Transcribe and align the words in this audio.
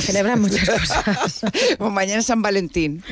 celebran 0.00 0.40
muchas 0.40 0.68
cosas. 0.68 1.40
mañana 1.78 2.20
es 2.20 2.26
San 2.26 2.42
Valentín. 2.42 3.02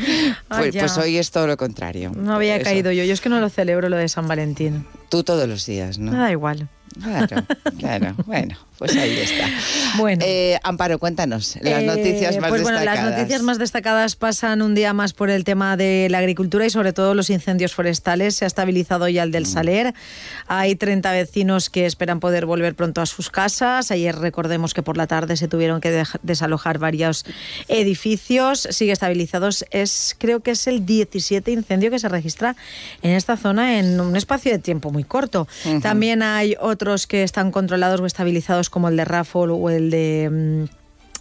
Ah, 0.49 0.59
pues, 0.59 0.77
pues 0.77 0.99
hoy 0.99 1.17
es 1.19 1.31
todo 1.31 1.47
lo 1.47 1.57
contrario. 1.57 2.13
No 2.15 2.35
había 2.35 2.57
Eso. 2.57 2.65
caído 2.65 2.93
yo. 2.93 3.05
Yo 3.05 3.13
es 3.13 3.21
que 3.21 3.29
no 3.29 3.41
lo 3.41 3.49
celebro 3.49 3.89
lo 3.89 3.97
de 3.97 4.09
San 4.09 4.27
Valentín. 4.29 4.87
Tú 5.09 5.23
todos 5.23 5.49
los 5.49 5.65
días, 5.67 5.99
¿no? 5.99 6.13
Da 6.13 6.31
igual. 6.31 6.69
Claro, 7.03 7.45
claro. 7.79 8.15
Bueno, 8.27 8.57
pues 8.79 8.97
ahí 8.97 9.19
está. 9.19 9.47
Bueno. 9.99 10.25
Eh, 10.27 10.59
Amparo, 10.63 10.99
cuéntanos 10.99 11.59
las 11.61 11.83
Eh, 11.83 11.87
noticias 11.87 12.39
más 12.39 12.49
pues 12.49 12.63
bueno, 12.63 12.79
destacadas. 12.79 13.05
las 13.11 13.19
noticias 13.19 13.43
más 13.43 13.59
destacadas 13.59 14.17
pasan 14.17 14.63
un 14.63 14.75
día 14.75 14.95
más 14.95 15.13
por 15.13 15.29
el 15.29 15.45
tema 15.45 15.77
de 15.77 16.09
la 16.11 16.19
agricultura 16.19 16.65
y 16.65 16.71
sobre 16.71 16.95
todo 16.95 17.15
los 17.15 17.29
incendios 17.29 17.75
forestales. 17.75 18.37
Se 18.37 18.45
ha 18.45 18.49
estabilizado 18.49 19.09
ya 19.09 19.23
el 19.25 19.29
Mm. 19.29 19.33
del 19.33 19.47
Saler. 19.47 19.95
Hay 20.47 20.75
30 20.77 21.13
vecinos 21.13 21.69
que 21.69 21.85
esperan 21.85 22.19
poder 22.19 22.47
volver 22.47 22.75
pronto 22.75 23.03
a 23.03 23.07
sus 23.07 23.29
casas. 23.29 23.91
Ayer 23.91 24.17
recordemos 24.17 24.73
que 24.73 24.83
por 24.83 24.97
la 24.97 25.07
tarde 25.07 25.37
se 25.37 25.49
tuvieron 25.49 25.83
que 25.83 26.03
desalojar 26.23 26.79
varios 26.79 27.27
edificios. 27.69 28.67
Sigue 28.71 28.93
estabilizados. 28.93 29.67
Es 29.71 30.17
creo 30.19 30.41
que 30.41 30.53
es 30.53 30.67
el 30.67 30.87
17 30.87 31.51
incendio 31.53 31.91
que 31.91 31.99
se 31.99 32.09
registra 32.09 32.57
en 33.03 33.11
esta 33.11 33.37
zona 33.37 33.79
en 33.79 34.01
un 34.01 34.17
espacio 34.17 34.51
de 34.53 34.59
tiempo 34.59 34.91
muy 34.97 35.05
corto. 35.05 35.47
También 35.83 36.23
hay 36.23 36.57
otros 36.59 37.07
que 37.07 37.23
están 37.23 37.51
controlados 37.51 38.01
o 38.01 38.07
estabilizados 38.07 38.71
como 38.71 38.89
el 38.89 38.97
de 38.97 39.05
Raffle 39.05 39.53
o 39.53 39.69
el 39.69 39.91
de... 39.91 40.69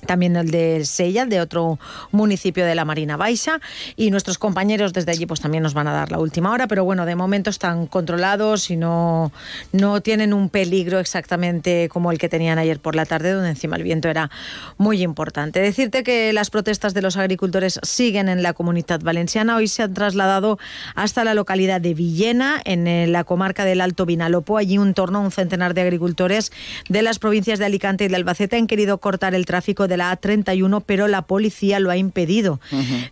también 0.05 0.35
el 0.35 0.51
de 0.51 0.85
Sella, 0.85 1.25
de 1.25 1.41
otro 1.41 1.79
municipio 2.11 2.65
de 2.65 2.75
la 2.75 2.85
Marina 2.85 3.17
Baixa. 3.17 3.59
Y 3.95 4.11
nuestros 4.11 4.37
compañeros 4.37 4.93
desde 4.93 5.11
allí 5.11 5.25
pues 5.25 5.41
también 5.41 5.63
nos 5.63 5.73
van 5.73 5.87
a 5.87 5.93
dar 5.93 6.11
la 6.11 6.19
última 6.19 6.51
hora, 6.51 6.67
pero 6.67 6.83
bueno, 6.83 7.05
de 7.05 7.15
momento 7.15 7.49
están 7.49 7.87
controlados 7.87 8.69
y 8.69 8.77
no, 8.77 9.31
no 9.71 10.01
tienen 10.01 10.33
un 10.33 10.49
peligro 10.49 10.99
exactamente 10.99 11.89
como 11.89 12.11
el 12.11 12.17
que 12.17 12.29
tenían 12.29 12.57
ayer 12.57 12.79
por 12.79 12.95
la 12.95 13.05
tarde, 13.05 13.31
donde 13.31 13.49
encima 13.49 13.75
el 13.75 13.83
viento 13.83 14.09
era 14.09 14.29
muy 14.77 15.01
importante. 15.01 15.59
Decirte 15.59 16.03
que 16.03 16.33
las 16.33 16.49
protestas 16.49 16.93
de 16.93 17.01
los 17.01 17.17
agricultores 17.17 17.79
siguen 17.83 18.29
en 18.29 18.43
la 18.43 18.53
comunidad 18.53 19.01
valenciana. 19.01 19.55
Hoy 19.55 19.67
se 19.67 19.83
han 19.83 19.93
trasladado 19.93 20.59
hasta 20.95 21.23
la 21.23 21.33
localidad 21.33 21.81
de 21.81 21.93
Villena, 21.93 22.61
en 22.65 22.87
eh, 22.87 23.07
la 23.07 23.23
comarca 23.23 23.65
del 23.65 23.81
Alto 23.81 24.05
Vinalopó. 24.05 24.57
Allí 24.57 24.77
un 24.77 24.93
torno 24.93 25.19
a 25.19 25.21
un 25.21 25.31
centenar 25.31 25.73
de 25.73 25.81
agricultores 25.81 26.51
de 26.89 27.01
las 27.01 27.19
provincias 27.19 27.59
de 27.59 27.65
Alicante 27.65 28.05
y 28.05 28.07
de 28.07 28.15
Albacete 28.15 28.57
han 28.57 28.67
querido 28.67 28.97
cortar 28.97 29.35
el 29.35 29.45
tráfico 29.45 29.87
de 29.87 29.94
la 29.97 30.11
A31, 30.11 30.83
pero 30.85 31.07
la 31.07 31.23
policía 31.23 31.79
lo 31.79 31.89
ha 31.91 31.97
impedido. 31.97 32.59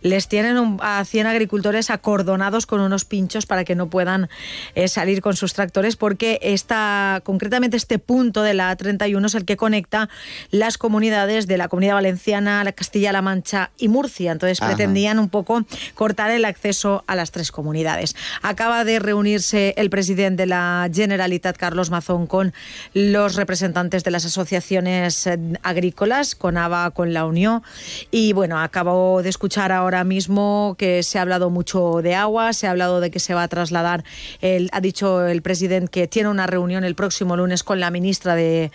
Les 0.02 0.28
tienen 0.28 0.58
un- 0.58 0.78
a 0.82 1.04
100 1.04 1.26
agricultores 1.26 1.90
acordonados 1.90 2.66
con 2.66 2.80
unos 2.80 3.04
pinchos 3.04 3.46
para 3.46 3.64
que 3.64 3.74
no 3.74 3.88
puedan 3.88 4.28
eh, 4.74 4.88
salir 4.88 5.20
con 5.20 5.36
sus 5.36 5.52
tractores, 5.54 5.96
porque 5.96 6.38
esta, 6.42 7.20
concretamente 7.24 7.76
este 7.76 7.98
punto 7.98 8.42
de 8.42 8.54
la 8.54 8.76
A31 8.76 9.26
es 9.26 9.34
el 9.34 9.44
que 9.44 9.56
conecta 9.56 10.08
las 10.50 10.78
comunidades 10.78 11.46
de 11.46 11.58
la 11.58 11.68
Comunidad 11.68 11.94
Valenciana, 11.94 12.64
la 12.64 12.72
Castilla-La 12.72 13.22
Mancha 13.22 13.70
y 13.78 13.88
Murcia. 13.88 14.32
Entonces 14.32 14.60
Ajá. 14.60 14.70
pretendían 14.74 15.18
un 15.18 15.28
poco 15.28 15.64
cortar 15.94 16.30
el 16.30 16.44
acceso 16.44 17.04
a 17.06 17.14
las 17.16 17.30
tres 17.30 17.50
comunidades. 17.52 18.14
Acaba 18.42 18.84
de 18.84 18.98
reunirse 18.98 19.74
el 19.76 19.90
presidente 19.90 20.42
de 20.42 20.46
la 20.46 20.88
Generalitat, 20.92 21.56
Carlos 21.56 21.90
Mazón, 21.90 22.26
con 22.26 22.52
los 22.92 23.36
representantes 23.36 24.04
de 24.04 24.10
las 24.10 24.24
asociaciones 24.24 25.26
eh, 25.26 25.38
agrícolas, 25.62 26.34
con 26.34 26.56
Con 26.94 27.12
la 27.12 27.26
Unión. 27.26 27.62
Y 28.10 28.32
bueno, 28.32 28.58
acabo 28.58 29.22
de 29.22 29.28
escuchar 29.28 29.70
ahora 29.70 30.02
mismo 30.02 30.76
que 30.78 31.02
se 31.02 31.18
ha 31.18 31.22
hablado 31.22 31.50
mucho 31.50 32.00
de 32.02 32.14
agua, 32.14 32.52
se 32.52 32.66
ha 32.66 32.70
hablado 32.70 33.00
de 33.00 33.10
que 33.10 33.20
se 33.20 33.34
va 33.34 33.42
a 33.42 33.48
trasladar, 33.48 34.02
el, 34.40 34.70
ha 34.72 34.80
dicho 34.80 35.26
el 35.26 35.42
presidente 35.42 35.90
que 35.90 36.08
tiene 36.08 36.30
una 36.30 36.46
reunión 36.46 36.84
el 36.84 36.94
próximo 36.94 37.36
lunes 37.36 37.62
con 37.62 37.80
la 37.80 37.90
ministra 37.90 38.34
de 38.34 38.72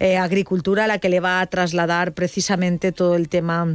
eh, 0.00 0.16
Agricultura, 0.16 0.86
la 0.86 0.98
que 0.98 1.10
le 1.10 1.20
va 1.20 1.40
a 1.40 1.46
trasladar 1.46 2.12
precisamente 2.12 2.90
todo 2.90 3.16
el 3.16 3.28
tema 3.28 3.68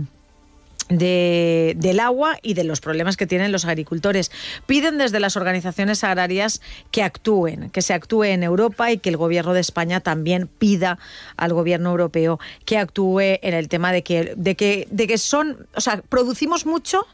de- 0.97 1.73
del 1.77 1.99
agua 1.99 2.37
y 2.41 2.53
de 2.53 2.63
los 2.63 2.81
problemas 2.81 3.17
que 3.17 3.27
tienen 3.27 3.51
los 3.51 3.65
agricultores. 3.65 4.31
Piden 4.65 4.97
desde 4.97 5.19
las 5.19 5.37
organizaciones 5.37 6.03
agrarias 6.03 6.61
que 6.91 7.03
actúen, 7.03 7.69
que 7.69 7.81
se 7.81 7.93
actúe 7.93 8.25
en 8.25 8.43
Europa 8.43 8.91
y 8.91 8.97
que 8.97 9.09
el 9.09 9.17
gobierno 9.17 9.53
de 9.53 9.61
España 9.61 9.99
también 10.01 10.47
pida 10.47 10.99
al 11.37 11.53
gobierno 11.53 11.89
europeo 11.91 12.39
que 12.65 12.77
actúe 12.77 13.19
en 13.41 13.53
el 13.53 13.67
tema 13.69 13.91
de 13.91 14.03
que, 14.03 14.33
de 14.35 14.55
que, 14.55 14.87
de 14.91 15.07
que 15.07 15.17
son, 15.17 15.67
o 15.75 15.81
sea, 15.81 16.01
producimos 16.09 16.65
mucho, 16.65 17.05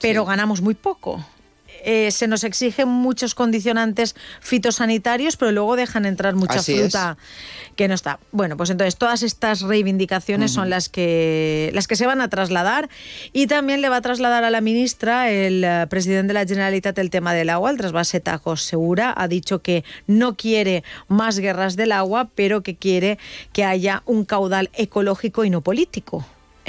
pero 0.00 0.24
ganamos 0.24 0.60
muy 0.60 0.74
poco. 0.74 1.24
Eh, 1.84 2.10
se 2.10 2.26
nos 2.26 2.44
exigen 2.44 2.88
muchos 2.88 3.34
condicionantes 3.34 4.14
fitosanitarios, 4.40 5.36
pero 5.36 5.52
luego 5.52 5.76
dejan 5.76 6.06
entrar 6.06 6.34
mucha 6.34 6.60
Así 6.60 6.72
es. 6.74 6.80
fruta 6.80 7.16
que 7.76 7.88
no 7.88 7.94
está. 7.94 8.18
Bueno, 8.32 8.56
pues 8.56 8.70
entonces 8.70 8.96
todas 8.96 9.22
estas 9.22 9.62
reivindicaciones 9.62 10.52
son 10.52 10.70
las 10.70 10.88
que 10.88 11.70
las 11.72 11.86
que 11.86 11.96
se 11.96 12.06
van 12.06 12.20
a 12.20 12.28
trasladar 12.28 12.88
y 13.32 13.46
también 13.46 13.80
le 13.80 13.88
va 13.88 13.96
a 13.96 14.00
trasladar 14.00 14.44
a 14.44 14.50
la 14.50 14.60
ministra 14.60 15.30
el 15.30 15.64
eh, 15.64 15.86
presidente 15.88 16.28
de 16.28 16.34
la 16.34 16.46
Generalitat 16.46 16.98
el 16.98 17.10
tema 17.10 17.32
del 17.32 17.50
agua, 17.50 17.70
el 17.70 17.76
trasvase 17.76 18.20
Tajos 18.20 18.62
Segura, 18.62 19.14
ha 19.16 19.28
dicho 19.28 19.60
que 19.60 19.84
no 20.06 20.36
quiere 20.36 20.84
más 21.08 21.38
guerras 21.38 21.76
del 21.76 21.92
agua, 21.92 22.28
pero 22.34 22.62
que 22.62 22.76
quiere 22.76 23.18
que 23.52 23.64
haya 23.64 24.02
un 24.06 24.24
caudal 24.24 24.70
ecológico 24.74 25.44
y 25.44 25.50
no 25.50 25.60
político 25.60 26.24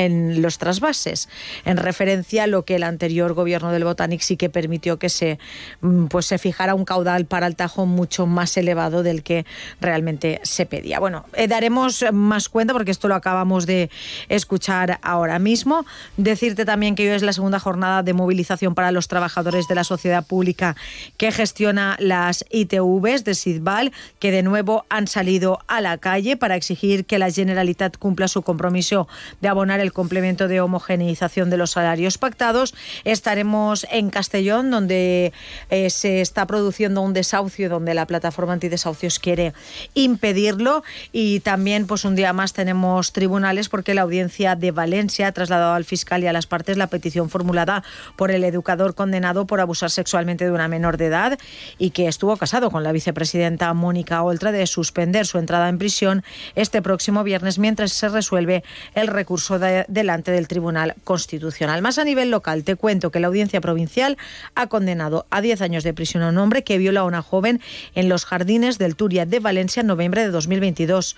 en 0.05 0.41
los 0.41 0.57
trasvases, 0.57 1.29
en 1.65 1.77
referencia 1.77 2.43
a 2.43 2.47
lo 2.47 2.63
que 2.63 2.75
el 2.75 2.83
anterior 2.83 3.33
gobierno 3.33 3.71
del 3.71 3.83
Botanic 3.83 4.21
sí 4.21 4.37
que 4.37 4.49
permitió 4.49 4.97
que 4.97 5.09
se 5.09 5.39
mm, 5.81 6.05
pues 6.07 6.25
se 6.25 6.37
fijara 6.37 6.75
un 6.75 6.85
caudal 6.85 7.25
para 7.25 7.47
el 7.47 7.55
Tajo 7.55 7.85
mucho 7.85 8.25
más 8.25 8.55
elevado 8.57 9.03
del 9.03 9.23
que 9.23 9.45
realmente 9.79 10.39
se 10.43 10.65
pedía. 10.65 10.99
Bueno, 10.99 11.25
eh, 11.33 11.47
daremos 11.47 12.05
más 12.11 12.49
cuenta 12.49 12.73
porque 12.73 12.91
esto 12.91 13.07
lo 13.07 13.15
acabamos 13.15 13.65
de 13.65 13.89
escuchar 14.29 14.99
ahora 15.01 15.39
mismo. 15.39 15.85
Decirte 16.17 16.65
también 16.65 16.95
que 16.95 17.09
hoy 17.09 17.15
es 17.15 17.23
la 17.23 17.33
segunda 17.33 17.59
jornada 17.59 18.03
de 18.03 18.13
movilización 18.13 18.75
para 18.75 18.91
los 18.91 19.07
trabajadores 19.07 19.67
de 19.67 19.75
la 19.75 19.83
sociedad 19.83 20.25
pública 20.25 20.75
que 21.17 21.31
gestiona 21.31 21.95
las 21.99 22.45
ITVs 22.49 23.23
de 23.23 23.35
Sidval, 23.35 23.91
que 24.19 24.31
de 24.31 24.43
nuevo 24.43 24.85
han 24.89 25.07
salido 25.07 25.59
a 25.67 25.81
la 25.81 25.97
calle 25.97 26.37
para 26.37 26.55
exigir 26.55 27.05
que 27.05 27.19
la 27.19 27.31
Generalitat 27.31 27.97
cumpla 27.97 28.27
su 28.27 28.41
compromiso 28.41 29.07
de 29.41 29.47
abonar 29.47 29.79
el 29.79 29.90
complemento 29.93 30.47
de 30.47 30.61
homogeneización 30.61 31.49
de 31.49 31.57
los 31.57 31.71
salarios 31.71 32.17
pactados. 32.17 32.73
Estaremos 33.03 33.85
en 33.91 34.09
Castellón, 34.09 34.71
donde 34.71 35.33
eh, 35.69 35.89
se 35.89 36.21
está 36.21 36.45
produciendo 36.45 37.01
un 37.01 37.13
desahucio, 37.13 37.69
donde 37.69 37.93
la 37.93 38.05
plataforma 38.07 38.53
antidesahucios 38.53 39.19
quiere 39.19 39.53
impedirlo. 39.93 40.83
Y 41.11 41.39
también, 41.41 41.87
pues 41.87 42.05
un 42.05 42.15
día 42.15 42.33
más 42.33 42.53
tenemos 42.53 43.13
tribunales 43.13 43.69
porque 43.69 43.93
la 43.93 44.01
audiencia 44.01 44.55
de 44.55 44.71
Valencia 44.71 45.27
ha 45.27 45.31
trasladado 45.31 45.73
al 45.73 45.85
fiscal 45.85 46.23
y 46.23 46.27
a 46.27 46.33
las 46.33 46.47
partes 46.47 46.77
la 46.77 46.87
petición 46.87 47.29
formulada 47.29 47.83
por 48.15 48.31
el 48.31 48.43
educador 48.43 48.95
condenado 48.95 49.45
por 49.45 49.59
abusar 49.59 49.89
sexualmente 49.91 50.45
de 50.45 50.51
una 50.51 50.67
menor 50.67 50.97
de 50.97 51.05
edad 51.07 51.39
y 51.77 51.91
que 51.91 52.07
estuvo 52.07 52.35
casado 52.37 52.71
con 52.71 52.83
la 52.83 52.91
vicepresidenta 52.91 53.73
Mónica 53.73 54.21
Oltra 54.23 54.51
de 54.51 54.65
suspender 54.67 55.25
su 55.25 55.37
entrada 55.37 55.69
en 55.69 55.77
prisión 55.77 56.23
este 56.55 56.81
próximo 56.81 57.23
viernes 57.23 57.59
mientras 57.59 57.91
se 57.93 58.09
resuelve 58.09 58.63
el 58.95 59.07
recurso 59.07 59.59
de- 59.59 59.70
delante 59.87 60.31
del 60.31 60.47
Tribunal 60.47 60.95
Constitucional. 61.03 61.81
Más 61.81 61.97
a 61.97 62.03
nivel 62.03 62.31
local, 62.31 62.63
te 62.63 62.75
cuento 62.75 63.11
que 63.11 63.19
la 63.19 63.27
audiencia 63.27 63.61
provincial 63.61 64.17
ha 64.55 64.67
condenado 64.67 65.25
a 65.29 65.41
10 65.41 65.61
años 65.61 65.83
de 65.83 65.93
prisión 65.93 66.23
a 66.23 66.29
un 66.29 66.37
hombre 66.37 66.63
que 66.63 66.77
viola 66.77 67.01
a 67.01 67.03
una 67.05 67.21
joven 67.21 67.61
en 67.95 68.09
los 68.09 68.25
jardines 68.25 68.77
del 68.77 68.95
Turia 68.95 69.25
de 69.25 69.39
Valencia 69.39 69.81
en 69.81 69.87
noviembre 69.87 70.21
de 70.21 70.31
2022. 70.31 71.15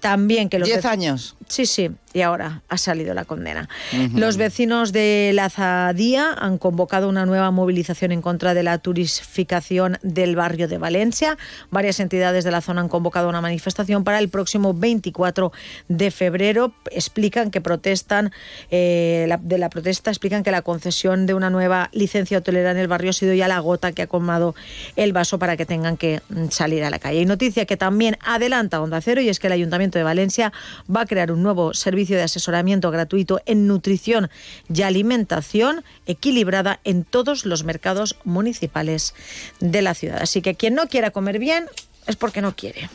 También 0.00 0.48
que 0.48 0.58
los 0.58 0.68
¿Diez 0.68 0.84
vec- 0.84 0.90
años? 0.90 1.36
Sí, 1.48 1.66
sí, 1.66 1.90
y 2.14 2.22
ahora 2.22 2.62
ha 2.70 2.78
salido 2.78 3.12
la 3.12 3.24
condena. 3.26 3.68
Los 4.14 4.36
vecinos 4.38 4.92
de 4.92 5.32
la 5.34 5.50
Zadía 5.50 6.32
han 6.38 6.56
convocado 6.56 7.08
una 7.08 7.26
nueva 7.26 7.50
movilización 7.50 8.12
en 8.12 8.22
contra 8.22 8.54
de 8.54 8.62
la 8.62 8.78
turistificación 8.78 9.98
del 10.02 10.36
barrio 10.36 10.68
de 10.68 10.78
Valencia. 10.78 11.36
Varias 11.70 11.98
entidades 12.00 12.44
de 12.44 12.50
la 12.52 12.60
zona 12.60 12.80
han 12.82 12.88
convocado 12.88 13.28
una 13.28 13.40
manifestación 13.40 14.04
para 14.04 14.20
el 14.20 14.28
próximo 14.28 14.72
24 14.74 15.52
de 15.88 16.10
febrero. 16.12 16.72
Explican 16.92 17.50
que 17.50 17.60
protestan, 17.60 18.30
eh, 18.70 19.26
la- 19.28 19.38
de 19.38 19.58
la 19.58 19.68
protesta 19.68 20.10
explican 20.10 20.44
que 20.44 20.52
la 20.52 20.62
concesión 20.62 21.26
de 21.26 21.34
una 21.34 21.50
nueva 21.50 21.90
licencia 21.92 22.38
hotelera 22.38 22.70
en 22.70 22.78
el 22.78 22.86
barrio 22.88 23.10
ha 23.10 23.14
sido 23.14 23.34
ya 23.34 23.48
la 23.48 23.58
gota 23.58 23.90
que 23.92 24.02
ha 24.02 24.06
colmado 24.06 24.54
el 24.94 25.12
vaso 25.12 25.38
para 25.40 25.56
que 25.56 25.66
tengan 25.66 25.96
que 25.96 26.20
mm, 26.28 26.48
salir 26.50 26.84
a 26.84 26.90
la 26.90 27.00
calle. 27.00 27.20
Y 27.20 27.26
noticia 27.26 27.66
que 27.66 27.76
también 27.76 28.16
adelanta 28.24 28.80
Onda 28.80 29.00
Cero 29.00 29.20
y 29.20 29.28
es 29.28 29.40
que 29.40 29.48
el 29.48 29.52
Ayuntamiento 29.54 29.98
de 29.98 30.04
Valencia 30.04 30.52
va 30.94 31.00
a 31.00 31.06
crear 31.06 31.32
un 31.32 31.42
nuevo 31.42 31.74
servicio 31.74 32.03
de 32.08 32.22
asesoramiento 32.22 32.90
gratuito 32.90 33.40
en 33.46 33.66
nutrición 33.66 34.30
y 34.72 34.82
alimentación 34.82 35.84
equilibrada 36.06 36.80
en 36.84 37.04
todos 37.04 37.46
los 37.46 37.64
mercados 37.64 38.16
municipales 38.24 39.14
de 39.60 39.82
la 39.82 39.94
ciudad. 39.94 40.22
Así 40.22 40.42
que 40.42 40.54
quien 40.54 40.74
no 40.74 40.88
quiera 40.88 41.10
comer 41.10 41.38
bien 41.38 41.66
es 42.06 42.16
porque 42.16 42.42
no 42.42 42.54
quiere. 42.54 42.88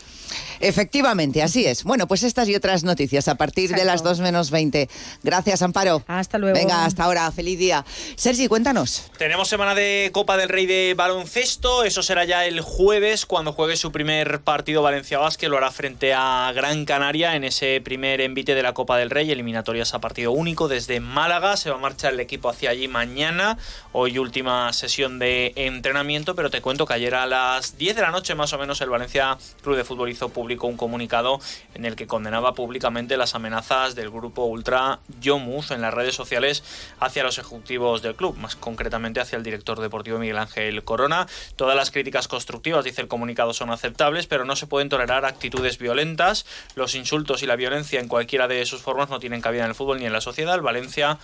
Efectivamente, 0.60 1.42
así 1.42 1.66
es. 1.66 1.84
Bueno, 1.84 2.08
pues 2.08 2.24
estas 2.24 2.48
y 2.50 2.56
otras 2.56 2.84
noticias 2.84 3.28
a 3.28 3.36
partir 3.36 3.72
de 3.72 3.86
las 3.86 4.04
2 4.04 4.20
menos 4.20 4.52
20. 4.52 4.90
Gracias, 5.24 5.62
Amparo. 5.62 6.04
Hasta 6.08 6.38
luego. 6.38 6.58
Venga, 6.58 6.86
hasta 6.86 7.04
ahora. 7.04 7.32
Feliz 7.32 7.58
día. 7.58 7.86
Sergi, 8.16 8.48
cuéntanos. 8.48 9.12
Tenemos 9.18 9.48
semana 9.48 9.76
de 9.76 10.10
Copa 10.14 10.38
del 10.38 10.50
Rey 10.50 10.66
de 10.66 10.94
baloncesto. 10.96 11.84
Eso 11.84 12.04
será 12.04 12.26
ya 12.26 12.46
el 12.46 12.62
jueves 12.62 13.26
cuando 13.26 13.54
juegue 13.54 13.78
su 13.78 13.92
primer 13.92 14.42
partido 14.42 14.82
Valencia 14.82 15.20
Basket. 15.20 15.48
Lo 15.48 15.58
hará 15.58 15.72
frente 15.72 16.14
a 16.14 16.52
Gran 16.54 16.86
Canaria 16.86 17.36
en 17.36 17.44
ese 17.44 17.82
primer 17.82 18.22
envite 18.22 18.56
de 18.56 18.64
la 18.64 18.74
Copa 18.74 18.98
del 18.98 19.10
Rey. 19.10 19.32
Eliminatorias 19.32 19.94
a 19.94 20.00
partido 20.00 20.32
único 20.32 20.68
desde 20.68 21.00
Málaga. 21.00 21.58
Se 21.58 21.70
va 21.70 21.78
a 21.78 21.80
marchar 21.80 22.14
el 22.14 22.20
equipo 22.20 22.50
hacia 22.50 22.72
allí 22.72 22.88
mañana. 22.88 23.58
Hoy 23.92 24.18
última 24.18 24.72
sesión 24.74 25.20
de 25.20 25.54
entrenamiento, 25.56 26.36
pero 26.36 26.50
te 26.50 26.62
cuento 26.62 26.86
que 26.86 26.94
ayer 26.94 27.16
a 27.16 27.26
las 27.26 27.78
10 27.78 27.96
de 27.96 28.02
la 28.02 28.12
noche 28.12 28.36
más 28.36 28.54
o 28.54 28.58
menos 28.58 28.82
el 28.82 28.90
Valencia 28.90 29.38
Club 29.62 29.76
de 29.78 29.84
Fútbol 29.84 30.10
hizo 30.20 30.30
público 30.30 30.68
un 30.68 30.76
comunicado 30.76 31.40
en 31.74 31.86
el 31.86 31.96
que 31.96 32.06
condenaba 32.06 32.54
públicamente 32.54 33.16
las 33.16 33.36
amenazas 33.36 33.96
del 33.96 34.10
grupo 34.10 34.44
ultra 34.44 35.00
Yomus 35.22 35.72
en 35.72 35.80
las 35.80 35.94
redes 35.94 36.14
sociales 36.14 36.62
hacia 37.00 37.24
los 37.24 37.38
ejecutivos 37.38 38.02
del 38.02 38.16
club, 38.16 38.36
más 38.36 38.58
concretamente 38.58 39.22
hacia 39.22 39.38
el 39.38 39.44
director 39.44 39.80
deportivo 39.80 40.20
Miguel 40.20 40.38
Ángel 40.38 40.84
Corona. 40.84 41.26
Todas 41.56 41.78
las 41.78 41.90
críticas 41.90 42.28
constructivas, 42.28 42.84
dice 42.84 43.02
el 43.02 43.08
comunicado, 43.08 43.54
son 43.54 43.70
aceptables, 43.70 44.28
pero 44.28 44.44
no 44.44 44.58
se 44.58 44.68
pueden 44.68 44.90
tolerar 44.90 45.24
actitudes 45.24 45.78
violentas. 45.78 46.46
Los 46.76 46.96
insultos 46.96 47.42
y 47.42 47.46
la 47.46 47.56
violencia 47.56 48.02
en 48.02 48.10
cualquiera 48.10 48.50
de 48.50 48.66
sus 48.66 48.82
formas 48.82 49.10
no 49.10 49.20
tienen 49.20 49.40
cabida 49.40 49.64
en 49.64 49.70
el 49.70 49.76
fútbol 49.76 50.00
ni 50.00 50.06
en 50.06 50.14
la 50.14 50.20
sociedad. 50.20 50.60
Valencia 50.60 51.18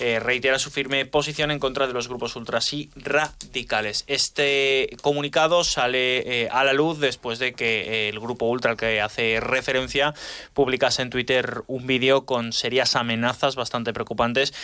eh, 0.00 0.18
reitera 0.18 0.58
su 0.58 0.70
firme 0.70 1.04
posición 1.04 1.50
en 1.50 1.58
contra 1.58 1.86
de 1.86 1.92
los 1.92 2.08
grupos 2.08 2.34
ultras 2.34 2.72
y 2.72 2.88
radicales. 2.96 4.04
Este 4.06 4.96
comunicado 5.02 5.62
sale 5.62 6.44
eh, 6.44 6.48
a 6.50 6.64
la 6.64 6.72
luz 6.72 7.00
después 7.00 7.38
de 7.38 7.52
que 7.52 7.82
eh, 7.82 8.08
el 8.08 8.18
grupo 8.18 8.46
ultra 8.46 8.70
al 8.70 8.76
que 8.78 9.02
hace 9.02 9.40
referencia 9.40 10.14
publicase 10.54 11.02
en 11.02 11.10
Twitter 11.10 11.64
un 11.66 11.86
vídeo 11.86 12.24
con 12.24 12.54
serias 12.54 12.96
amenazas 12.96 13.56
bastante 13.56 13.92
preocupantes 13.92 14.54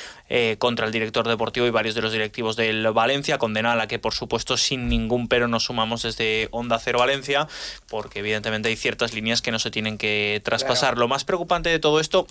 contra 0.58 0.86
el 0.86 0.92
director 0.92 1.28
deportivo 1.28 1.66
y 1.66 1.70
varios 1.70 1.94
de 1.94 2.02
los 2.02 2.12
directivos 2.12 2.56
del 2.56 2.90
Valencia, 2.92 3.38
condena 3.38 3.72
a 3.72 3.76
la 3.76 3.86
que 3.86 3.98
por 3.98 4.14
supuesto 4.14 4.56
sin 4.56 4.88
ningún 4.88 5.28
pero 5.28 5.48
nos 5.48 5.64
sumamos 5.64 6.02
desde 6.02 6.48
Onda 6.50 6.78
Cero 6.78 6.98
Valencia, 6.98 7.46
porque 7.88 8.20
evidentemente 8.20 8.68
hay 8.68 8.76
ciertas 8.76 9.12
líneas 9.12 9.42
que 9.42 9.52
no 9.52 9.58
se 9.58 9.70
tienen 9.70 9.98
que 9.98 10.40
traspasar. 10.44 10.98
Lo 10.98 11.08
más 11.08 11.24
preocupante 11.24 11.68
de 11.68 11.78
todo 11.78 12.00
esto 12.00 12.26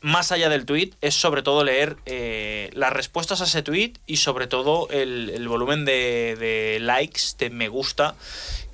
más 0.00 0.32
allá 0.32 0.48
del 0.48 0.66
tweet, 0.66 0.90
es 1.00 1.14
sobre 1.14 1.42
todo 1.42 1.64
leer 1.64 1.96
eh, 2.06 2.70
las 2.74 2.92
respuestas 2.92 3.40
a 3.40 3.44
ese 3.44 3.62
tweet 3.62 3.94
y 4.06 4.18
sobre 4.18 4.46
todo 4.46 4.88
el, 4.90 5.46
volumen 5.48 5.84
de, 5.84 6.78
likes, 6.80 7.20
de 7.38 7.50
me 7.50 7.68
gusta 7.68 8.14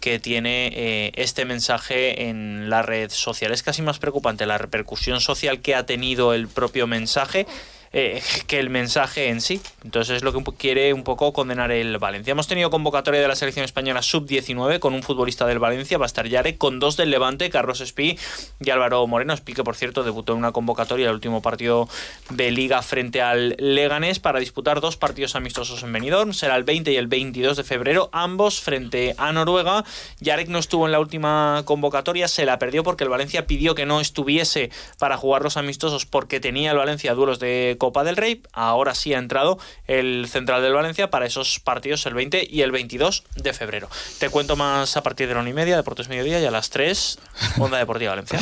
que 0.00 0.18
tiene 0.18 0.72
eh, 0.74 1.12
este 1.14 1.44
mensaje 1.44 2.28
en 2.28 2.68
la 2.68 2.82
red 2.82 3.10
social. 3.10 3.52
Es 3.52 3.62
casi 3.62 3.82
más 3.82 3.98
preocupante 3.98 4.46
la 4.46 4.58
repercusión 4.58 5.20
social 5.20 5.60
que 5.60 5.74
ha 5.74 5.86
tenido 5.86 6.34
el 6.34 6.48
propio 6.48 6.86
mensaje 6.86 7.46
eh, 7.92 8.22
que 8.46 8.58
el 8.58 8.70
mensaje 8.70 9.28
en 9.28 9.40
sí. 9.40 9.60
Entonces 9.84 10.16
es 10.16 10.22
lo 10.22 10.32
que 10.32 10.42
quiere 10.56 10.92
un 10.92 11.04
poco 11.04 11.32
condenar 11.32 11.70
el 11.70 11.98
Valencia. 11.98 12.32
Hemos 12.32 12.46
tenido 12.46 12.70
convocatoria 12.70 13.20
de 13.20 13.28
la 13.28 13.36
selección 13.36 13.64
española 13.64 14.02
sub-19 14.02 14.78
con 14.78 14.94
un 14.94 15.02
futbolista 15.02 15.46
del 15.46 15.58
Valencia, 15.58 15.98
Bastar 15.98 16.28
Yare, 16.28 16.56
con 16.56 16.78
dos 16.80 16.96
del 16.96 17.10
Levante, 17.10 17.50
Carlos 17.50 17.80
Espí 17.80 18.18
y 18.60 18.70
Álvaro 18.70 19.06
Moreno. 19.06 19.34
Espí 19.34 19.52
que, 19.54 19.64
por 19.64 19.76
cierto, 19.76 20.04
debutó 20.04 20.32
en 20.32 20.38
una 20.38 20.52
convocatoria 20.52 21.08
el 21.08 21.14
último 21.14 21.42
partido 21.42 21.88
de 22.30 22.50
Liga 22.50 22.82
frente 22.82 23.20
al 23.20 23.56
Leganés 23.58 24.18
para 24.18 24.38
disputar 24.38 24.80
dos 24.80 24.96
partidos 24.96 25.36
amistosos 25.36 25.82
en 25.82 25.92
Benidorm. 25.92 26.32
Será 26.32 26.56
el 26.56 26.64
20 26.64 26.92
y 26.92 26.96
el 26.96 27.06
22 27.06 27.56
de 27.56 27.64
febrero, 27.64 28.08
ambos 28.12 28.60
frente 28.60 29.14
a 29.18 29.32
Noruega. 29.32 29.84
Yarek 30.20 30.48
no 30.48 30.58
estuvo 30.58 30.86
en 30.86 30.92
la 30.92 31.00
última 31.00 31.62
convocatoria, 31.64 32.28
se 32.28 32.46
la 32.46 32.58
perdió 32.58 32.82
porque 32.82 33.04
el 33.04 33.10
Valencia 33.10 33.46
pidió 33.46 33.74
que 33.74 33.86
no 33.86 34.00
estuviese 34.00 34.70
para 34.98 35.16
jugar 35.16 35.42
los 35.42 35.56
amistosos 35.56 36.06
porque 36.06 36.40
tenía 36.40 36.70
el 36.70 36.78
Valencia 36.78 37.14
duelos 37.14 37.38
de 37.38 37.76
Copa 37.82 38.04
del 38.04 38.16
Rey. 38.16 38.40
Ahora 38.52 38.94
sí 38.94 39.12
ha 39.12 39.18
entrado 39.18 39.58
el 39.88 40.28
central 40.28 40.62
del 40.62 40.72
Valencia 40.72 41.10
para 41.10 41.26
esos 41.26 41.58
partidos 41.58 42.06
el 42.06 42.14
20 42.14 42.46
y 42.48 42.60
el 42.60 42.70
22 42.70 43.24
de 43.34 43.52
febrero. 43.52 43.88
Te 44.20 44.28
cuento 44.28 44.54
más 44.54 44.96
a 44.96 45.02
partir 45.02 45.26
de 45.26 45.34
la 45.34 45.40
una 45.40 45.50
y 45.50 45.52
media, 45.52 45.74
Deportes 45.74 46.08
Mediodía, 46.08 46.40
y 46.40 46.44
a 46.44 46.52
las 46.52 46.70
3, 46.70 47.18
Onda 47.58 47.78
Deportiva 47.78 48.12
Valencia. 48.12 48.38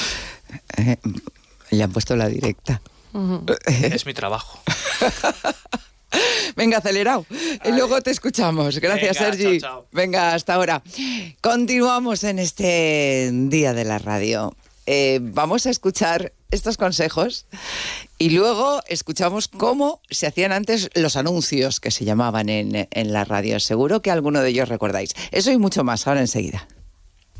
Eh, 0.77 0.99
le 1.71 1.83
han 1.83 1.91
puesto 1.91 2.17
la 2.17 2.29
directa. 2.29 2.83
Es 3.67 4.05
mi 4.05 4.13
trabajo. 4.13 4.61
Venga, 6.55 6.77
acelerado. 6.77 7.25
Y 7.65 7.73
luego 7.73 8.03
te 8.03 8.11
escuchamos. 8.11 8.79
Gracias, 8.79 9.17
Sergi. 9.17 9.59
Venga, 9.91 10.35
hasta 10.35 10.53
ahora. 10.53 10.83
Continuamos 11.41 12.25
en 12.25 12.41
este 12.41 13.31
día 13.33 13.73
de 13.73 13.87
la 13.87 13.99
radio. 13.99 14.55
Eh, 14.87 15.21
vamos 15.23 15.67
a 15.67 15.71
escuchar 15.71 16.33
estos 16.51 16.77
consejos 16.77 17.47
y 18.19 18.31
luego 18.31 18.81
escuchamos 18.89 19.49
cómo 19.49 20.01
se 20.11 20.27
hacían 20.27 20.53
antes 20.53 20.91
los 20.95 21.17
anuncios 21.17 21.81
que 21.81 21.91
se 21.91 22.05
llamaban 22.05 22.49
en, 22.49 22.89
en 22.91 23.13
la 23.13 23.25
radio. 23.25 23.61
Seguro 23.61 24.03
que 24.03 24.11
alguno 24.11 24.43
de 24.43 24.51
ellos 24.51 24.69
recordáis. 24.69 25.15
Eso 25.31 25.51
y 25.53 25.59
mucho 25.59 25.85
más 25.85 26.07
ahora 26.07 26.21
enseguida. 26.21 26.67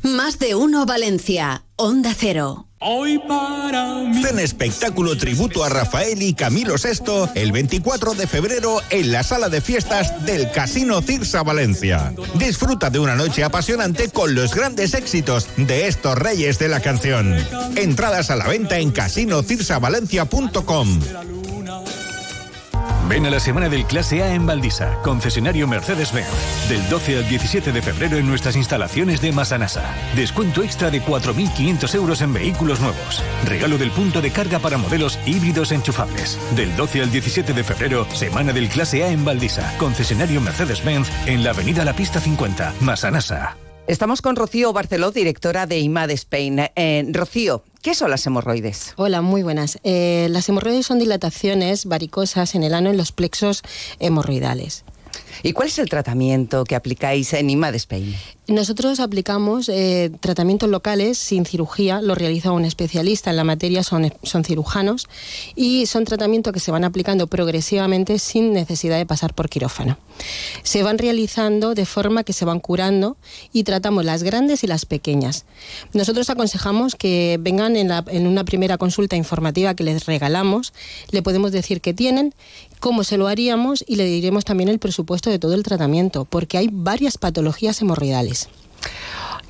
Más 0.03 0.39
de 0.39 0.55
uno 0.55 0.87
Valencia, 0.87 1.63
Onda 1.75 2.15
Cero. 2.17 2.65
Hoy 2.79 3.19
para 3.27 3.99
mí. 3.99 4.23
Ven 4.23 4.39
espectáculo 4.39 5.15
tributo 5.15 5.63
a 5.63 5.69
Rafael 5.69 6.19
y 6.23 6.33
Camilo 6.33 6.73
VI 6.75 7.29
el 7.35 7.51
24 7.51 8.15
de 8.15 8.25
febrero 8.25 8.79
en 8.89 9.11
la 9.11 9.21
sala 9.21 9.49
de 9.49 9.61
fiestas 9.61 10.25
del 10.25 10.49
Casino 10.51 11.03
Cirsa 11.03 11.43
Valencia. 11.43 12.15
Disfruta 12.35 12.89
de 12.89 12.97
una 12.97 13.15
noche 13.15 13.43
apasionante 13.43 14.09
con 14.09 14.33
los 14.33 14.55
grandes 14.55 14.95
éxitos 14.95 15.45
de 15.57 15.87
estos 15.87 16.17
reyes 16.17 16.57
de 16.57 16.69
la 16.69 16.79
canción. 16.79 17.37
Entradas 17.75 18.31
a 18.31 18.35
la 18.35 18.47
venta 18.47 18.79
en 18.79 18.89
casinocirsavalencia.com. 18.89 20.99
Ven 23.07 23.25
a 23.25 23.29
la 23.29 23.39
semana 23.39 23.69
del 23.69 23.85
Clase 23.85 24.23
A 24.23 24.33
en 24.33 24.45
Valdisa, 24.45 24.97
concesionario 25.03 25.67
Mercedes-Benz. 25.67 26.69
Del 26.69 26.87
12 26.89 27.17
al 27.17 27.27
17 27.27 27.71
de 27.71 27.81
febrero 27.81 28.17
en 28.17 28.27
nuestras 28.27 28.55
instalaciones 28.55 29.21
de 29.21 29.31
Masanasa. 29.31 29.95
Descuento 30.15 30.63
extra 30.63 30.89
de 30.89 31.01
4.500 31.01 31.95
euros 31.95 32.21
en 32.21 32.33
vehículos 32.33 32.79
nuevos. 32.79 33.23
Regalo 33.45 33.77
del 33.77 33.91
punto 33.91 34.21
de 34.21 34.31
carga 34.31 34.59
para 34.59 34.77
modelos 34.77 35.19
híbridos 35.25 35.71
enchufables. 35.71 36.39
Del 36.55 36.75
12 36.75 37.01
al 37.01 37.11
17 37.11 37.53
de 37.53 37.63
febrero, 37.63 38.07
semana 38.13 38.53
del 38.53 38.69
Clase 38.69 39.03
A 39.03 39.09
en 39.09 39.25
Valdisa, 39.25 39.73
concesionario 39.77 40.41
Mercedes-Benz 40.41 41.09
en 41.25 41.43
la 41.43 41.51
avenida 41.51 41.85
La 41.85 41.93
Pista 41.93 42.19
50, 42.19 42.73
Masanasa. 42.81 43.57
Estamos 43.91 44.21
con 44.21 44.37
Rocío 44.37 44.71
Barceló, 44.71 45.11
directora 45.11 45.67
de 45.67 45.79
IMAD 45.79 46.11
Spain. 46.11 46.59
Eh, 46.77 47.05
Rocío, 47.11 47.61
¿Qué 47.81 47.93
son 47.93 48.09
las 48.09 48.25
hemorroides? 48.25 48.93
Hola, 48.95 49.19
muy 49.21 49.43
buenas. 49.43 49.79
Eh, 49.83 50.27
las 50.29 50.47
hemorroides 50.47 50.85
son 50.85 50.97
dilataciones 50.97 51.85
varicosas 51.85 52.55
en 52.55 52.63
el 52.63 52.73
ano 52.73 52.89
en 52.89 52.95
los 52.95 53.11
plexos 53.11 53.63
hemorroidales. 53.99 54.85
¿Y 55.43 55.53
cuál 55.53 55.67
es 55.67 55.79
el 55.79 55.89
tratamiento 55.89 56.63
que 56.63 56.75
aplicáis 56.75 57.33
en 57.33 57.49
IMAD 57.49 57.75
Spain? 57.75 58.15
Nosotros 58.47 58.99
aplicamos 58.99 59.69
eh, 59.69 60.11
tratamientos 60.19 60.69
locales 60.69 61.17
sin 61.17 61.45
cirugía, 61.45 62.01
lo 62.01 62.15
realiza 62.15 62.51
un 62.51 62.65
especialista 62.65 63.29
en 63.29 63.37
la 63.37 63.43
materia, 63.43 63.83
son, 63.83 64.13
son 64.23 64.43
cirujanos, 64.43 65.07
y 65.55 65.85
son 65.85 66.05
tratamientos 66.05 66.51
que 66.53 66.59
se 66.59 66.71
van 66.71 66.83
aplicando 66.83 67.27
progresivamente 67.27 68.19
sin 68.19 68.53
necesidad 68.53 68.97
de 68.97 69.05
pasar 69.05 69.33
por 69.33 69.49
quirófano. 69.49 69.97
Se 70.63 70.83
van 70.83 70.97
realizando 70.97 71.73
de 71.73 71.85
forma 71.85 72.23
que 72.23 72.33
se 72.33 72.45
van 72.45 72.59
curando 72.59 73.17
y 73.53 73.63
tratamos 73.63 74.05
las 74.05 74.23
grandes 74.23 74.63
y 74.63 74.67
las 74.67 74.85
pequeñas. 74.85 75.45
Nosotros 75.93 76.29
aconsejamos 76.29 76.95
que 76.95 77.37
vengan 77.39 77.75
en, 77.75 77.91
en 78.07 78.27
una 78.27 78.43
primera 78.43 78.77
consulta 78.77 79.15
informativa 79.15 79.73
que 79.75 79.83
les 79.83 80.05
regalamos, 80.05 80.73
le 81.09 81.23
podemos 81.23 81.51
decir 81.51 81.81
qué 81.81 81.93
tienen, 81.93 82.35
cómo 82.79 83.03
se 83.03 83.17
lo 83.17 83.27
haríamos 83.27 83.83
y 83.87 83.95
le 83.95 84.05
diremos 84.05 84.43
también 84.45 84.69
el 84.69 84.79
presupuesto 84.79 85.30
de 85.31 85.39
todo 85.39 85.55
el 85.55 85.63
tratamiento, 85.63 86.25
porque 86.25 86.57
hay 86.57 86.69
varias 86.71 87.17
patologías 87.17 87.81
hemorroidales. 87.81 88.49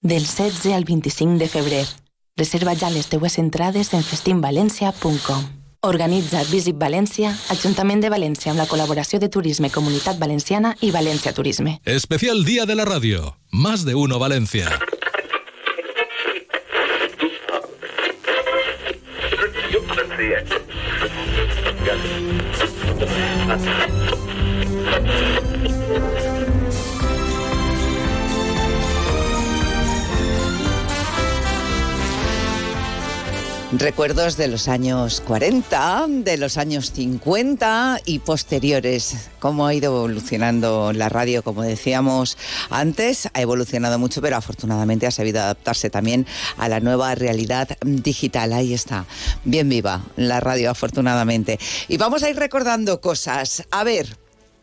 Del 0.00 0.22
16 0.22 0.74
al 0.76 0.84
25 0.84 1.40
de 1.40 1.48
febrer. 1.48 1.86
Reserva 2.36 2.74
ja 2.76 2.90
les 2.90 3.06
teues 3.08 3.38
entrades 3.38 3.94
en 3.94 4.02
festinvalencia.com. 4.04 5.44
Organitza 5.88 6.42
Visit 6.50 6.76
València, 6.76 7.30
Ajuntament 7.54 8.02
de 8.04 8.10
València 8.12 8.52
amb 8.52 8.60
la 8.60 8.66
col·laboració 8.68 9.16
de 9.22 9.30
Turisme 9.32 9.70
Comunitat 9.72 10.20
Valenciana 10.20 10.74
i 10.84 10.90
València 10.92 11.32
Turisme. 11.32 11.78
Especial 11.86 12.44
Día 12.44 12.66
de 12.66 12.76
la 12.76 12.84
Radio. 12.84 13.38
Más 13.52 13.86
de 13.86 13.94
uno 13.94 14.18
Valencia. 14.18 14.68
Recuerdos 33.78 34.38
de 34.38 34.48
los 34.48 34.68
años 34.68 35.20
40, 35.20 36.06
de 36.08 36.38
los 36.38 36.56
años 36.56 36.92
50 36.92 38.00
y 38.06 38.20
posteriores. 38.20 39.28
Cómo 39.38 39.66
ha 39.66 39.74
ido 39.74 39.94
evolucionando 39.94 40.94
la 40.94 41.10
radio, 41.10 41.42
como 41.42 41.62
decíamos 41.62 42.38
antes, 42.70 43.28
ha 43.34 43.40
evolucionado 43.42 43.98
mucho, 43.98 44.22
pero 44.22 44.36
afortunadamente 44.36 45.06
ha 45.06 45.10
sabido 45.10 45.42
adaptarse 45.42 45.90
también 45.90 46.26
a 46.56 46.70
la 46.70 46.80
nueva 46.80 47.14
realidad 47.16 47.68
digital. 47.82 48.54
Ahí 48.54 48.72
está, 48.72 49.04
bien 49.44 49.68
viva 49.68 50.00
la 50.16 50.40
radio, 50.40 50.70
afortunadamente. 50.70 51.58
Y 51.86 51.98
vamos 51.98 52.22
a 52.22 52.30
ir 52.30 52.36
recordando 52.36 53.02
cosas. 53.02 53.64
A 53.70 53.84
ver, 53.84 54.16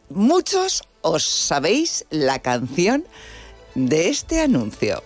muchos 0.10 0.82
os 1.02 1.24
sabéis 1.24 2.06
la 2.10 2.40
canción 2.40 3.06
de 3.76 4.10
este 4.10 4.42
anuncio. 4.42 5.04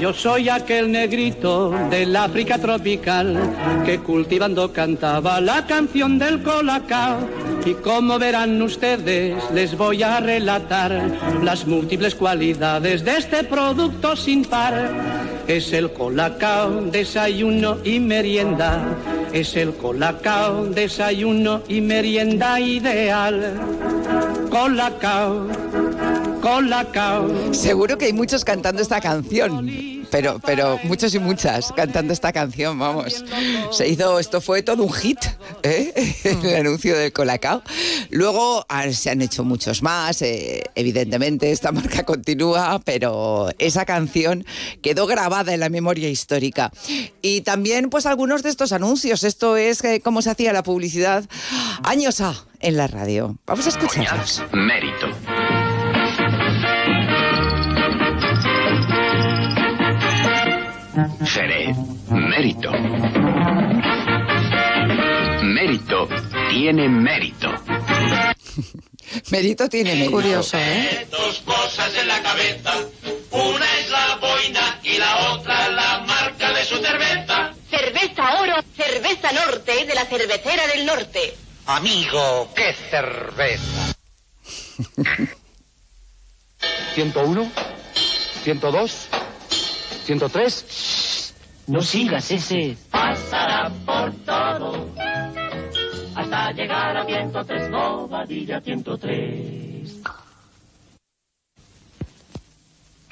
Yo 0.00 0.14
soy 0.14 0.48
aquel 0.48 0.90
negrito 0.90 1.74
del 1.90 2.16
África 2.16 2.56
tropical 2.56 3.38
que 3.84 3.98
cultivando 3.98 4.72
cantaba 4.72 5.42
la 5.42 5.66
canción 5.66 6.18
del 6.18 6.42
colacao. 6.42 7.18
Y 7.66 7.74
como 7.74 8.18
verán 8.18 8.62
ustedes, 8.62 9.36
les 9.52 9.76
voy 9.76 10.02
a 10.02 10.18
relatar 10.20 11.02
las 11.42 11.66
múltiples 11.66 12.14
cualidades 12.14 13.04
de 13.04 13.18
este 13.18 13.44
producto 13.44 14.16
sin 14.16 14.46
par. 14.46 14.90
Es 15.46 15.70
el 15.74 15.92
colacao, 15.92 16.80
desayuno 16.80 17.76
y 17.84 18.00
merienda. 18.00 18.82
Es 19.34 19.54
el 19.54 19.74
colacao, 19.74 20.64
desayuno 20.64 21.60
y 21.68 21.82
merienda 21.82 22.58
ideal. 22.58 23.52
Colacao 24.48 25.46
Colacao. 26.50 27.54
Seguro 27.54 27.96
que 27.96 28.06
hay 28.06 28.12
muchos 28.12 28.44
cantando 28.44 28.82
esta 28.82 29.00
canción. 29.00 29.70
Pero, 30.10 30.40
pero 30.44 30.80
muchos 30.82 31.14
y 31.14 31.20
muchas 31.20 31.70
cantando 31.70 32.12
esta 32.12 32.32
canción, 32.32 32.76
vamos. 32.76 33.24
Se 33.70 33.86
hizo, 33.86 34.18
esto 34.18 34.40
fue 34.40 34.64
todo 34.64 34.82
un 34.82 34.92
hit, 34.92 35.20
¿eh? 35.62 35.92
el 36.42 36.56
anuncio 36.56 36.98
del 36.98 37.12
Colacao. 37.12 37.62
Luego 38.10 38.66
ah, 38.68 38.90
se 38.90 39.10
han 39.10 39.22
hecho 39.22 39.44
muchos 39.44 39.80
más, 39.84 40.22
eh, 40.22 40.64
evidentemente 40.74 41.52
esta 41.52 41.70
marca 41.72 42.02
continúa, 42.02 42.80
pero 42.84 43.50
esa 43.60 43.84
canción 43.84 44.44
quedó 44.82 45.06
grabada 45.06 45.54
en 45.54 45.60
la 45.60 45.68
memoria 45.68 46.08
histórica. 46.08 46.72
Y 47.22 47.42
también 47.42 47.90
pues 47.90 48.06
algunos 48.06 48.42
de 48.42 48.50
estos 48.50 48.72
anuncios, 48.72 49.22
esto 49.22 49.56
es 49.56 49.84
eh, 49.84 50.00
cómo 50.02 50.20
se 50.20 50.30
hacía 50.30 50.52
la 50.52 50.64
publicidad 50.64 51.28
años 51.84 52.20
A 52.20 52.34
en 52.58 52.76
la 52.76 52.88
radio. 52.88 53.38
Vamos 53.46 53.66
a 53.66 53.68
escucharlos. 53.68 54.42
Mérito. 54.52 55.06
Seré 61.24 61.74
mérito. 62.10 62.70
Mérito 65.42 66.08
tiene 66.50 66.88
mérito. 66.88 67.48
mérito 69.30 69.68
tiene 69.68 69.94
mérito. 69.94 70.10
Curioso, 70.12 70.58
¿eh? 70.58 71.06
Dos 71.10 71.40
cosas 71.40 71.94
en 71.96 72.08
la 72.08 72.20
cabeza. 72.22 72.72
Una 73.30 73.66
es 73.78 73.90
la 73.90 74.16
boina 74.16 74.80
y 74.82 74.98
la 74.98 75.32
otra 75.32 75.68
la 75.70 76.00
marca 76.06 76.52
de 76.52 76.64
su 76.64 76.76
cerveza. 76.78 77.52
Cerveza 77.70 78.40
oro, 78.40 78.54
cerveza 78.76 79.32
norte 79.32 79.84
de 79.86 79.94
la 79.94 80.04
cervecera 80.04 80.66
del 80.66 80.86
norte. 80.86 81.34
Amigo, 81.66 82.50
qué 82.54 82.74
cerveza. 82.90 83.94
101, 86.94 87.52
102, 88.42 89.08
103. 90.10 91.34
No 91.68 91.80
sigas 91.82 92.32
ese. 92.32 92.76
Pasará 92.90 93.70
por 93.86 94.12
todo. 94.24 94.88
Hasta 96.16 96.50
llegar 96.50 96.96
a 96.96 97.04
103, 97.04 97.70
Bobadilla 97.70 98.60
103. 98.60 100.02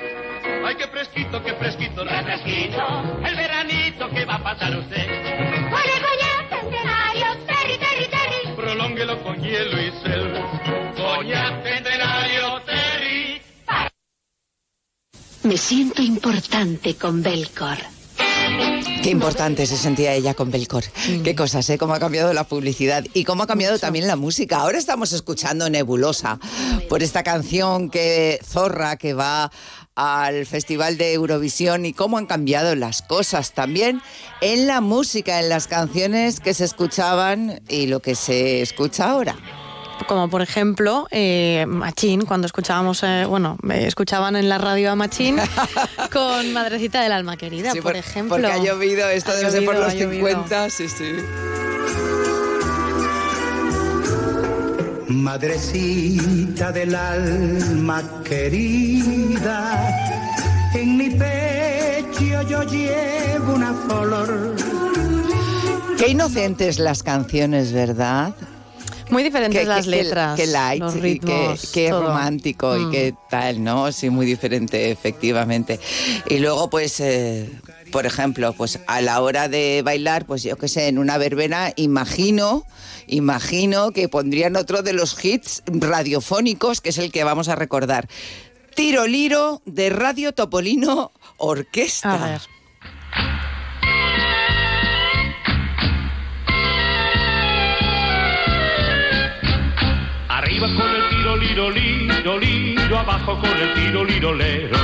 Ay, 0.00 0.74
qué 0.76 0.88
fresquito, 0.88 1.40
qué 1.44 1.54
fresquito, 1.54 2.04
refresquito. 2.04 2.82
El 3.24 3.36
veranito 3.36 4.10
que 4.10 4.24
va 4.24 4.34
a 4.34 4.42
pasar 4.42 4.76
usted. 4.76 5.06
Con 5.70 5.80
centenario, 6.50 7.26
terry, 7.46 7.78
terry, 7.78 8.08
terry. 8.10 8.56
Prolónguelo 8.56 9.22
con 9.22 9.40
hielo 9.40 9.80
y 9.80 9.90
sel. 10.02 10.34
Coñac 10.96 11.62
centenario, 11.62 12.37
Me 15.48 15.56
siento 15.56 16.02
importante 16.02 16.96
con 16.96 17.22
Belcor. 17.22 17.78
Qué 19.02 19.08
importante 19.08 19.64
se 19.64 19.78
sentía 19.78 20.12
ella 20.12 20.34
con 20.34 20.50
Belcor. 20.50 20.84
Qué 21.24 21.34
cosas, 21.34 21.70
¿eh? 21.70 21.78
Cómo 21.78 21.94
ha 21.94 21.98
cambiado 21.98 22.34
la 22.34 22.44
publicidad 22.44 23.02
y 23.14 23.24
cómo 23.24 23.44
ha 23.44 23.46
cambiado 23.46 23.78
también 23.78 24.06
la 24.06 24.16
música. 24.16 24.58
Ahora 24.58 24.76
estamos 24.76 25.14
escuchando 25.14 25.70
Nebulosa 25.70 26.38
por 26.90 27.02
esta 27.02 27.22
canción 27.22 27.88
que 27.88 28.38
Zorra 28.44 28.98
que 28.98 29.14
va 29.14 29.50
al 29.94 30.44
Festival 30.44 30.98
de 30.98 31.14
Eurovisión 31.14 31.86
y 31.86 31.94
cómo 31.94 32.18
han 32.18 32.26
cambiado 32.26 32.74
las 32.74 33.00
cosas 33.00 33.54
también 33.54 34.02
en 34.42 34.66
la 34.66 34.82
música, 34.82 35.40
en 35.40 35.48
las 35.48 35.66
canciones 35.66 36.40
que 36.40 36.52
se 36.52 36.66
escuchaban 36.66 37.62
y 37.70 37.86
lo 37.86 38.00
que 38.00 38.14
se 38.14 38.60
escucha 38.60 39.08
ahora 39.08 39.38
como 40.06 40.28
por 40.28 40.42
ejemplo 40.42 41.06
eh, 41.10 41.64
Machín, 41.68 42.24
cuando 42.24 42.46
escuchábamos, 42.46 43.02
eh, 43.02 43.24
bueno, 43.26 43.56
escuchaban 43.70 44.36
en 44.36 44.48
la 44.48 44.58
radio 44.58 44.90
a 44.90 44.94
Machín 44.94 45.36
con 46.12 46.52
Madrecita 46.52 47.02
del 47.02 47.12
Alma 47.12 47.36
Querida, 47.36 47.72
por, 47.82 47.96
ejemplo. 47.96 48.36
Porque 48.36 48.52
ha 48.52 48.58
llovido, 48.58 49.08
esto 49.08 49.34
debe 49.34 49.50
ser 49.50 49.64
por 49.64 49.76
los 49.76 49.92
50, 49.92 50.70
sí, 50.70 50.88
sí. 50.88 51.16
Madrecita 55.08 56.70
del 56.70 56.94
alma 56.94 58.02
querida, 58.24 59.90
en 60.74 60.96
mi 60.98 61.10
pecho 61.10 62.42
yo 62.42 62.62
llevo 62.62 63.54
una 63.54 63.72
flor. 63.72 64.54
Qué 65.98 66.08
inocentes 66.08 66.78
las 66.78 67.02
canciones, 67.02 67.72
¿verdad? 67.72 68.34
Muy 69.10 69.22
diferentes 69.22 69.66
las 69.66 69.86
letras. 69.86 70.38
Qué 70.38 70.46
light, 70.46 70.80
los 70.80 70.94
ritmos, 70.94 71.70
qué, 71.72 71.90
romántico 71.90 72.76
y 72.76 72.90
qué 72.90 73.12
mm. 73.12 73.16
tal, 73.30 73.64
¿no? 73.64 73.90
Sí, 73.92 74.10
muy 74.10 74.26
diferente, 74.26 74.90
efectivamente. 74.90 75.80
Y 76.28 76.38
luego, 76.38 76.68
pues, 76.70 77.00
eh, 77.00 77.50
por 77.90 78.06
ejemplo, 78.06 78.52
pues 78.52 78.80
a 78.86 79.00
la 79.00 79.20
hora 79.20 79.48
de 79.48 79.82
bailar, 79.84 80.26
pues 80.26 80.42
yo 80.42 80.56
qué 80.56 80.68
sé, 80.68 80.88
en 80.88 80.98
una 80.98 81.18
verbena, 81.18 81.72
imagino, 81.76 82.64
imagino 83.06 83.92
que 83.92 84.08
pondrían 84.08 84.56
otro 84.56 84.82
de 84.82 84.92
los 84.92 85.24
hits 85.24 85.62
radiofónicos, 85.66 86.80
que 86.80 86.90
es 86.90 86.98
el 86.98 87.10
que 87.10 87.24
vamos 87.24 87.48
a 87.48 87.56
recordar. 87.56 88.08
Tiro 88.74 89.06
Liro 89.06 89.62
de 89.64 89.90
Radio 89.90 90.32
Topolino 90.32 91.10
Orquesta. 91.38 92.14
A 92.14 92.30
ver. 92.30 92.57
Arriba 100.58 100.74
con 100.74 100.92
el 100.92 101.08
tiro, 101.08 101.36
liro, 101.36 101.70
liro, 101.70 102.38
liro, 102.40 102.98
abajo 102.98 103.38
con 103.38 103.56
el 103.56 103.74
tiro, 103.74 104.04
liro, 104.04 104.34
lero. 104.34 104.76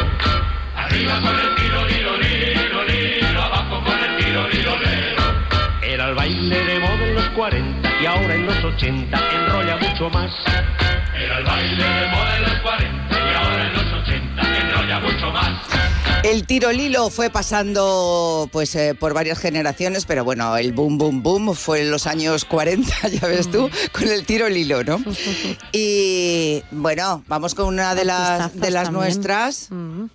Arriba 0.76 1.20
con 1.20 1.34
el 1.34 1.54
tiro, 1.56 1.84
liro, 1.86 2.16
liro, 2.16 2.84
liro, 2.84 3.42
abajo 3.42 3.82
con 3.82 3.98
el 3.98 4.16
tiro, 4.24 4.48
liro, 4.50 4.76
lero. 4.78 5.22
Era 5.82 6.10
el 6.10 6.14
baile 6.14 6.64
de 6.64 6.78
moda 6.78 7.08
en 7.08 7.14
los 7.16 7.28
40 7.30 7.90
y 8.00 8.06
ahora 8.06 8.34
en 8.36 8.46
los 8.46 8.64
80 8.64 9.18
enrolla 9.34 9.76
mucho 9.78 10.10
más. 10.10 10.30
Era 11.12 11.38
el 11.38 11.44
baile 11.44 11.84
de 11.84 12.06
moda 12.06 12.36
en 12.36 12.42
los 12.44 12.54
40 12.60 13.18
y 13.18 13.34
ahora 13.34 13.66
en 13.66 13.72
los 13.72 13.92
80 13.94 14.42
enrolla 14.60 15.00
mucho 15.00 15.32
más. 15.32 16.03
El 16.24 16.46
tiro 16.46 16.72
lilo 16.72 17.10
fue 17.10 17.28
pasando 17.28 18.48
pues 18.50 18.74
eh, 18.76 18.94
por 18.98 19.12
varias 19.12 19.38
generaciones, 19.38 20.06
pero 20.06 20.24
bueno, 20.24 20.56
el 20.56 20.72
boom 20.72 20.96
boom 20.96 21.22
boom 21.22 21.54
fue 21.54 21.82
en 21.82 21.90
los 21.90 22.06
años 22.06 22.46
40, 22.46 23.08
ya 23.20 23.28
ves 23.28 23.50
tú, 23.50 23.68
con 23.92 24.08
el 24.08 24.24
tiro 24.24 24.48
lilo, 24.48 24.82
¿no? 24.82 24.98
Y 25.72 26.62
bueno, 26.70 27.22
vamos 27.28 27.54
con 27.54 27.66
una 27.66 27.94
de 27.94 28.06
las 28.06 28.58
de 28.58 28.70
las 28.70 28.90
nuestras. 28.90 29.68
Mm. 29.70 30.06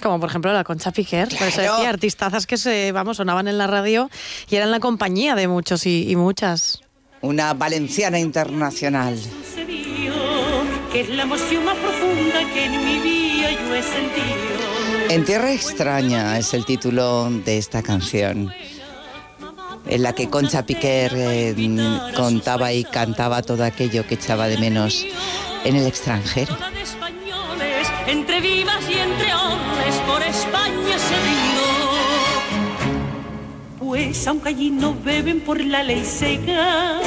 Como 0.00 0.20
por 0.20 0.28
ejemplo 0.28 0.52
la 0.52 0.62
Concha 0.62 0.92
Piquer, 0.92 1.28
por 1.36 1.48
eso 1.48 1.62
decía, 1.62 1.88
artistazas 1.88 2.46
que 2.46 2.56
se, 2.56 2.92
vamos, 2.92 3.16
sonaban 3.16 3.48
en 3.48 3.58
la 3.58 3.66
radio 3.66 4.08
y 4.48 4.54
eran 4.54 4.70
la 4.70 4.78
compañía 4.78 5.34
de 5.34 5.48
muchos 5.48 5.84
y, 5.84 6.08
y 6.08 6.14
muchas. 6.14 6.80
Una 7.22 7.54
valenciana 7.54 8.20
internacional. 8.20 9.18
Que 10.92 11.00
es 11.00 11.08
la 11.08 11.22
emoción 11.24 11.64
más 11.64 11.76
profunda 11.76 12.38
que 12.54 12.64
en 12.66 12.84
mi 12.84 12.98
vida 13.00 13.50
yo 13.50 13.74
he 13.74 13.82
sentido. 13.82 14.59
En 15.10 15.24
Tierra 15.24 15.52
extraña 15.52 16.38
es 16.38 16.54
el 16.54 16.64
título 16.64 17.28
de 17.44 17.58
esta 17.58 17.82
canción, 17.82 18.52
en 19.86 20.02
la 20.04 20.14
que 20.14 20.30
Concha 20.30 20.64
Piquer 20.64 21.12
eh, 21.16 22.12
contaba 22.14 22.72
y 22.72 22.84
cantaba 22.84 23.42
todo 23.42 23.64
aquello 23.64 24.06
que 24.06 24.14
echaba 24.14 24.46
de 24.46 24.56
menos 24.58 25.04
en 25.64 25.74
el 25.74 25.88
extranjero. 25.88 26.56
entre 28.06 28.40
vivas 28.40 28.84
y 28.88 28.98
entre 28.98 29.34
hombres 29.34 29.96
por 30.06 30.22
España 30.22 30.96
se. 30.96 31.40
Pues 33.80 34.28
aunque 34.28 34.50
allí 34.50 34.70
no 34.70 34.94
beben 34.94 35.40
por 35.40 35.60
la 35.60 35.82
ley 35.82 36.04
seca 36.04 37.00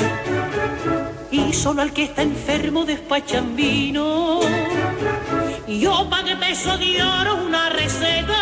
y 1.31 1.53
solo 1.53 1.81
al 1.81 1.93
que 1.93 2.03
está 2.03 2.21
enfermo 2.21 2.83
despachan 2.83 3.55
vino. 3.55 4.41
Yo 5.67 6.09
pagué 6.09 6.35
peso 6.35 6.77
de 6.77 7.01
oro 7.01 7.35
una 7.35 7.69
receta 7.69 8.37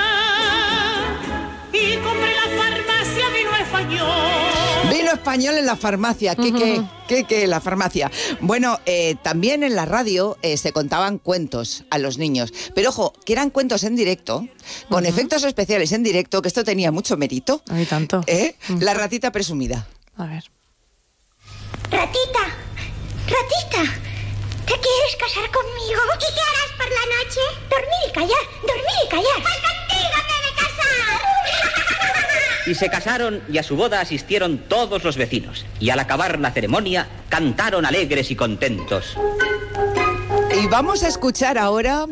y 1.72 1.96
compré 1.98 2.34
la 2.36 2.64
farmacia 2.64 3.30
vino 3.30 3.56
español. 3.62 4.92
Vino 4.92 5.12
español 5.12 5.58
en 5.58 5.66
la 5.68 5.76
farmacia. 5.76 6.36
¿Qué, 6.36 6.52
qué, 6.52 6.84
qué, 7.08 7.24
qué, 7.26 7.46
la 7.46 7.62
farmacia? 7.62 8.10
Bueno, 8.42 8.80
eh, 8.88 9.16
también 9.22 9.62
en 9.64 9.76
la 9.76 9.86
radio 9.86 10.38
eh, 10.42 10.58
se 10.58 10.72
contaban 10.74 11.20
cuentos 11.20 11.84
a 11.92 12.00
los 12.00 12.18
niños. 12.18 12.52
Pero 12.74 12.90
ojo, 12.90 13.14
que 13.24 13.34
eran 13.34 13.52
cuentos 13.52 13.84
en 13.84 13.96
directo, 13.96 14.48
con 14.90 15.06
efectos 15.06 15.44
especiales 15.44 15.92
en 15.92 16.02
directo, 16.02 16.42
que 16.42 16.48
esto 16.48 16.64
tenía 16.64 16.92
mucho 16.92 17.18
mérito. 17.18 17.62
Hay 17.70 17.86
tanto. 17.86 18.24
¿Eh? 18.26 18.56
La 18.80 18.96
ratita 18.96 19.32
presumida. 19.32 19.88
A 20.18 20.26
ver. 20.26 20.44
Ratita, 21.92 22.40
ratita, 23.28 23.94
¿te 24.72 24.80
quieres 24.80 25.16
casar 25.18 25.52
conmigo? 25.52 26.02
¿Y 26.16 26.20
qué 26.20 26.42
harás 26.48 26.72
por 26.78 26.88
la 26.88 27.06
noche? 27.18 27.42
Dormir 27.70 28.04
y 28.08 28.12
callar, 28.12 28.44
dormir 28.62 29.00
y 29.06 29.10
callar. 29.10 29.42
Pues 29.42 29.60
contigo 29.68 30.18
me 30.28 30.34
he 30.38 30.42
de 30.48 30.54
casar. 30.62 31.20
Y 32.68 32.76
se 32.76 32.90
casaron 32.90 33.44
y 33.52 33.58
a 33.58 33.64
su 33.64 33.76
boda 33.76 34.00
asistieron 34.00 34.60
todos 34.70 35.04
los 35.04 35.18
vecinos. 35.18 35.66
Y 35.80 35.90
al 35.90 36.00
acabar 36.00 36.40
la 36.40 36.52
ceremonia 36.52 37.08
cantaron 37.28 37.86
alegres 37.86 38.32
y 38.32 38.36
contentos. 38.36 39.18
Y 40.62 40.68
vamos 40.68 41.04
a 41.04 41.10
escuchar 41.10 41.58
ahora, 41.58 42.06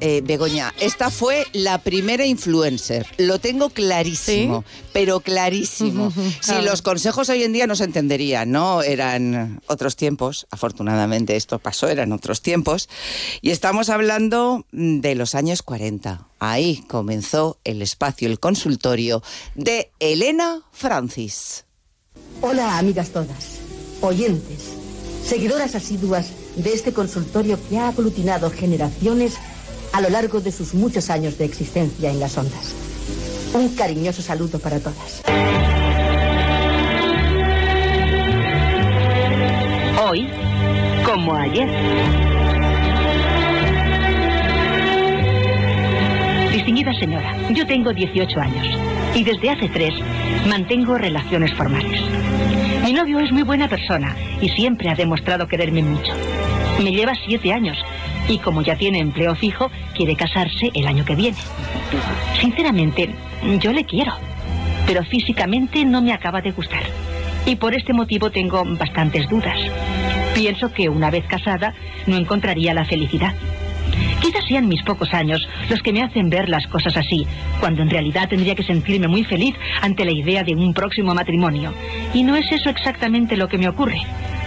eh, 0.00 0.22
Begoña, 0.24 0.74
esta 0.80 1.10
fue 1.10 1.46
la 1.52 1.78
primera 1.78 2.26
influencer. 2.26 3.06
Lo 3.18 3.38
tengo 3.38 3.70
clarísimo, 3.70 4.64
pero 4.92 5.20
clarísimo. 5.20 6.12
Si 6.40 6.60
los 6.62 6.82
consejos 6.82 7.28
hoy 7.28 7.42
en 7.42 7.52
día 7.52 7.66
no 7.66 7.74
se 7.76 7.84
entenderían, 7.84 8.50
¿no? 8.50 8.82
Eran 8.82 9.60
otros 9.66 9.96
tiempos. 9.96 10.46
Afortunadamente 10.50 11.36
esto 11.36 11.58
pasó, 11.58 11.88
eran 11.88 12.12
otros 12.12 12.42
tiempos. 12.42 12.88
Y 13.40 13.50
estamos 13.50 13.88
hablando 13.88 14.66
de 14.72 15.14
los 15.14 15.34
años 15.34 15.62
40. 15.62 16.28
Ahí 16.38 16.84
comenzó 16.88 17.58
el 17.64 17.82
espacio, 17.82 18.28
el 18.28 18.40
consultorio 18.40 19.22
de 19.54 19.90
Elena 20.00 20.62
Francis. 20.72 21.64
Hola, 22.40 22.78
amigas 22.78 23.10
todas, 23.10 23.58
oyentes, 24.00 24.74
seguidoras 25.24 25.74
asiduas 25.74 26.32
de 26.56 26.72
este 26.72 26.92
consultorio 26.92 27.58
que 27.68 27.78
ha 27.78 27.88
aglutinado 27.88 28.50
generaciones 28.50 29.34
a 29.94 30.00
lo 30.00 30.10
largo 30.10 30.40
de 30.40 30.50
sus 30.50 30.74
muchos 30.74 31.08
años 31.08 31.38
de 31.38 31.44
existencia 31.44 32.10
en 32.10 32.18
las 32.18 32.36
ondas. 32.36 32.74
Un 33.54 33.68
cariñoso 33.76 34.22
saludo 34.22 34.58
para 34.58 34.80
todas. 34.80 35.22
Hoy, 40.04 40.28
como 41.04 41.36
ayer. 41.36 41.68
Distinguida 46.52 46.92
señora, 46.98 47.36
yo 47.50 47.64
tengo 47.64 47.92
18 47.92 48.40
años 48.40 48.66
y 49.14 49.22
desde 49.22 49.50
hace 49.50 49.68
tres 49.68 49.94
mantengo 50.48 50.98
relaciones 50.98 51.54
formales. 51.54 52.00
Mi 52.82 52.92
novio 52.92 53.20
es 53.20 53.30
muy 53.30 53.44
buena 53.44 53.68
persona 53.68 54.16
y 54.40 54.48
siempre 54.48 54.90
ha 54.90 54.96
demostrado 54.96 55.46
quererme 55.46 55.82
mucho. 55.82 56.12
Me 56.82 56.90
lleva 56.90 57.12
siete 57.24 57.52
años 57.52 57.78
y 58.28 58.38
como 58.38 58.62
ya 58.62 58.76
tiene 58.76 59.00
empleo 59.00 59.34
fijo, 59.34 59.70
quiere 59.94 60.16
casarse 60.16 60.70
el 60.74 60.86
año 60.86 61.04
que 61.04 61.14
viene. 61.14 61.36
Sinceramente, 62.40 63.10
yo 63.60 63.72
le 63.72 63.84
quiero, 63.84 64.12
pero 64.86 65.04
físicamente 65.04 65.84
no 65.84 66.02
me 66.02 66.12
acaba 66.12 66.40
de 66.40 66.52
gustar. 66.52 66.82
Y 67.46 67.56
por 67.56 67.74
este 67.74 67.92
motivo 67.92 68.30
tengo 68.30 68.64
bastantes 68.64 69.28
dudas. 69.28 69.58
Pienso 70.34 70.72
que 70.72 70.88
una 70.88 71.10
vez 71.10 71.24
casada 71.26 71.74
no 72.06 72.16
encontraría 72.16 72.74
la 72.74 72.84
felicidad. 72.84 73.34
Quizás 74.20 74.44
sean 74.48 74.68
mis 74.68 74.82
pocos 74.82 75.12
años 75.12 75.46
los 75.68 75.82
que 75.82 75.92
me 75.92 76.02
hacen 76.02 76.30
ver 76.30 76.48
las 76.48 76.66
cosas 76.66 76.96
así, 76.96 77.26
cuando 77.60 77.82
en 77.82 77.90
realidad 77.90 78.28
tendría 78.28 78.54
que 78.54 78.62
sentirme 78.62 79.06
muy 79.06 79.24
feliz 79.24 79.54
ante 79.82 80.06
la 80.06 80.12
idea 80.12 80.42
de 80.42 80.54
un 80.54 80.72
próximo 80.72 81.14
matrimonio. 81.14 81.74
Y 82.14 82.22
no 82.22 82.34
es 82.34 82.50
eso 82.50 82.70
exactamente 82.70 83.36
lo 83.36 83.48
que 83.48 83.58
me 83.58 83.68
ocurre, 83.68 84.00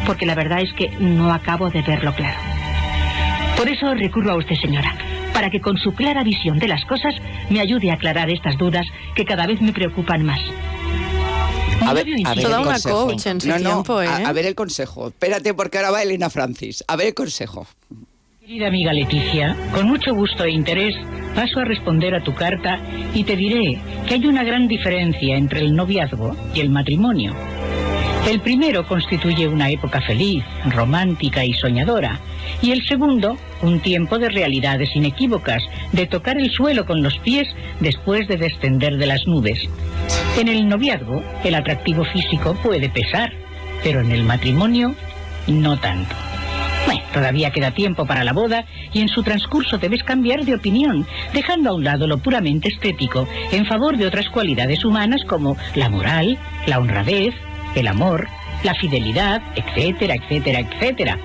porque 0.07 0.25
la 0.25 0.33
verdad 0.33 0.61
es 0.61 0.73
que 0.73 0.89
no 0.99 1.31
acabo 1.31 1.69
de 1.69 1.83
verlo 1.83 2.13
claro. 2.13 2.56
Por 3.57 3.67
eso 3.69 3.93
recurro 3.95 4.31
a 4.33 4.37
usted, 4.37 4.55
señora, 4.55 4.95
para 5.33 5.49
que 5.49 5.59
con 5.59 5.77
su 5.77 5.91
clara 5.93 6.23
visión 6.23 6.59
de 6.59 6.67
las 6.67 6.85
cosas 6.85 7.15
me 7.49 7.59
ayude 7.59 7.89
a 7.91 7.95
aclarar 7.95 8.29
estas 8.29 8.57
dudas 8.57 8.85
que 9.15 9.25
cada 9.25 9.47
vez 9.47 9.59
me 9.61 9.73
preocupan 9.73 10.23
más. 10.23 10.39
A 11.81 11.93
ver, 11.93 12.05
a 12.25 12.33
ver 12.33 12.43
Toda 12.43 12.57
el 12.57 12.61
una 12.63 12.71
consejo. 12.73 13.05
coach 13.05 13.25
en 13.27 13.41
su 13.41 13.47
no, 13.49 13.59
no, 13.59 13.69
tiempo, 13.69 14.01
¿eh? 14.01 14.07
a, 14.07 14.29
a 14.29 14.33
ver 14.33 14.45
el 14.45 14.55
consejo. 14.55 15.07
Espérate, 15.07 15.53
porque 15.53 15.77
ahora 15.77 15.91
va 15.91 16.03
Elena 16.03 16.29
Francis. 16.29 16.83
A 16.87 16.95
ver 16.95 17.07
el 17.07 17.13
consejo. 17.13 17.67
Querida 18.41 18.67
amiga 18.67 18.93
Leticia, 18.93 19.55
con 19.73 19.87
mucho 19.87 20.13
gusto 20.13 20.43
e 20.45 20.51
interés 20.51 20.95
paso 21.35 21.59
a 21.59 21.65
responder 21.65 22.15
a 22.15 22.23
tu 22.23 22.33
carta 22.33 22.79
y 23.13 23.23
te 23.23 23.35
diré 23.35 23.79
que 24.07 24.15
hay 24.15 24.25
una 24.25 24.43
gran 24.43 24.67
diferencia 24.67 25.35
entre 25.35 25.59
el 25.59 25.75
noviazgo 25.75 26.35
y 26.55 26.61
el 26.61 26.69
matrimonio. 26.69 27.35
El 28.27 28.41
primero 28.41 28.85
constituye 28.85 29.47
una 29.47 29.69
época 29.69 30.01
feliz, 30.01 30.43
romántica 30.65 31.45
y 31.45 31.53
soñadora, 31.53 32.19
y 32.61 32.71
el 32.71 32.85
segundo 32.85 33.37
un 33.61 33.79
tiempo 33.79 34.19
de 34.19 34.27
realidades 34.27 34.93
inequívocas, 34.97 35.63
de 35.93 36.07
tocar 36.07 36.37
el 36.37 36.51
suelo 36.51 36.85
con 36.85 37.01
los 37.01 37.17
pies 37.19 37.47
después 37.79 38.27
de 38.27 38.35
descender 38.35 38.97
de 38.97 39.05
las 39.05 39.25
nubes. 39.27 39.69
En 40.37 40.49
el 40.49 40.67
noviazgo, 40.67 41.23
el 41.45 41.55
atractivo 41.55 42.03
físico 42.03 42.53
puede 42.61 42.89
pesar, 42.89 43.31
pero 43.81 44.01
en 44.01 44.11
el 44.11 44.25
matrimonio, 44.25 44.93
no 45.47 45.77
tanto. 45.77 46.13
Bueno, 46.85 47.03
todavía 47.13 47.51
queda 47.51 47.71
tiempo 47.71 48.05
para 48.05 48.25
la 48.25 48.33
boda 48.33 48.65
y 48.91 48.99
en 48.99 49.07
su 49.07 49.23
transcurso 49.23 49.77
debes 49.77 50.03
cambiar 50.03 50.43
de 50.43 50.55
opinión, 50.55 51.07
dejando 51.33 51.69
a 51.69 51.73
un 51.75 51.85
lado 51.85 52.07
lo 52.07 52.17
puramente 52.17 52.67
estético 52.67 53.25
en 53.53 53.65
favor 53.65 53.95
de 53.95 54.05
otras 54.05 54.27
cualidades 54.27 54.83
humanas 54.83 55.21
como 55.25 55.55
la 55.75 55.87
moral, 55.87 56.37
la 56.65 56.79
honradez, 56.79 57.33
el 57.79 57.87
amor, 57.87 58.27
la 58.63 58.73
fidelidad, 58.75 59.41
etcétera, 59.55 60.15
etcétera, 60.15 60.59
etcétera. 60.59 61.19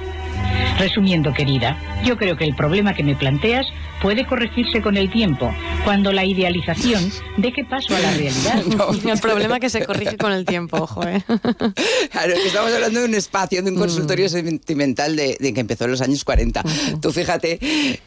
Resumiendo, 0.79 1.33
querida, 1.33 1.77
yo 2.05 2.17
creo 2.17 2.37
que 2.37 2.45
el 2.45 2.55
problema 2.55 2.95
que 2.95 3.05
me 3.05 3.15
planteas 3.15 3.67
puede 4.03 4.27
corregirse 4.27 4.83
con 4.83 4.97
el 4.97 5.11
tiempo, 5.11 5.55
cuando 5.85 6.13
la 6.13 6.25
idealización 6.25 7.11
deje 7.37 7.65
paso 7.65 7.95
a 7.95 8.01
la 8.01 8.11
realidad. 8.11 8.63
el 9.05 9.21
problema 9.21 9.61
que 9.61 9.71
se 9.71 9.87
corrige 9.87 10.17
con 10.17 10.33
el 10.33 10.45
tiempo, 10.45 10.79
ojo, 10.79 11.07
¿eh? 11.07 11.23
Claro, 12.11 12.35
estamos 12.35 12.73
hablando 12.73 13.01
de 13.01 13.07
un 13.07 13.15
espacio, 13.15 13.63
de 13.63 13.71
un 13.71 13.77
consultorio 13.77 14.29
sentimental 14.29 15.15
de, 15.15 15.37
de 15.39 15.55
que 15.55 15.61
empezó 15.61 15.85
en 15.85 15.93
los 15.93 16.01
años 16.01 16.25
40. 16.25 16.65
Tú 17.01 17.13
fíjate, 17.13 17.59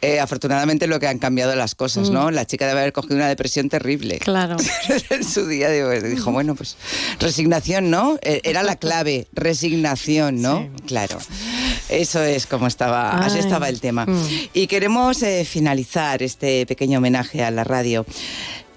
eh, 0.02 0.20
afortunadamente 0.20 0.86
lo 0.86 1.00
que 1.00 1.08
han 1.08 1.18
cambiado 1.18 1.56
las 1.56 1.76
cosas, 1.76 2.10
¿no? 2.10 2.30
La 2.30 2.46
chica 2.46 2.68
debe 2.68 2.82
haber 2.82 2.94
cogido 2.94 3.16
una 3.16 3.30
depresión 3.30 3.70
terrible. 3.70 4.20
Claro. 4.20 4.58
en 5.10 5.24
su 5.24 5.48
día 5.48 5.70
dijo, 5.70 6.32
bueno, 6.32 6.56
pues 6.56 6.76
resignación, 7.20 7.90
¿no? 7.90 8.20
Eh, 8.22 8.42
Era 8.44 8.64
la 8.64 8.76
clave, 8.76 9.28
resignación, 9.32 10.42
¿no? 10.42 10.70
Claro. 10.86 11.18
Eso 11.88 12.22
es 12.22 12.48
como 12.48 12.68
estaba, 12.68 13.20
así 13.20 13.38
Ay. 13.38 13.44
estaba 13.44 13.70
el 13.70 13.80
tema. 13.80 14.06
Mm. 14.06 14.28
Y 14.54 14.68
queremos 14.68 15.24
eh, 15.24 15.46
finalizar 15.46 15.85
este 16.22 16.66
pequeño 16.66 16.98
homenaje 16.98 17.44
a 17.44 17.52
la 17.52 17.64
radio 17.64 18.06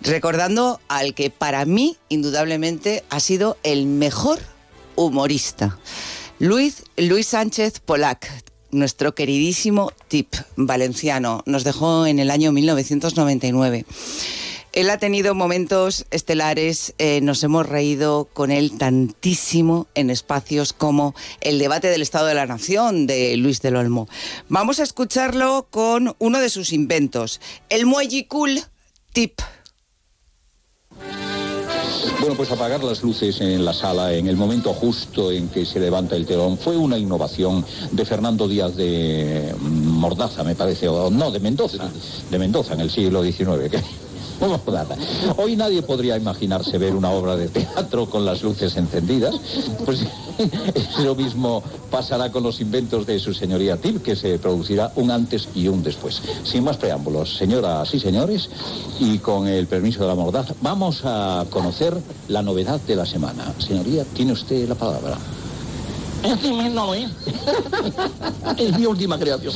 recordando 0.03 0.81
al 0.89 1.15
que 1.15 1.31
para 1.31 1.65
mí 1.65 1.97
indudablemente 2.09 3.05
ha 3.11 3.21
sido 3.21 3.57
el 3.63 3.87
mejor 3.87 4.39
humorista, 4.97 5.79
Luis, 6.39 6.85
Luis 6.97 7.29
Sánchez 7.29 7.81
Polac. 7.81 8.31
Nuestro 8.71 9.15
queridísimo 9.15 9.93
tip 10.09 10.35
valenciano 10.57 11.43
nos 11.47 11.65
dejó 11.65 12.05
en 12.05 12.19
el 12.19 12.31
año 12.31 12.53
1999. 12.53 13.87
Él 14.79 14.91
ha 14.91 14.99
tenido 14.99 15.35
momentos 15.35 16.07
estelares, 16.13 16.95
eh, 16.99 17.21
nos 17.21 17.43
hemos 17.43 17.69
reído 17.69 18.29
con 18.33 18.53
él 18.53 18.79
tantísimo 18.79 19.89
en 19.97 20.09
espacios 20.09 20.73
como 20.73 21.17
el 21.41 21.59
debate 21.59 21.89
del 21.89 22.01
Estado 22.01 22.29
de 22.29 22.35
la 22.35 22.47
Nación 22.47 23.09
de 23.09 23.37
Luis 23.39 23.61
del 23.61 23.75
Olmo. 23.75 24.07
Vamos 24.49 24.79
a 24.79 24.85
escucharlo 24.85 25.67
con 25.69 26.15
uno 26.21 26.39
de 26.39 26.49
sus 26.49 26.73
inventos, 26.73 27.41
el 27.71 27.87
muellicul 27.87 28.61
tip. 29.13 29.41
Bueno, 32.21 32.37
pues 32.37 32.53
apagar 32.53 32.85
las 32.85 33.03
luces 33.03 33.41
en 33.41 33.65
la 33.65 33.75
sala 33.75 34.15
en 34.15 34.29
el 34.29 34.37
momento 34.37 34.73
justo 34.75 35.33
en 35.33 35.49
que 35.49 35.67
se 35.67 35.81
levanta 35.81 36.15
el 36.15 36.25
telón 36.25 36.57
fue 36.57 36.77
una 36.77 36.97
innovación 36.97 37.67
de 37.91 38.05
Fernando 38.05 38.47
Díaz 38.47 38.77
de 38.77 39.57
Mordaza, 39.59 40.45
me 40.45 40.55
parece, 40.55 40.87
o 40.87 41.11
no, 41.11 41.33
de 41.33 41.41
Mendoza, 41.41 41.91
de 42.31 42.39
Mendoza 42.39 42.75
en 42.75 42.81
el 42.83 42.91
siglo 42.91 43.25
XIX. 43.25 44.08
Hoy 45.37 45.57
nadie 45.57 45.83
podría 45.83 46.17
imaginarse 46.17 46.79
ver 46.79 46.95
una 46.95 47.11
obra 47.11 47.37
de 47.37 47.49
teatro 47.49 48.09
con 48.09 48.25
las 48.25 48.43
luces 48.43 48.77
encendidas. 48.77 49.35
Pues 49.85 50.01
lo 51.03 51.15
mismo 51.15 51.63
pasará 51.91 52.31
con 52.31 52.43
los 52.43 52.61
inventos 52.61 53.07
de 53.07 53.19
su 53.19 53.35
señoría 53.35 53.77
Tip, 53.77 54.03
que 54.03 54.17
se 54.17 54.39
producirá 54.39 54.93
un 54.97 55.11
antes 55.11 55.49
y 55.55 55.69
un 55.69 55.83
después. 55.83 56.23
Sin 56.45 56.65
más 56.65 56.77
preámbulos, 56.77 57.37
señoras 57.37 57.93
y 57.95 58.01
señores, 58.01 58.49
y 59.01 59.19
con 59.19 59.47
el 59.49 59.67
permiso 59.67 60.03
de 60.03 60.09
la 60.09 60.15
mordaz, 60.15 60.55
vamos 60.61 61.01
a 61.05 61.45
conocer 61.51 61.97
la 62.29 62.43
novedad 62.43 62.81
de 62.81 62.97
la 62.97 63.07
semana. 63.07 63.53
Señoría, 63.59 64.05
tiene 64.05 64.33
usted 64.33 64.69
la 64.69 64.75
palabra. 64.75 65.19
Este 66.23 66.51
no 66.71 66.95
es. 66.95 67.11
Es 68.57 68.77
mi 68.77 68.87
última 68.87 69.19
creación. 69.19 69.53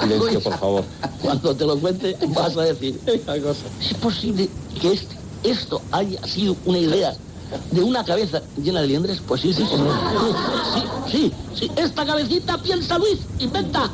Silencio, 0.00 0.40
por 0.40 0.58
favor. 0.58 0.84
Cuando 1.20 1.54
te 1.54 1.66
lo 1.66 1.78
cuente, 1.78 2.16
vas 2.28 2.56
a 2.56 2.62
decir. 2.62 2.98
¿Es 3.06 3.94
posible 4.00 4.48
que 4.80 4.92
este, 4.92 5.16
esto 5.42 5.82
haya 5.92 6.24
sido 6.26 6.56
una 6.64 6.78
idea 6.78 7.14
de 7.70 7.82
una 7.82 8.04
cabeza 8.04 8.42
llena 8.62 8.80
de 8.80 8.86
liendres? 8.86 9.20
Pues 9.26 9.42
sí, 9.42 9.52
sí, 9.52 9.64
sí. 9.66 11.10
Sí, 11.10 11.32
sí. 11.54 11.70
Esta 11.76 12.06
cabecita 12.06 12.58
piensa 12.58 12.98
Luis, 12.98 13.18
inventa. 13.38 13.90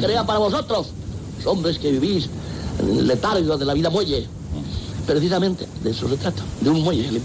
Crea 0.00 0.24
para 0.24 0.38
vosotros, 0.38 0.88
los 1.38 1.46
hombres 1.46 1.78
que 1.78 1.90
vivís 1.90 2.28
en 2.78 3.06
letargo 3.06 3.56
de 3.56 3.64
la 3.64 3.74
vida 3.74 3.90
muelle. 3.90 4.28
Precisamente 5.06 5.66
de 5.82 5.90
eso 5.90 6.08
se 6.08 6.16
trata, 6.16 6.42
de 6.60 6.70
un 6.70 6.82
muelle 6.82 7.08
el. 7.08 7.20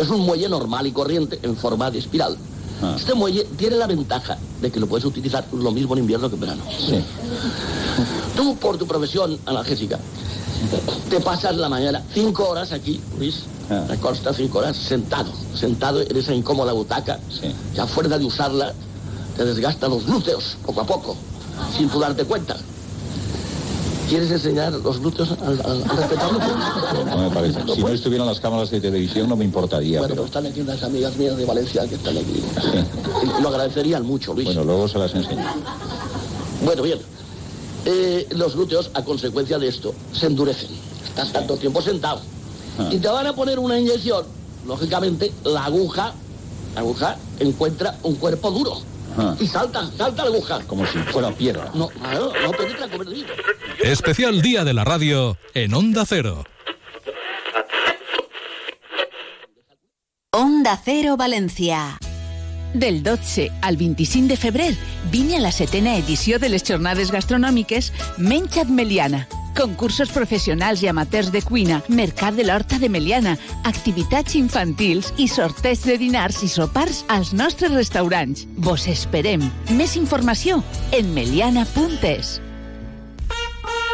Es 0.00 0.08
un 0.08 0.20
muelle 0.20 0.48
normal 0.48 0.86
y 0.86 0.92
corriente 0.92 1.38
en 1.42 1.56
forma 1.56 1.90
de 1.90 1.98
espiral. 1.98 2.36
Este 2.96 3.14
muelle 3.14 3.44
tiene 3.56 3.76
la 3.76 3.86
ventaja 3.86 4.36
de 4.60 4.70
que 4.70 4.78
lo 4.78 4.86
puedes 4.86 5.04
utilizar 5.06 5.46
lo 5.52 5.70
mismo 5.70 5.94
en 5.94 6.00
invierno 6.00 6.28
que 6.28 6.34
en 6.34 6.40
verano. 6.40 6.62
Tú, 8.36 8.56
por 8.56 8.76
tu 8.76 8.86
profesión 8.86 9.38
analgésica, 9.46 9.98
te 11.08 11.20
pasas 11.20 11.56
la 11.56 11.68
mañana 11.68 12.02
cinco 12.12 12.48
horas 12.48 12.72
aquí, 12.72 13.00
Luis, 13.18 13.44
te 13.88 13.96
costas 13.98 14.36
cinco 14.36 14.58
horas 14.58 14.76
sentado, 14.76 15.32
sentado 15.54 16.02
en 16.02 16.16
esa 16.16 16.34
incómoda 16.34 16.72
butaca, 16.72 17.18
que 17.74 17.80
a 17.80 17.86
fuerza 17.86 18.18
de 18.18 18.24
usarla 18.24 18.74
te 19.36 19.44
desgastan 19.44 19.90
los 19.90 20.04
glúteos 20.04 20.56
poco 20.64 20.80
a 20.82 20.84
poco, 20.84 21.16
sin 21.76 21.88
tú 21.88 21.98
darte 21.98 22.24
cuenta. 22.24 22.56
¿Quieres 24.08 24.30
enseñar 24.30 24.72
los 24.72 25.00
glúteos 25.00 25.30
al, 25.32 25.60
al, 25.64 25.82
al? 25.82 27.06
No 27.06 27.18
me 27.18 27.30
parece. 27.30 27.60
Si 27.74 27.80
no 27.82 27.88
estuvieran 27.88 28.26
las 28.26 28.38
cámaras 28.38 28.70
de 28.70 28.80
televisión 28.80 29.28
no 29.28 29.36
me 29.36 29.44
importaría. 29.44 29.98
Bueno, 29.98 30.14
pero- 30.14 30.22
pues 30.22 30.30
están 30.36 30.46
aquí 30.46 30.60
unas 30.60 30.82
amigas 30.84 31.16
mías 31.16 31.36
de 31.36 31.44
Valencia 31.44 31.86
que 31.88 31.96
están 31.96 32.16
aquí. 32.16 32.42
Lo 33.42 33.48
agradecerían 33.48 34.06
mucho, 34.06 34.32
Luis. 34.32 34.46
Bueno, 34.46 34.62
luego 34.64 34.86
se 34.86 34.98
las 34.98 35.12
enseño. 35.14 35.44
Bueno, 36.64 36.82
bien. 36.82 36.98
Eh, 37.84 38.26
los 38.30 38.54
glúteos, 38.54 38.90
a 38.94 39.02
consecuencia 39.04 39.58
de 39.58 39.68
esto, 39.68 39.92
se 40.12 40.26
endurecen. 40.26 40.70
Estás 41.08 41.32
tanto 41.32 41.56
tiempo 41.56 41.82
sentado. 41.82 42.20
Ah. 42.78 42.88
Y 42.92 42.98
te 42.98 43.08
van 43.08 43.26
a 43.26 43.32
poner 43.34 43.58
una 43.58 43.78
inyección. 43.78 44.24
Lógicamente, 44.66 45.32
la 45.44 45.64
aguja, 45.64 46.12
la 46.74 46.80
aguja 46.80 47.16
encuentra 47.40 47.98
un 48.04 48.14
cuerpo 48.16 48.50
duro. 48.52 48.78
Ah. 49.18 49.34
Y 49.40 49.46
salta, 49.46 49.90
salta 49.96 50.24
la 50.24 50.30
aguja. 50.30 50.60
Como 50.66 50.86
si 50.86 50.98
fuera 50.98 51.30
piedra. 51.30 51.70
No, 51.74 51.88
no, 52.00 52.32
no 52.42 52.50
penetra 52.52 52.88
como 52.88 53.02
el 53.02 53.10
río. 53.10 53.26
Especial 53.82 54.42
Día 54.42 54.64
de 54.64 54.74
la 54.74 54.84
Radio 54.84 55.36
en 55.54 55.74
Onda 55.74 56.04
Cero. 56.06 56.44
Onda 60.30 60.80
Cero 60.84 61.16
Valencia. 61.16 61.98
Del 62.74 63.02
12 63.02 63.50
al 63.62 63.76
25 63.76 64.28
de 64.28 64.36
febrer 64.36 64.74
vine 65.10 65.36
a 65.36 65.40
la 65.40 65.52
setena 65.52 65.96
edició 65.96 66.38
de 66.38 66.50
les 66.50 66.64
jornades 66.64 67.10
gastronòmiques 67.10 67.92
Menxat 68.18 68.68
Meliana. 68.68 69.26
Concursos 69.56 70.10
professionals 70.12 70.82
i 70.84 70.90
amateurs 70.90 71.30
de 71.32 71.40
cuina, 71.40 71.80
mercat 71.88 72.36
de 72.36 72.44
l'horta 72.44 72.78
de 72.78 72.90
Meliana, 72.92 73.38
activitats 73.64 74.36
infantils 74.36 75.14
i 75.16 75.30
sorteig 75.32 75.80
de 75.88 75.96
dinars 75.96 76.42
i 76.44 76.50
sopars 76.52 77.04
als 77.08 77.32
nostres 77.32 77.72
restaurants. 77.72 78.44
Vos 78.56 78.84
esperem. 78.92 79.48
Més 79.72 79.96
informació 79.96 80.60
en 80.92 81.14
meliana.es. 81.16 82.40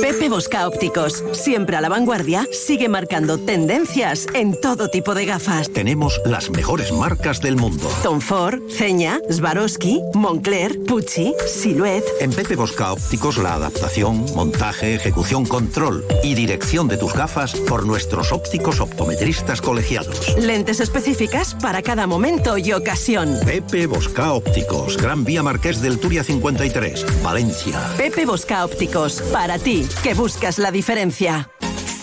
Pepe 0.00 0.28
Bosca 0.28 0.66
Ópticos, 0.66 1.24
siempre 1.32 1.76
a 1.76 1.80
la 1.80 1.88
vanguardia, 1.88 2.46
sigue 2.52 2.88
marcando 2.88 3.38
tendencias 3.38 4.26
en 4.34 4.60
todo 4.60 4.88
tipo 4.88 5.14
de 5.14 5.24
gafas. 5.24 5.70
Tenemos 5.70 6.20
las 6.24 6.50
mejores 6.50 6.92
marcas 6.92 7.40
del 7.40 7.56
mundo. 7.56 7.88
Tom 8.02 8.20
Ford, 8.20 8.60
Ceña, 8.70 9.20
Swarovski, 9.30 10.02
Moncler, 10.14 10.84
Pucci, 10.84 11.34
Silhouette. 11.46 12.04
En 12.20 12.30
Pepe 12.30 12.56
Bosca 12.56 12.92
Ópticos 12.92 13.38
la 13.38 13.54
adaptación, 13.54 14.26
montaje, 14.34 14.94
ejecución, 14.94 15.46
control 15.46 16.04
y 16.22 16.34
dirección 16.34 16.88
de 16.88 16.98
tus 16.98 17.14
gafas 17.14 17.54
por 17.54 17.86
nuestros 17.86 18.32
ópticos 18.32 18.80
optometristas 18.80 19.62
colegiados. 19.62 20.36
Lentes 20.36 20.80
específicas 20.80 21.54
para 21.54 21.82
cada 21.82 22.06
momento 22.06 22.58
y 22.58 22.72
ocasión. 22.72 23.38
Pepe 23.44 23.86
Bosca 23.86 24.32
Ópticos, 24.32 24.96
Gran 24.98 25.24
Vía 25.24 25.42
Marqués 25.42 25.80
del 25.80 25.98
Turia 25.98 26.22
53, 26.22 27.22
Valencia. 27.22 27.80
Pepe 27.96 28.26
Bosca 28.26 28.64
Ópticos, 28.64 29.22
para 29.32 29.58
ti, 29.58 29.85
que 29.94 30.14
buscas 30.14 30.58
la 30.58 30.70
diferencia. 30.70 31.50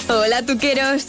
Hola, 0.10 0.46
tuqueros. 0.46 1.08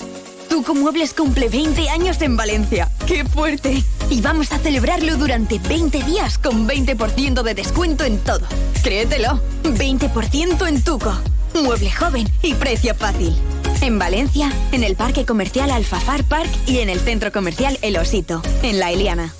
Tuco 0.48 0.74
Muebles 0.74 1.14
cumple 1.14 1.48
20 1.48 1.88
años 1.88 2.20
en 2.22 2.36
Valencia. 2.36 2.88
¡Qué 3.06 3.24
fuerte! 3.24 3.82
Y 4.08 4.20
vamos 4.20 4.52
a 4.52 4.58
celebrarlo 4.58 5.16
durante 5.16 5.58
20 5.58 6.02
días 6.04 6.38
con 6.38 6.68
20% 6.68 7.42
de 7.42 7.54
descuento 7.54 8.04
en 8.04 8.18
todo. 8.18 8.46
Créetelo, 8.82 9.40
20% 9.64 10.68
en 10.68 10.84
Tuco. 10.84 11.12
Mueble 11.54 11.90
joven 11.90 12.28
y 12.42 12.54
precio 12.54 12.94
fácil. 12.94 13.36
En 13.80 13.98
Valencia, 13.98 14.50
en 14.72 14.84
el 14.84 14.96
Parque 14.96 15.24
Comercial 15.26 15.70
Alfafar 15.70 16.24
Park 16.24 16.50
y 16.66 16.78
en 16.78 16.88
el 16.88 17.00
Centro 17.00 17.32
Comercial 17.32 17.78
El 17.82 17.96
Osito, 17.96 18.42
en 18.62 18.78
La 18.78 18.90
Eliana. 18.92 19.34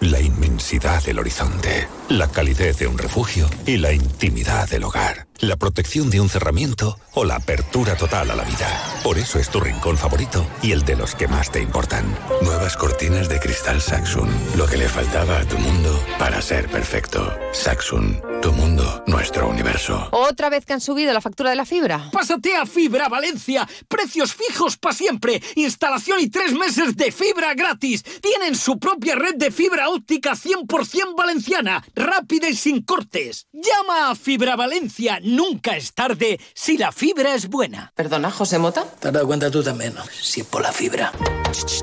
La 0.00 0.20
inmensidad 0.20 1.02
del 1.04 1.18
horizonte, 1.18 1.86
la 2.10 2.26
calidez 2.26 2.78
de 2.78 2.88
un 2.88 2.98
refugio 2.98 3.48
y 3.66 3.76
la 3.76 3.92
intimidad 3.92 4.68
del 4.68 4.82
hogar, 4.82 5.28
la 5.38 5.56
protección 5.56 6.10
de 6.10 6.20
un 6.20 6.28
cerramiento 6.28 6.98
o 7.14 7.24
la 7.24 7.36
apertura 7.36 7.96
total 7.96 8.32
a 8.32 8.36
la 8.36 8.42
vida. 8.42 8.68
Por 9.04 9.16
eso 9.16 9.38
es 9.38 9.48
tu 9.48 9.60
rincón 9.60 9.96
favorito 9.96 10.44
y 10.60 10.72
el 10.72 10.84
de 10.84 10.96
los 10.96 11.14
que 11.14 11.28
más 11.28 11.52
te 11.52 11.62
importan. 11.62 12.04
Nuevas 12.42 12.76
cortinas 12.76 13.28
de 13.28 13.38
cristal 13.38 13.80
Saxon, 13.80 14.28
lo 14.56 14.66
que 14.66 14.76
le 14.76 14.88
faltaba 14.88 15.38
a 15.38 15.44
tu 15.44 15.56
mundo 15.58 16.04
para 16.18 16.42
ser 16.42 16.68
perfecto. 16.68 17.32
Saxon, 17.52 18.20
tu 18.42 18.52
mundo, 18.52 19.04
nuestro 19.06 19.48
universo. 19.48 20.08
¿Otra 20.10 20.50
vez 20.50 20.64
que 20.64 20.72
han 20.72 20.80
subido 20.80 21.12
la 21.12 21.20
factura 21.20 21.50
de 21.50 21.56
la 21.56 21.64
fibra? 21.64 22.10
Pásate 22.12 22.56
a 22.56 22.66
Fibra 22.66 23.08
Valencia. 23.08 23.68
Precios 23.86 24.34
fijos 24.34 24.76
para 24.76 24.94
siempre. 24.94 25.40
Instalación 25.54 26.20
y 26.20 26.28
tres 26.28 26.52
meses 26.54 26.96
de 26.96 27.12
fibra 27.12 27.54
gratis. 27.54 28.02
Tienen 28.20 28.56
su 28.56 28.78
propia 28.78 29.14
red 29.14 29.36
de 29.36 29.50
fibra 29.50 29.90
óptica 29.90 30.32
100% 30.32 31.16
valenciana. 31.16 31.84
Rápida 32.00 32.48
y 32.48 32.56
sin 32.56 32.82
cortes. 32.82 33.46
Llama 33.52 34.10
a 34.10 34.14
Fibra 34.14 34.56
Valencia. 34.56 35.20
Nunca 35.22 35.76
es 35.76 35.92
tarde 35.92 36.40
si 36.54 36.78
la 36.78 36.92
fibra 36.92 37.34
es 37.34 37.48
buena. 37.48 37.92
Perdona, 37.94 38.30
José 38.30 38.58
Mota. 38.58 38.84
Te 38.84 39.08
has 39.08 39.12
dado 39.14 39.26
cuenta 39.26 39.50
tú 39.50 39.62
también, 39.62 39.92
¿no? 39.94 40.02
Si 40.06 40.40
es 40.40 40.46
por 40.46 40.62
la 40.62 40.72
fibra. 40.72 41.12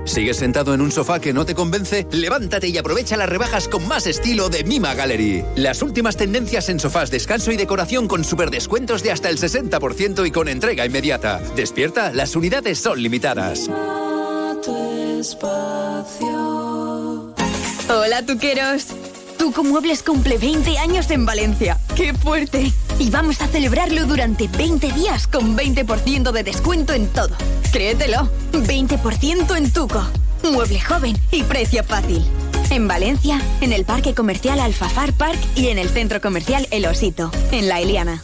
¿Sigues 0.05 0.37
sentado 0.37 0.73
en 0.73 0.81
un 0.81 0.91
sofá 0.91 1.19
que 1.19 1.33
no 1.33 1.45
te 1.45 1.53
convence? 1.53 2.07
Levántate 2.09 2.67
y 2.67 2.77
aprovecha 2.79 3.15
las 3.15 3.29
rebajas 3.29 3.67
con 3.67 3.87
más 3.87 4.07
estilo 4.07 4.49
de 4.49 4.63
Mima 4.63 4.95
Gallery. 4.95 5.45
Las 5.55 5.83
últimas 5.83 6.17
tendencias 6.17 6.69
en 6.69 6.79
sofás, 6.79 7.11
descanso 7.11 7.51
y 7.51 7.57
decoración 7.57 8.07
con 8.07 8.23
superdescuentos 8.23 9.03
de 9.03 9.11
hasta 9.11 9.29
el 9.29 9.37
60% 9.37 10.25
y 10.25 10.31
con 10.31 10.47
entrega 10.47 10.83
inmediata. 10.83 11.39
Despierta, 11.55 12.11
las 12.11 12.35
unidades 12.35 12.79
son 12.79 13.03
limitadas. 13.03 13.69
Hola, 17.89 18.25
tuqueros. 18.25 18.87
Tuco 19.37 19.63
Muebles 19.63 20.03
cumple 20.03 20.37
20 20.37 20.77
años 20.77 21.09
en 21.11 21.25
Valencia. 21.25 21.77
¡Qué 21.95 22.13
fuerte! 22.13 22.71
Y 22.99 23.09
vamos 23.09 23.41
a 23.41 23.47
celebrarlo 23.47 24.05
durante 24.05 24.47
20 24.47 24.91
días 24.91 25.27
con 25.27 25.55
20% 25.55 26.31
de 26.31 26.43
descuento 26.43 26.93
en 26.93 27.07
todo. 27.07 27.35
Créetelo, 27.71 28.29
20% 28.51 29.57
en 29.57 29.71
Tuco. 29.71 30.05
Mueble 30.43 30.79
joven 30.79 31.17
y 31.31 31.43
precio 31.43 31.83
fácil. 31.83 32.23
En 32.69 32.87
Valencia, 32.87 33.39
en 33.61 33.73
el 33.73 33.85
Parque 33.85 34.13
Comercial 34.13 34.59
Alfafar 34.59 35.13
Park 35.13 35.39
y 35.55 35.67
en 35.67 35.77
el 35.77 35.89
Centro 35.89 36.19
Comercial 36.19 36.67
El 36.71 36.85
Osito, 36.85 37.31
en 37.51 37.67
La 37.67 37.79
Eliana. 37.79 38.23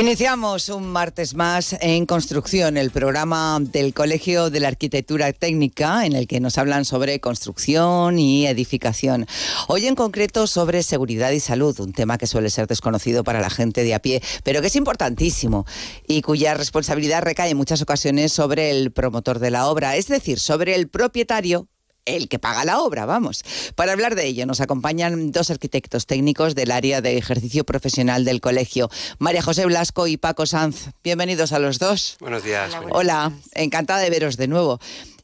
Iniciamos 0.00 0.70
un 0.70 0.88
martes 0.88 1.36
más 1.36 1.76
en 1.80 2.04
Construcción, 2.04 2.76
el 2.76 2.90
programa 2.90 3.60
del 3.60 3.94
Colegio 3.94 4.50
de 4.50 4.58
la 4.58 4.66
Arquitectura 4.66 5.32
Técnica, 5.32 6.04
en 6.04 6.14
el 6.14 6.26
que 6.26 6.40
nos 6.40 6.58
hablan 6.58 6.84
sobre 6.84 7.20
construcción 7.20 8.18
y 8.18 8.48
edificación. 8.48 9.26
Hoy 9.68 9.86
en 9.86 9.94
concreto 9.94 10.48
sobre 10.48 10.82
seguridad 10.82 11.30
y 11.30 11.38
salud, 11.38 11.78
un 11.78 11.92
tema 11.92 12.18
que 12.18 12.26
suele 12.26 12.50
ser 12.50 12.66
desconocido 12.66 13.22
para 13.22 13.40
la 13.40 13.50
gente 13.50 13.84
de 13.84 13.94
a 13.94 14.00
pie, 14.00 14.20
pero 14.42 14.60
que 14.60 14.66
es 14.66 14.74
importantísimo 14.74 15.64
y 16.08 16.22
cuya 16.22 16.54
responsabilidad 16.54 17.22
recae 17.22 17.50
en 17.50 17.56
muchas 17.56 17.80
ocasiones 17.80 18.32
sobre 18.32 18.72
el 18.72 18.90
promotor 18.90 19.38
de 19.38 19.52
la 19.52 19.68
obra, 19.68 19.94
es 19.94 20.08
decir, 20.08 20.40
sobre 20.40 20.74
el 20.74 20.88
propietario 20.88 21.68
el 22.04 22.28
que 22.28 22.38
paga 22.38 22.64
la 22.64 22.80
obra, 22.80 23.06
vamos. 23.06 23.44
Para 23.74 23.92
hablar 23.92 24.14
de 24.14 24.26
ello 24.26 24.46
nos 24.46 24.60
acompañan 24.60 25.32
dos 25.32 25.50
arquitectos 25.50 26.06
técnicos 26.06 26.54
del 26.54 26.70
área 26.70 27.00
de 27.00 27.16
ejercicio 27.16 27.64
profesional 27.64 28.24
del 28.24 28.40
colegio, 28.40 28.90
María 29.18 29.42
José 29.42 29.66
Blasco 29.66 30.06
y 30.06 30.16
Paco 30.16 30.46
Sanz. 30.46 30.90
Bienvenidos 31.02 31.52
a 31.52 31.58
los 31.58 31.78
dos. 31.78 32.16
Buenos 32.20 32.44
días. 32.44 32.72
Hola, 32.90 33.32
encantada 33.54 34.00
de 34.00 34.10
veros 34.10 34.36
de 34.36 34.48
nuevo. 34.48 34.80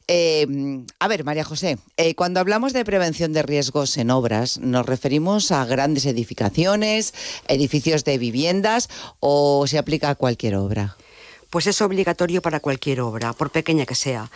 Eh, 0.07 0.45
a 0.99 1.07
ver, 1.07 1.23
María 1.23 1.45
José, 1.45 1.77
eh, 1.95 2.15
cuando 2.15 2.41
hablamos 2.41 2.73
de 2.73 2.83
prevención 2.83 3.31
de 3.31 3.43
riesgos 3.43 3.97
en 3.97 4.11
obras, 4.11 4.59
¿nos 4.59 4.85
referimos 4.85 5.51
a 5.51 5.63
grandes 5.65 6.05
edificaciones, 6.05 7.13
edificios 7.47 8.03
de 8.03 8.17
viviendas 8.17 8.89
o 9.21 9.65
se 9.67 9.77
aplica 9.77 10.09
a 10.09 10.15
cualquier 10.15 10.55
obra? 10.55 10.97
Pues 11.51 11.67
es 11.67 11.81
obligatorio 11.81 12.41
para 12.41 12.61
cualquier 12.61 13.01
obra, 13.01 13.33
por 13.33 13.51
pequeña 13.51 13.85
que 13.85 13.93
sea. 13.93 14.31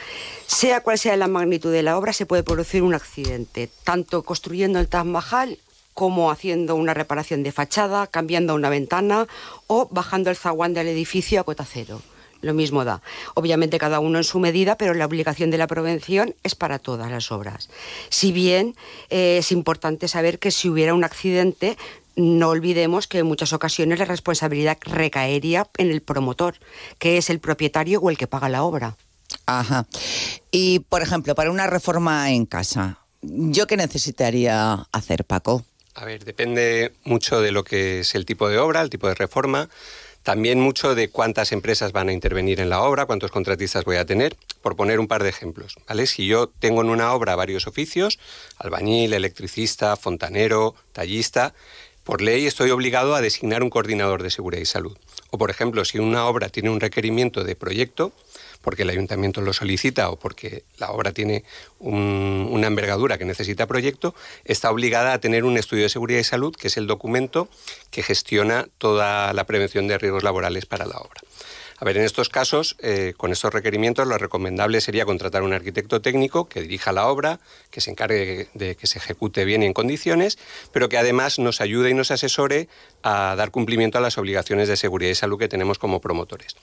Sea 0.45 0.81
cual 0.81 0.99
sea 0.99 1.17
la 1.17 1.27
magnitud 1.27 1.71
de 1.71 1.81
la 1.81 1.97
obra, 1.97 2.13
se 2.13 2.27
puede 2.27 2.43
producir 2.43 2.83
un 2.83 2.93
accidente, 2.93 3.69
tanto 3.83 4.21
construyendo 4.21 4.79
el 4.79 4.89
Taj 4.89 5.05
Mahal 5.05 5.57
como 5.95 6.29
haciendo 6.29 6.75
una 6.75 6.93
reparación 6.93 7.41
de 7.41 7.53
fachada, 7.53 8.05
cambiando 8.05 8.53
una 8.53 8.69
ventana 8.69 9.27
o 9.67 9.87
bajando 9.89 10.29
el 10.29 10.35
zaguán 10.35 10.73
del 10.73 10.89
edificio 10.89 11.39
a 11.39 11.45
cota 11.45 11.65
cero. 11.65 12.01
Lo 12.41 12.53
mismo 12.53 12.83
da. 12.83 13.01
Obviamente 13.33 13.79
cada 13.79 14.01
uno 14.01 14.17
en 14.17 14.25
su 14.25 14.39
medida, 14.39 14.77
pero 14.77 14.93
la 14.93 15.05
obligación 15.05 15.51
de 15.51 15.57
la 15.57 15.67
prevención 15.67 16.35
es 16.43 16.53
para 16.53 16.79
todas 16.79 17.09
las 17.09 17.31
obras. 17.31 17.69
Si 18.09 18.33
bien 18.33 18.75
eh, 19.09 19.37
es 19.39 19.53
importante 19.53 20.09
saber 20.09 20.37
que 20.37 20.51
si 20.51 20.69
hubiera 20.69 20.93
un 20.93 21.05
accidente 21.05 21.77
no 22.15 22.49
olvidemos 22.49 23.07
que 23.07 23.19
en 23.19 23.25
muchas 23.25 23.53
ocasiones 23.53 23.99
la 23.99 24.05
responsabilidad 24.05 24.77
recaería 24.81 25.67
en 25.77 25.91
el 25.91 26.01
promotor, 26.01 26.55
que 26.99 27.17
es 27.17 27.29
el 27.29 27.39
propietario 27.39 27.99
o 27.99 28.09
el 28.09 28.17
que 28.17 28.27
paga 28.27 28.49
la 28.49 28.63
obra. 28.63 28.97
Ajá. 29.45 29.85
Y, 30.51 30.79
por 30.79 31.01
ejemplo, 31.01 31.35
para 31.35 31.51
una 31.51 31.67
reforma 31.67 32.31
en 32.31 32.45
casa, 32.45 32.99
¿yo 33.21 33.67
qué 33.67 33.77
necesitaría 33.77 34.87
hacer, 34.91 35.25
Paco? 35.25 35.65
A 35.93 36.05
ver, 36.05 36.25
depende 36.25 36.93
mucho 37.03 37.41
de 37.41 37.51
lo 37.51 37.63
que 37.63 38.01
es 38.01 38.15
el 38.15 38.25
tipo 38.25 38.49
de 38.49 38.57
obra, 38.57 38.81
el 38.81 38.89
tipo 38.89 39.07
de 39.07 39.15
reforma. 39.15 39.69
También 40.23 40.59
mucho 40.59 40.95
de 40.95 41.09
cuántas 41.09 41.51
empresas 41.51 41.91
van 41.91 42.09
a 42.09 42.11
intervenir 42.11 42.59
en 42.59 42.69
la 42.69 42.81
obra, 42.81 43.05
cuántos 43.05 43.29
contratistas 43.29 43.85
voy 43.85 43.97
a 43.97 44.05
tener, 44.05 44.35
por 44.63 44.75
poner 44.75 44.99
un 44.99 45.07
par 45.07 45.21
de 45.21 45.29
ejemplos. 45.29 45.75
¿vale? 45.87 46.07
Si 46.07 46.25
yo 46.25 46.47
tengo 46.47 46.81
en 46.81 46.89
una 46.89 47.13
obra 47.13 47.35
varios 47.35 47.67
oficios, 47.67 48.17
albañil, 48.57 49.13
electricista, 49.13 49.95
fontanero, 49.95 50.73
tallista, 50.93 51.53
por 52.05 52.21
ley 52.21 52.45
estoy 52.45 52.69
obligado 52.69 53.15
a 53.15 53.21
designar 53.21 53.63
un 53.63 53.71
coordinador 53.71 54.21
de 54.23 54.29
seguridad 54.29 54.61
y 54.61 54.65
salud. 54.65 54.95
O, 55.31 55.37
por 55.37 55.49
ejemplo, 55.49 55.83
si 55.83 55.97
una 55.97 56.27
obra 56.27 56.49
tiene 56.49 56.69
un 56.69 56.79
requerimiento 56.79 57.43
de 57.43 57.55
proyecto, 57.55 58.13
porque 58.61 58.83
el 58.83 58.89
ayuntamiento 58.89 59.41
lo 59.41 59.53
solicita 59.53 60.09
o 60.09 60.17
porque 60.17 60.63
la 60.77 60.91
obra 60.91 61.11
tiene 61.11 61.43
una 61.79 62.67
envergadura 62.67 63.17
que 63.17 63.25
necesita 63.25 63.67
proyecto, 63.67 64.15
está 64.43 64.71
obligada 64.71 65.13
a 65.13 65.19
tener 65.19 65.45
un 65.45 65.57
estudio 65.57 65.83
de 65.83 65.89
seguridad 65.89 66.19
y 66.19 66.23
salud, 66.23 66.55
que 66.55 66.67
es 66.67 66.77
el 66.77 66.87
documento 66.87 67.49
que 67.89 68.03
gestiona 68.03 68.67
toda 68.77 69.33
la 69.33 69.43
prevención 69.45 69.87
de 69.87 69.97
riesgos 69.97 70.23
laborales 70.23 70.65
para 70.67 70.85
la 70.85 70.97
obra. 70.97 71.21
A 71.77 71.83
ver, 71.83 71.97
en 71.97 72.03
estos 72.03 72.29
casos, 72.29 72.77
eh, 72.79 73.13
con 73.17 73.33
estos 73.33 73.53
requerimientos, 73.53 74.07
lo 74.07 74.17
recomendable 74.17 74.79
sería 74.79 75.03
contratar 75.03 75.43
un 75.43 75.51
arquitecto 75.51 76.01
técnico 76.01 76.47
que 76.47 76.61
dirija 76.61 76.93
la 76.93 77.07
obra, 77.07 77.41
que 77.69 77.81
se 77.81 77.91
encargue 77.91 78.47
de 78.53 78.75
que 78.75 78.87
se 78.87 78.97
ejecute 78.97 79.43
bien 79.43 79.61
y 79.61 79.65
en 79.65 79.73
condiciones, 79.73 80.37
pero 80.71 80.87
que 80.87 80.97
además 80.97 81.37
nos 81.37 81.59
ayude 81.59 81.89
y 81.89 81.93
nos 81.93 82.11
asesore 82.11 82.69
a 83.03 83.35
dar 83.35 83.51
cumplimiento 83.51 83.97
a 83.97 84.01
las 84.01 84.17
obligaciones 84.17 84.69
de 84.69 84.77
seguridad 84.77 85.11
y 85.11 85.15
salud 85.15 85.37
que 85.37 85.49
tenemos 85.49 85.77
como 85.77 85.99
promotores. 85.99 86.55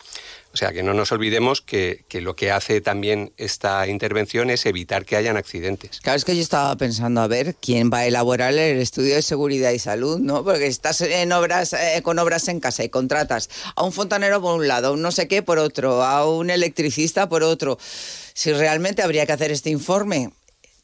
O 0.53 0.57
sea, 0.57 0.73
que 0.73 0.83
no 0.83 0.93
nos 0.93 1.13
olvidemos 1.13 1.63
que, 1.63 2.05
lo 2.13 2.37
que 2.37 2.51
hace 2.51 2.81
también 2.81 3.33
esta 3.39 3.87
intervención 3.87 4.51
es 4.51 4.67
evitar 4.67 5.07
que 5.07 5.17
hayan 5.17 5.39
accidentes. 5.39 6.01
Claro, 6.01 6.17
es 6.17 6.25
que 6.25 6.37
yo 6.37 6.43
estaba 6.43 6.77
pensando 6.77 7.23
a 7.23 7.27
ver 7.27 7.55
quién 7.55 7.91
va 7.91 7.99
a 7.99 8.07
elaborar 8.07 8.53
el 8.53 8.79
estudio 8.79 9.15
de 9.15 9.23
seguridad 9.23 9.71
y 9.71 9.79
salud, 9.79 10.19
¿no? 10.19 10.45
Porque 10.45 10.67
estás 10.67 11.01
en 11.01 11.33
obras, 11.33 11.73
eh, 11.73 12.01
con 12.03 12.19
obras 12.19 12.49
en 12.49 12.61
casa 12.61 12.85
y 12.85 12.91
contratas 12.91 13.49
a 13.75 13.83
un 13.83 13.93
fontanero 13.93 14.43
por 14.43 14.59
un 14.59 14.69
lado, 14.69 14.89
a 14.89 14.91
un 14.93 15.01
no 15.01 15.11
sé 15.11 15.27
qué 15.27 15.43
por 15.43 15.59
otro, 15.59 16.03
a 16.03 16.29
un 16.29 16.51
electricista 16.51 17.29
por 17.29 17.43
otro. 17.43 17.79
Si 18.35 18.53
realmente 18.53 19.03
habría 19.03 19.25
que 19.25 19.33
hacer 19.33 19.53
este 19.53 19.71
informe, 19.71 20.31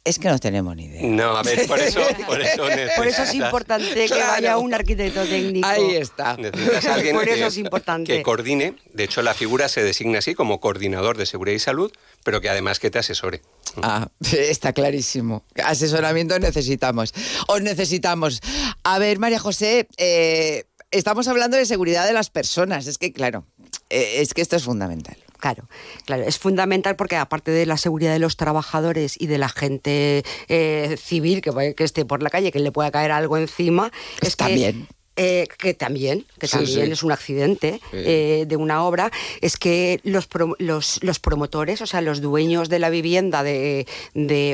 es 0.09 0.19
que 0.19 0.29
no 0.29 0.39
tenemos 0.39 0.75
ni 0.75 0.87
idea. 0.87 1.03
No, 1.03 1.37
a 1.37 1.43
ver, 1.43 1.67
por 1.67 1.79
eso, 1.79 2.01
por 2.27 2.41
eso, 2.41 2.63
por 2.97 3.07
eso 3.07 3.23
es 3.23 3.35
importante 3.35 4.07
que 4.07 4.19
vaya 4.19 4.57
un 4.57 4.73
arquitecto 4.73 5.25
técnico. 5.25 5.67
Ahí 5.67 5.97
está. 5.97 6.37
Necesitas 6.37 6.87
alguien 6.87 7.15
por 7.15 7.29
eso 7.29 7.43
que, 7.43 7.47
es 7.47 7.59
importante. 7.59 8.17
que 8.17 8.23
coordine. 8.23 8.75
De 8.95 9.05
hecho, 9.05 9.21
la 9.23 9.35
figura 9.35 9.69
se 9.69 9.83
designa 9.83 10.19
así 10.19 10.35
como 10.35 10.61
coordinador 10.61 11.19
de 11.19 11.27
seguridad 11.27 11.57
y 11.57 11.59
salud, 11.59 11.93
pero 12.25 12.41
que 12.41 12.49
además 12.49 12.79
que 12.79 12.91
te 12.91 12.99
asesore. 12.99 13.43
Ah, 13.83 14.09
está 14.33 14.73
clarísimo. 14.73 15.45
Asesoramiento 15.63 16.39
necesitamos. 16.39 17.13
Os 17.47 17.61
necesitamos. 17.61 18.41
A 18.85 18.99
ver, 18.99 19.19
María 19.19 19.39
José, 19.39 19.89
eh, 19.99 20.65
estamos 20.91 21.29
hablando 21.29 21.57
de 21.57 21.67
seguridad 21.67 22.07
de 22.07 22.15
las 22.15 22.31
personas. 22.31 22.87
Es 22.87 22.97
que, 22.97 23.13
claro, 23.13 23.45
eh, 23.91 24.21
es 24.21 24.33
que 24.33 24.41
esto 24.41 24.57
es 24.57 24.65
fundamental. 24.65 25.19
Claro, 25.39 25.69
claro, 26.05 26.25
es 26.25 26.39
fundamental 26.39 26.97
porque 26.97 27.17
aparte 27.17 27.53
de 27.53 27.65
la 27.65 27.77
seguridad 27.77 28.13
de 28.13 28.19
los 28.19 28.37
trabajadores 28.37 29.17
y 29.21 29.29
de 29.29 29.39
la 29.39 29.49
gente 29.49 30.25
eh, 30.49 30.97
civil 31.01 31.41
que, 31.43 31.75
que 31.77 31.85
esté 31.85 32.05
por 32.05 32.23
la 32.23 32.31
calle, 32.31 32.51
que 32.51 32.59
le 32.59 32.73
pueda 32.73 32.91
caer 32.91 33.13
algo 33.13 33.37
encima, 33.37 33.93
es 34.21 34.37
También. 34.37 34.87
que 34.87 34.98
eh, 35.21 35.49
que 35.59 35.75
también, 35.75 36.27
que 36.39 36.47
también 36.47 36.93
es 36.93 37.03
un 37.03 37.11
accidente 37.11 37.81
eh, 37.93 38.45
de 38.47 38.57
una 38.57 38.85
obra, 38.85 39.11
es 39.41 39.57
que 39.57 39.99
los, 40.05 40.29
los, 40.61 41.19
promotores, 41.19 41.83
o 41.83 41.87
sea, 41.89 42.03
los 42.03 42.21
dueños 42.21 42.69
de 42.69 42.79
la 42.79 42.89
vivienda 42.89 43.43
de, 43.43 43.85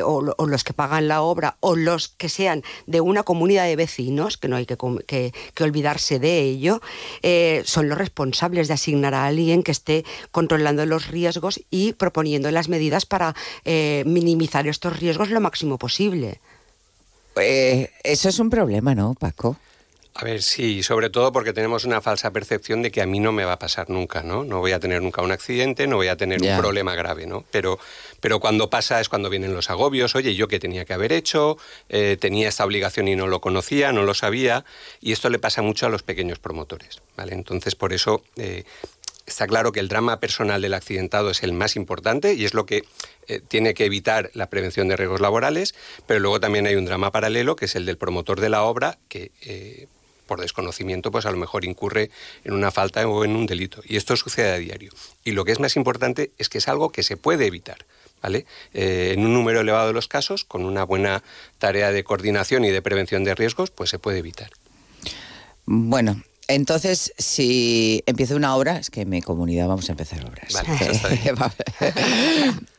o, 0.02 0.22
los 0.22 0.64
que 0.64 0.72
pagan 0.72 1.06
la 1.06 1.20
obra, 1.20 1.58
o 1.60 1.76
los 1.76 2.08
que 2.08 2.30
sean 2.30 2.62
de 2.86 3.02
una 3.02 3.24
comunidad 3.24 3.66
de 3.66 3.76
vecinos, 3.76 4.38
que 4.38 4.48
no 4.48 4.56
hay 4.56 4.64
que, 4.64 4.78
que, 5.06 5.64
olvidarse 5.64 6.18
de 6.18 6.40
ello, 6.40 6.80
eh, 7.22 7.60
son 7.66 7.90
los 7.90 7.98
responsables 7.98 8.66
de 8.66 8.72
asignar 8.72 9.12
a 9.12 9.26
alguien 9.26 9.64
que 9.64 9.72
esté 9.72 10.06
controlando 10.30 10.86
los 10.86 11.08
riesgos 11.08 11.60
y 11.68 11.92
proponiendo 11.92 12.50
las 12.50 12.70
medidas 12.70 13.04
para 13.04 13.34
minimizar 13.66 14.66
estos 14.66 14.98
riesgos 14.98 15.28
lo 15.28 15.42
máximo 15.42 15.76
posible. 15.76 16.40
eso 17.36 18.28
es 18.30 18.38
un 18.38 18.48
problema, 18.48 18.94
¿no, 18.94 19.12
Paco? 19.12 19.58
A 20.16 20.22
ver, 20.22 20.42
sí, 20.42 20.84
sobre 20.84 21.10
todo 21.10 21.32
porque 21.32 21.52
tenemos 21.52 21.84
una 21.84 22.00
falsa 22.00 22.30
percepción 22.30 22.82
de 22.82 22.92
que 22.92 23.02
a 23.02 23.06
mí 23.06 23.18
no 23.18 23.32
me 23.32 23.44
va 23.44 23.54
a 23.54 23.58
pasar 23.58 23.90
nunca, 23.90 24.22
¿no? 24.22 24.44
No 24.44 24.60
voy 24.60 24.70
a 24.70 24.78
tener 24.78 25.02
nunca 25.02 25.22
un 25.22 25.32
accidente, 25.32 25.88
no 25.88 25.96
voy 25.96 26.06
a 26.06 26.16
tener 26.16 26.40
un 26.40 26.56
problema 26.56 26.94
grave, 26.94 27.26
¿no? 27.26 27.44
Pero, 27.50 27.80
pero 28.20 28.38
cuando 28.38 28.70
pasa 28.70 29.00
es 29.00 29.08
cuando 29.08 29.28
vienen 29.28 29.52
los 29.52 29.70
agobios, 29.70 30.14
oye, 30.14 30.36
yo 30.36 30.46
qué 30.46 30.60
tenía 30.60 30.84
que 30.84 30.92
haber 30.92 31.12
hecho, 31.12 31.58
eh, 31.88 32.16
tenía 32.20 32.48
esta 32.48 32.64
obligación 32.64 33.08
y 33.08 33.16
no 33.16 33.26
lo 33.26 33.40
conocía, 33.40 33.90
no 33.90 34.04
lo 34.04 34.14
sabía, 34.14 34.64
y 35.00 35.10
esto 35.10 35.30
le 35.30 35.40
pasa 35.40 35.62
mucho 35.62 35.86
a 35.86 35.88
los 35.88 36.04
pequeños 36.04 36.38
promotores, 36.38 37.02
¿vale? 37.16 37.34
Entonces, 37.34 37.74
por 37.74 37.92
eso... 37.92 38.22
Eh, 38.36 38.62
está 39.26 39.46
claro 39.46 39.72
que 39.72 39.80
el 39.80 39.88
drama 39.88 40.20
personal 40.20 40.60
del 40.60 40.74
accidentado 40.74 41.30
es 41.30 41.42
el 41.42 41.54
más 41.54 41.76
importante 41.76 42.34
y 42.34 42.44
es 42.44 42.52
lo 42.52 42.66
que 42.66 42.84
eh, 43.26 43.40
tiene 43.40 43.72
que 43.72 43.86
evitar 43.86 44.30
la 44.34 44.50
prevención 44.50 44.86
de 44.86 44.96
riesgos 44.96 45.22
laborales, 45.22 45.74
pero 46.06 46.20
luego 46.20 46.40
también 46.40 46.66
hay 46.66 46.74
un 46.74 46.84
drama 46.84 47.10
paralelo 47.10 47.56
que 47.56 47.64
es 47.64 47.74
el 47.74 47.86
del 47.86 47.96
promotor 47.96 48.38
de 48.38 48.50
la 48.50 48.64
obra 48.64 48.98
que 49.08 49.30
por 50.26 50.40
desconocimiento, 50.40 51.10
pues 51.10 51.26
a 51.26 51.30
lo 51.30 51.36
mejor 51.36 51.64
incurre 51.64 52.10
en 52.44 52.52
una 52.52 52.70
falta 52.70 53.06
o 53.06 53.24
en 53.24 53.36
un 53.36 53.46
delito. 53.46 53.82
Y 53.84 53.96
esto 53.96 54.16
sucede 54.16 54.52
a 54.52 54.58
diario. 54.58 54.92
Y 55.24 55.32
lo 55.32 55.44
que 55.44 55.52
es 55.52 55.60
más 55.60 55.76
importante 55.76 56.32
es 56.38 56.48
que 56.48 56.58
es 56.58 56.68
algo 56.68 56.90
que 56.90 57.02
se 57.02 57.16
puede 57.16 57.46
evitar. 57.46 57.84
¿Vale? 58.22 58.46
Eh, 58.72 59.10
en 59.12 59.26
un 59.26 59.34
número 59.34 59.60
elevado 59.60 59.88
de 59.88 59.92
los 59.92 60.08
casos, 60.08 60.44
con 60.44 60.64
una 60.64 60.84
buena 60.84 61.22
tarea 61.58 61.92
de 61.92 62.04
coordinación 62.04 62.64
y 62.64 62.70
de 62.70 62.80
prevención 62.80 63.22
de 63.22 63.34
riesgos, 63.34 63.70
pues 63.70 63.90
se 63.90 63.98
puede 63.98 64.18
evitar. 64.18 64.50
Bueno, 65.66 66.22
entonces, 66.46 67.12
si 67.16 68.02
empieza 68.06 68.34
una 68.34 68.54
obra, 68.54 68.76
es 68.76 68.90
que 68.90 69.02
en 69.02 69.08
mi 69.08 69.22
comunidad 69.22 69.66
vamos 69.66 69.88
a 69.88 69.92
empezar 69.92 70.24
obras. 70.26 70.52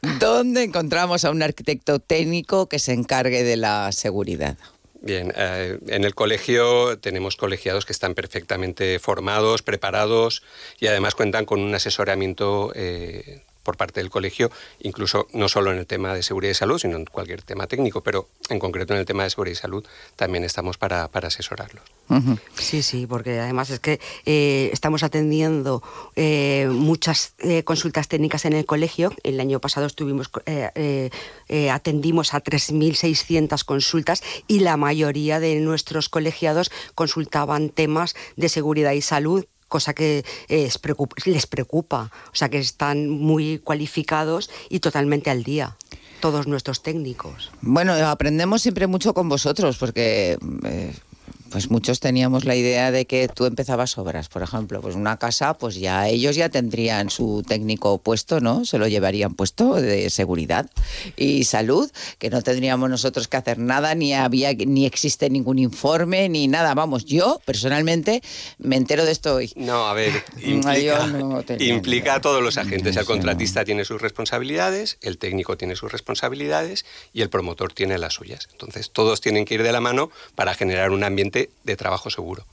¿Dónde 0.20 0.64
encontramos 0.64 1.26
a 1.26 1.32
un 1.32 1.42
arquitecto 1.42 2.00
técnico 2.00 2.68
que 2.68 2.78
se 2.78 2.94
encargue 2.94 3.44
de 3.44 3.58
la 3.58 3.92
seguridad? 3.92 4.58
Bien, 5.06 5.32
eh, 5.36 5.78
en 5.86 6.04
el 6.04 6.16
colegio 6.16 6.98
tenemos 6.98 7.36
colegiados 7.36 7.86
que 7.86 7.94
están 7.94 8.16
perfectamente 8.16 8.98
formados, 8.98 9.62
preparados 9.62 10.42
y 10.80 10.88
además 10.88 11.14
cuentan 11.14 11.46
con 11.46 11.62
un 11.62 11.76
asesoramiento 11.76 12.72
eh, 12.74 13.44
por 13.66 13.76
parte 13.76 14.00
del 14.00 14.10
colegio, 14.10 14.52
incluso 14.80 15.28
no 15.34 15.50
solo 15.50 15.72
en 15.72 15.80
el 15.80 15.88
tema 15.88 16.14
de 16.14 16.24
seguridad 16.24 16.52
y 16.52 16.54
salud, 16.54 16.78
sino 16.80 16.96
en 16.96 17.06
cualquier 17.06 17.42
tema 17.42 17.68
técnico, 17.68 18.02
pero 18.02 18.30
en 18.50 18.60
concreto 18.60 18.94
en 18.94 19.00
el 19.00 19.06
tema 19.06 19.24
de 19.24 19.32
seguridad 19.32 19.54
y 19.54 19.56
salud 19.56 19.86
también 20.16 20.46
estamos 20.46 20.78
para, 20.78 21.10
para 21.10 21.28
asesorarlos. 21.28 21.84
Sí, 22.54 22.84
sí, 22.84 23.08
porque 23.08 23.40
además 23.40 23.72
es 23.72 23.80
que 23.80 24.00
eh, 24.26 24.70
estamos 24.72 25.02
atendiendo 25.02 25.82
eh, 26.16 26.70
muchas 26.72 27.34
eh, 27.40 27.64
consultas 27.64 28.08
técnicas 28.08 28.46
en 28.46 28.54
el 28.54 28.66
colegio. 28.66 29.12
El 29.24 29.40
año 29.40 29.60
pasado 29.60 29.88
estuvimos 29.88 30.30
atendimos 31.72 32.34
a 32.34 32.44
3.600 32.44 33.64
consultas 33.66 34.24
y 34.48 34.60
la 34.60 34.78
mayoría 34.78 35.40
de 35.40 35.56
nuestros 35.60 36.10
colegiados 36.10 36.72
consultaban 36.94 37.70
temas 37.70 38.16
de 38.36 38.50
seguridad 38.50 38.92
y 38.92 39.02
salud 39.02 39.46
cosa 39.76 39.94
que 39.94 40.24
les 40.48 41.48
preocupa, 41.48 42.12
o 42.32 42.36
sea 42.36 42.48
que 42.48 42.60
están 42.60 43.10
muy 43.10 43.60
cualificados 43.60 44.50
y 44.70 44.80
totalmente 44.80 45.30
al 45.30 45.44
día 45.44 45.76
todos 46.22 46.48
nuestros 46.48 46.82
técnicos. 46.82 47.52
Bueno, 47.62 47.94
aprendemos 47.94 48.62
siempre 48.62 48.88
mucho 48.88 49.14
con 49.14 49.28
vosotros 49.28 49.78
porque 49.78 50.38
pues 51.56 51.72
muchos 51.72 52.02
teníamos 52.02 52.44
la 52.44 52.58
idea 52.58 52.92
de 52.92 53.06
que 53.06 53.30
tú 53.30 53.46
empezabas 53.46 53.98
obras, 53.98 54.28
por 54.28 54.44
ejemplo, 54.44 54.82
pues 54.82 54.94
una 54.94 55.16
casa, 55.16 55.54
pues 55.54 55.76
ya 55.76 56.10
ellos 56.10 56.36
ya 56.36 56.50
tendrían 56.50 57.10
su 57.10 57.46
técnico 57.48 57.98
puesto, 57.98 58.42
¿no? 58.42 58.66
Se 58.66 58.78
lo 58.78 58.90
llevarían 58.90 59.36
puesto 59.36 59.76
de 59.76 60.10
seguridad 60.10 60.70
y 61.16 61.46
salud, 61.46 61.90
que 62.20 62.30
no 62.30 62.42
tendríamos 62.42 62.90
nosotros 62.90 63.30
que 63.30 63.38
hacer 63.38 63.58
nada, 63.58 63.96
ni 63.96 64.14
había, 64.14 64.52
ni 64.52 64.86
existe 64.86 65.30
ningún 65.30 65.58
informe, 65.58 66.28
ni 66.28 66.50
nada. 66.50 66.74
Vamos, 66.74 67.06
yo 67.06 67.40
personalmente 67.46 68.22
me 68.58 68.76
entero 68.76 69.06
de 69.06 69.14
esto 69.14 69.36
hoy. 69.36 69.54
No, 69.56 69.88
a 69.88 69.94
ver, 69.94 70.12
implica, 70.44 72.16
a 72.16 72.20
todos 72.20 72.44
los 72.44 72.58
agentes. 72.58 72.98
El 72.98 73.06
contratista 73.06 73.64
tiene 73.64 73.86
sus 73.86 74.02
responsabilidades, 74.02 74.98
el 75.00 75.18
técnico 75.18 75.56
tiene 75.56 75.78
sus 75.78 75.90
responsabilidades 75.90 76.86
y 77.14 77.22
el 77.22 77.30
promotor 77.30 77.72
tiene 77.72 77.98
las 77.98 78.16
suyas. 78.16 78.50
Entonces, 78.52 78.92
todos 78.92 79.22
tienen 79.22 79.46
que 79.46 79.54
ir 79.54 79.64
de 79.64 79.72
la 79.72 79.80
mano 79.80 80.12
para 80.36 80.54
generar 80.54 80.92
un 80.92 81.06
ambiente 81.06 81.45
de 81.64 81.76
trabajo 81.76 82.10
seguro. 82.10 82.46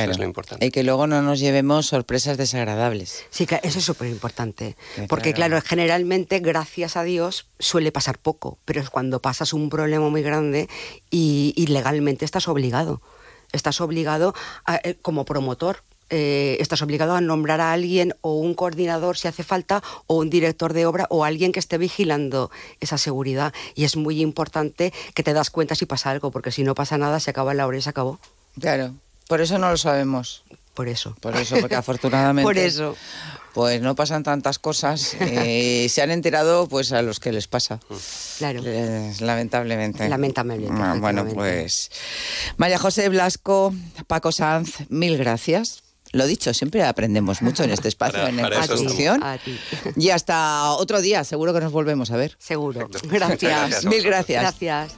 Eso 0.00 0.10
es 0.10 0.18
lo 0.18 0.24
importante. 0.24 0.64
Y 0.64 0.70
que 0.70 0.82
luego 0.82 1.06
no 1.06 1.20
nos 1.20 1.38
llevemos 1.38 1.86
sorpresas 1.86 2.38
desagradables. 2.38 3.24
Sí, 3.30 3.46
eso 3.62 3.78
es 3.78 3.84
súper 3.84 4.08
importante. 4.08 4.76
Porque, 5.08 5.34
claro. 5.34 5.60
generalmente, 5.60 6.38
gracias 6.40 6.96
a 6.96 7.02
Dios, 7.02 7.46
suele 7.58 7.92
pasar 7.92 8.18
poco. 8.18 8.58
Pero 8.64 8.80
es 8.80 8.88
cuando 8.88 9.20
pasas 9.20 9.52
un 9.52 9.68
problema 9.68 10.08
muy 10.08 10.22
grande 10.22 10.68
y, 11.10 11.66
legalmente 11.68 12.24
estás 12.24 12.48
obligado. 12.48 13.02
Estás 13.52 13.80
obligado 13.82 14.34
eh, 14.82 14.96
como 15.02 15.26
promotor. 15.26 15.82
Eh, 16.14 16.58
estás 16.60 16.82
obligado 16.82 17.16
a 17.16 17.22
nombrar 17.22 17.62
a 17.62 17.72
alguien 17.72 18.14
o 18.20 18.34
un 18.34 18.52
coordinador 18.52 19.16
si 19.16 19.28
hace 19.28 19.42
falta 19.42 19.82
o 20.06 20.16
un 20.16 20.28
director 20.28 20.74
de 20.74 20.84
obra 20.84 21.06
o 21.08 21.24
alguien 21.24 21.52
que 21.52 21.58
esté 21.58 21.78
vigilando 21.78 22.50
esa 22.80 22.98
seguridad. 22.98 23.54
Y 23.74 23.84
es 23.84 23.96
muy 23.96 24.20
importante 24.20 24.92
que 25.14 25.22
te 25.22 25.32
das 25.32 25.48
cuenta 25.48 25.74
si 25.74 25.86
pasa 25.86 26.10
algo, 26.10 26.30
porque 26.30 26.52
si 26.52 26.64
no 26.64 26.74
pasa 26.74 26.98
nada, 26.98 27.18
se 27.18 27.30
acaba 27.30 27.54
la 27.54 27.66
hora 27.66 27.78
y 27.78 27.80
se 27.82 27.88
acabó. 27.88 28.20
Claro, 28.60 28.92
por 29.26 29.40
eso 29.40 29.56
no 29.56 29.70
lo 29.70 29.78
sabemos. 29.78 30.44
Por 30.74 30.88
eso. 30.88 31.16
Por 31.20 31.34
eso, 31.34 31.56
porque 31.58 31.74
afortunadamente. 31.76 32.46
por 32.46 32.58
eso. 32.58 32.94
Pues 33.54 33.80
no 33.80 33.94
pasan 33.94 34.22
tantas 34.22 34.58
cosas. 34.58 35.16
Eh, 35.20 35.86
se 35.88 36.02
han 36.02 36.10
enterado 36.10 36.68
pues 36.68 36.92
a 36.92 37.00
los 37.00 37.20
que 37.20 37.32
les 37.32 37.46
pasa. 37.46 37.80
Claro. 38.36 38.62
lamentablemente. 39.20 40.10
Lamentablemente. 40.10 40.74
Ah, 40.78 40.96
bueno, 40.98 41.26
pues. 41.26 41.90
María 42.58 42.78
José 42.78 43.08
Blasco, 43.08 43.74
Paco 44.06 44.30
Sanz, 44.30 44.90
mil 44.90 45.16
gracias. 45.16 45.81
Lo 46.12 46.26
dicho, 46.26 46.52
siempre 46.52 46.84
aprendemos 46.84 47.40
mucho 47.40 47.64
en 47.64 47.70
este 47.70 47.88
espacio, 47.88 48.26
en 48.26 48.38
esta 48.38 48.56
exposición. 48.58 49.22
Y 49.96 50.10
hasta 50.10 50.72
otro 50.72 51.00
día, 51.00 51.24
seguro 51.24 51.54
que 51.54 51.60
nos 51.60 51.72
volvemos 51.72 52.10
a 52.10 52.16
ver. 52.16 52.36
Seguro. 52.38 52.88
Gracias. 53.04 53.84
Mil 53.86 54.02
gracias. 54.02 54.42
Gracias. 54.42 54.92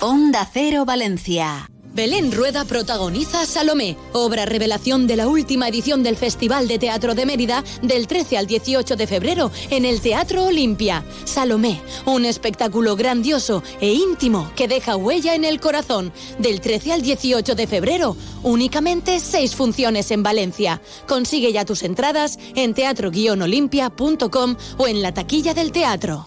Onda 0.00 0.48
Cero 0.52 0.84
Valencia. 0.84 1.71
Belén 1.94 2.32
Rueda 2.32 2.64
protagoniza 2.64 3.44
Salomé, 3.44 3.98
obra 4.12 4.46
revelación 4.46 5.06
de 5.06 5.16
la 5.16 5.28
última 5.28 5.68
edición 5.68 6.02
del 6.02 6.16
Festival 6.16 6.66
de 6.66 6.78
Teatro 6.78 7.14
de 7.14 7.26
Mérida 7.26 7.62
del 7.82 8.06
13 8.06 8.38
al 8.38 8.46
18 8.46 8.96
de 8.96 9.06
febrero 9.06 9.50
en 9.68 9.84
el 9.84 10.00
Teatro 10.00 10.44
Olimpia. 10.44 11.04
Salomé, 11.24 11.82
un 12.06 12.24
espectáculo 12.24 12.96
grandioso 12.96 13.62
e 13.80 13.92
íntimo 13.92 14.50
que 14.56 14.68
deja 14.68 14.96
huella 14.96 15.34
en 15.34 15.44
el 15.44 15.60
corazón. 15.60 16.14
Del 16.38 16.62
13 16.62 16.92
al 16.92 17.02
18 17.02 17.54
de 17.54 17.66
febrero, 17.66 18.16
únicamente 18.42 19.20
seis 19.20 19.54
funciones 19.54 20.10
en 20.10 20.22
Valencia. 20.22 20.80
Consigue 21.06 21.52
ya 21.52 21.66
tus 21.66 21.82
entradas 21.82 22.38
en 22.54 22.72
teatro-olimpia.com 22.72 24.56
o 24.78 24.88
en 24.88 25.02
la 25.02 25.12
taquilla 25.12 25.52
del 25.52 25.72
teatro. 25.72 26.26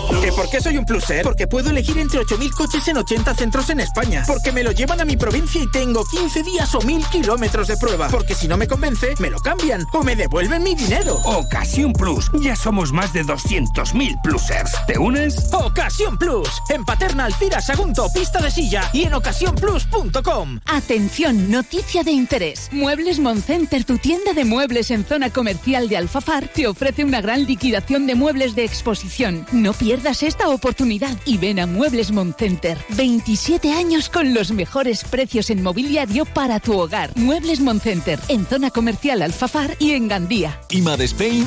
¿Que 0.31 0.37
por 0.37 0.49
qué 0.49 0.61
soy 0.61 0.77
un 0.77 0.85
pluser? 0.85 1.23
Porque 1.23 1.45
puedo 1.45 1.71
elegir 1.71 1.97
entre 1.97 2.21
8.000 2.21 2.51
coches 2.51 2.87
en 2.87 2.95
80 2.95 3.35
centros 3.35 3.69
en 3.69 3.81
España. 3.81 4.23
Porque 4.25 4.53
me 4.53 4.63
lo 4.63 4.71
llevan 4.71 5.01
a 5.01 5.05
mi 5.05 5.17
provincia 5.17 5.61
y 5.61 5.69
tengo 5.69 6.05
15 6.05 6.43
días 6.43 6.73
o 6.73 6.79
1.000 6.79 7.09
kilómetros 7.09 7.67
de 7.67 7.75
prueba. 7.75 8.07
Porque 8.07 8.33
si 8.33 8.47
no 8.47 8.55
me 8.55 8.65
convence, 8.65 9.13
me 9.19 9.29
lo 9.29 9.39
cambian 9.39 9.85
o 9.91 10.03
me 10.03 10.15
devuelven 10.15 10.63
mi 10.63 10.73
dinero. 10.73 11.15
Ocasión 11.25 11.91
Plus. 11.91 12.31
Ya 12.39 12.55
somos 12.55 12.93
más 12.93 13.11
de 13.11 13.25
200.000 13.25 14.21
plusers. 14.21 14.71
¿Te 14.87 14.97
unes? 14.97 15.49
Ocasión 15.51 16.17
Plus. 16.17 16.49
En 16.69 16.85
Paterna 16.85 17.25
Alcira 17.25 17.59
Sagunto, 17.59 18.07
pista 18.13 18.39
de 18.39 18.51
silla 18.51 18.89
y 18.93 19.03
en 19.03 19.13
ocasiónplus.com. 19.13 20.59
Atención, 20.65 21.51
noticia 21.51 22.03
de 22.03 22.11
interés. 22.11 22.69
Muebles 22.71 23.19
Moncenter, 23.19 23.83
tu 23.83 23.97
tienda 23.97 24.31
de 24.31 24.45
muebles 24.45 24.91
en 24.91 25.03
zona 25.03 25.29
comercial 25.29 25.89
de 25.89 25.97
Alfafar, 25.97 26.47
te 26.47 26.67
ofrece 26.67 27.03
una 27.03 27.19
gran 27.19 27.45
liquidación 27.45 28.07
de 28.07 28.15
muebles 28.15 28.55
de 28.55 28.63
exposición. 28.63 29.45
No 29.51 29.73
pierdas 29.73 30.20
esta 30.23 30.49
oportunidad 30.49 31.17
y 31.25 31.37
ven 31.37 31.59
a 31.59 31.65
Muebles 31.65 32.11
Moncenter. 32.11 32.77
27 32.89 33.71
años 33.73 34.09
con 34.09 34.33
los 34.33 34.51
mejores 34.51 35.03
precios 35.03 35.49
en 35.49 35.63
mobiliario 35.63 36.25
para 36.25 36.59
tu 36.59 36.77
hogar. 36.77 37.11
Muebles 37.15 37.59
Moncenter, 37.59 38.19
en 38.27 38.45
zona 38.45 38.69
comercial 38.69 39.21
Alfafar 39.21 39.75
y 39.79 39.91
en 39.91 40.07
Gandía. 40.07 40.61
IMA 40.69 40.97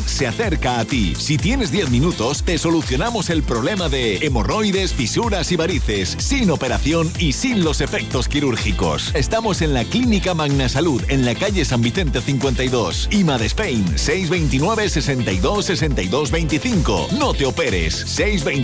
se 0.06 0.26
acerca 0.26 0.80
a 0.80 0.84
ti. 0.84 1.14
Si 1.16 1.36
tienes 1.36 1.70
10 1.70 1.90
minutos, 1.90 2.42
te 2.42 2.58
solucionamos 2.58 3.30
el 3.30 3.42
problema 3.42 3.88
de 3.88 4.16
hemorroides, 4.16 4.92
fisuras 4.92 5.52
y 5.52 5.56
varices, 5.56 6.16
sin 6.18 6.50
operación 6.50 7.12
y 7.18 7.32
sin 7.32 7.62
los 7.64 7.80
efectos 7.80 8.28
quirúrgicos. 8.28 9.14
Estamos 9.14 9.62
en 9.62 9.74
la 9.74 9.84
Clínica 9.84 10.34
Magna 10.34 10.68
Salud, 10.68 11.02
en 11.08 11.24
la 11.24 11.34
calle 11.34 11.64
San 11.64 11.82
Vicente 11.82 12.20
52. 12.20 13.08
IMA 13.10 13.38
de 13.38 13.46
Spain, 13.46 13.98
629 13.98 14.88
62 14.88 15.66
62 15.66 16.30
25. 16.30 17.08
No 17.18 17.34
te 17.34 17.46
operes. 17.46 17.94
629 17.94 18.63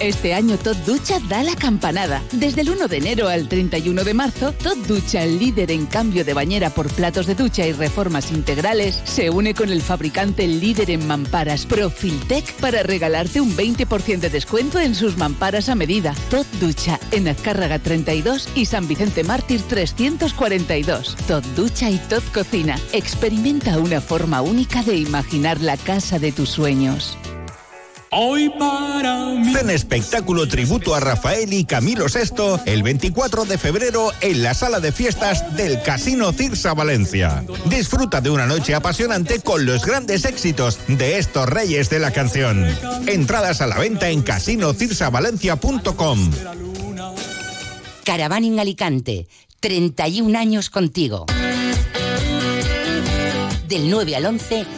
Este 0.00 0.32
año 0.32 0.56
Todd 0.56 0.76
Ducha 0.86 1.18
da 1.28 1.42
la 1.42 1.56
campanada. 1.56 2.22
Desde 2.30 2.60
el 2.60 2.70
1 2.70 2.86
de 2.86 2.98
enero 2.98 3.28
al 3.28 3.48
31 3.48 4.04
de 4.04 4.14
marzo, 4.14 4.52
Todd 4.52 4.76
Ducha, 4.86 5.26
líder 5.26 5.72
en 5.72 5.86
cambio 5.86 6.24
de 6.24 6.34
bañera 6.34 6.70
por 6.70 6.88
platos 6.88 7.26
de 7.26 7.34
ducha 7.34 7.66
y 7.66 7.72
reformas 7.72 8.30
integrales, 8.30 9.00
se 9.02 9.28
une 9.28 9.54
con 9.54 9.70
el 9.70 9.82
fabricante 9.82 10.46
líder 10.46 10.90
en 10.90 11.04
mamparas 11.08 11.66
Profiltec 11.66 12.52
para 12.60 12.84
regalarte 12.84 13.40
un 13.40 13.56
20% 13.56 14.20
de 14.20 14.30
descuento 14.30 14.78
en 14.78 14.94
sus 14.94 15.16
mamparas 15.16 15.68
a 15.68 15.74
medida. 15.74 16.14
Todd 16.30 16.46
Ducha, 16.60 17.00
en 17.10 17.26
Azcárraga 17.26 17.80
32 17.80 18.50
y 18.54 18.66
San 18.66 18.86
Vicente 18.86 19.24
Mártir 19.24 19.62
342. 19.62 21.16
Todd 21.26 21.44
Ducha 21.56 21.90
y 21.90 21.98
Todd 21.98 22.22
Cocina. 22.32 22.78
Experimenta 22.92 23.78
una 23.78 24.00
forma 24.00 24.42
única 24.42 24.84
de 24.84 24.96
imaginar 24.96 25.60
la 25.60 25.76
casa 25.76 26.20
de 26.20 26.30
tus 26.30 26.50
sueños. 26.50 27.18
Hoy 28.10 28.50
para 28.58 29.26
mí. 29.26 29.52
Ven 29.52 29.70
espectáculo 29.70 30.48
tributo 30.48 30.94
a 30.94 31.00
Rafael 31.00 31.52
y 31.52 31.64
Camilo 31.64 32.06
VI 32.06 32.62
el 32.64 32.82
24 32.82 33.44
de 33.44 33.58
febrero 33.58 34.12
en 34.20 34.42
la 34.42 34.54
sala 34.54 34.80
de 34.80 34.92
fiestas 34.92 35.56
del 35.56 35.82
Casino 35.82 36.32
Cirsa 36.32 36.74
Valencia. 36.74 37.44
Disfruta 37.66 38.20
de 38.20 38.30
una 38.30 38.46
noche 38.46 38.74
apasionante 38.74 39.40
con 39.40 39.66
los 39.66 39.84
grandes 39.84 40.24
éxitos 40.24 40.78
de 40.88 41.18
estos 41.18 41.48
reyes 41.48 41.90
de 41.90 41.98
la 41.98 42.10
canción. 42.10 42.66
Entradas 43.06 43.60
a 43.60 43.66
la 43.66 43.78
venta 43.78 44.08
en 44.08 44.22
casinocirsavalencia.com. 44.22 46.30
Caravaning 48.04 48.58
Alicante, 48.58 49.28
31 49.60 50.38
años 50.38 50.70
contigo. 50.70 51.26
Del 53.68 53.90
9 53.90 54.16
al 54.16 54.24
11 54.24 54.77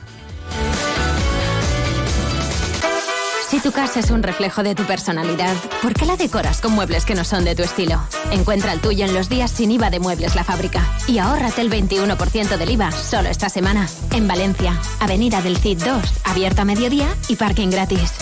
Tu 3.61 3.71
casa 3.71 3.99
es 3.99 4.09
un 4.09 4.23
reflejo 4.23 4.63
de 4.63 4.73
tu 4.73 4.83
personalidad, 4.85 5.55
¿por 5.83 5.93
qué 5.93 6.05
la 6.05 6.17
decoras 6.17 6.61
con 6.61 6.73
muebles 6.73 7.05
que 7.05 7.13
no 7.13 7.23
son 7.23 7.45
de 7.45 7.55
tu 7.55 7.61
estilo? 7.61 8.01
Encuentra 8.31 8.73
el 8.73 8.81
tuyo 8.81 9.05
en 9.05 9.13
los 9.13 9.29
días 9.29 9.51
sin 9.51 9.71
IVA 9.71 9.91
de 9.91 9.99
Muebles 9.99 10.35
La 10.35 10.43
Fábrica 10.43 10.83
y 11.07 11.19
ahórrate 11.19 11.61
el 11.61 11.69
21% 11.69 12.57
del 12.57 12.71
IVA 12.71 12.91
solo 12.91 13.29
esta 13.29 13.49
semana. 13.49 13.87
En 14.13 14.27
Valencia, 14.27 14.79
Avenida 14.99 15.41
del 15.41 15.57
CID 15.57 15.83
2, 15.83 16.01
abierta 16.23 16.63
a 16.63 16.65
mediodía 16.65 17.07
y 17.27 17.35
parking 17.35 17.69
gratis. 17.69 18.13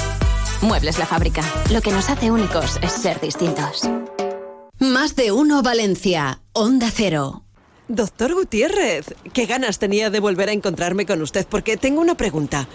Muebles 0.62 1.00
La 1.00 1.06
Fábrica. 1.06 1.42
Lo 1.72 1.82
que 1.82 1.92
nos 1.92 2.10
hace 2.10 2.32
únicos 2.32 2.78
es 2.82 2.92
ser 2.92 3.22
distintos. 3.22 3.88
Más 4.80 5.16
de 5.16 5.32
uno 5.32 5.62
Valencia. 5.62 6.42
Onda 6.52 6.90
Cero. 6.94 7.44
Doctor 7.90 8.36
Gutiérrez, 8.36 9.16
qué 9.34 9.48
ganas 9.48 9.80
tenía 9.80 10.12
de 10.12 10.20
volver 10.20 10.50
a 10.50 10.52
encontrarme 10.52 11.08
con 11.08 11.24
usted 11.24 11.48
porque 11.50 11.76
tengo 11.76 12.02
una 12.02 12.16
pregunta. 12.16 12.68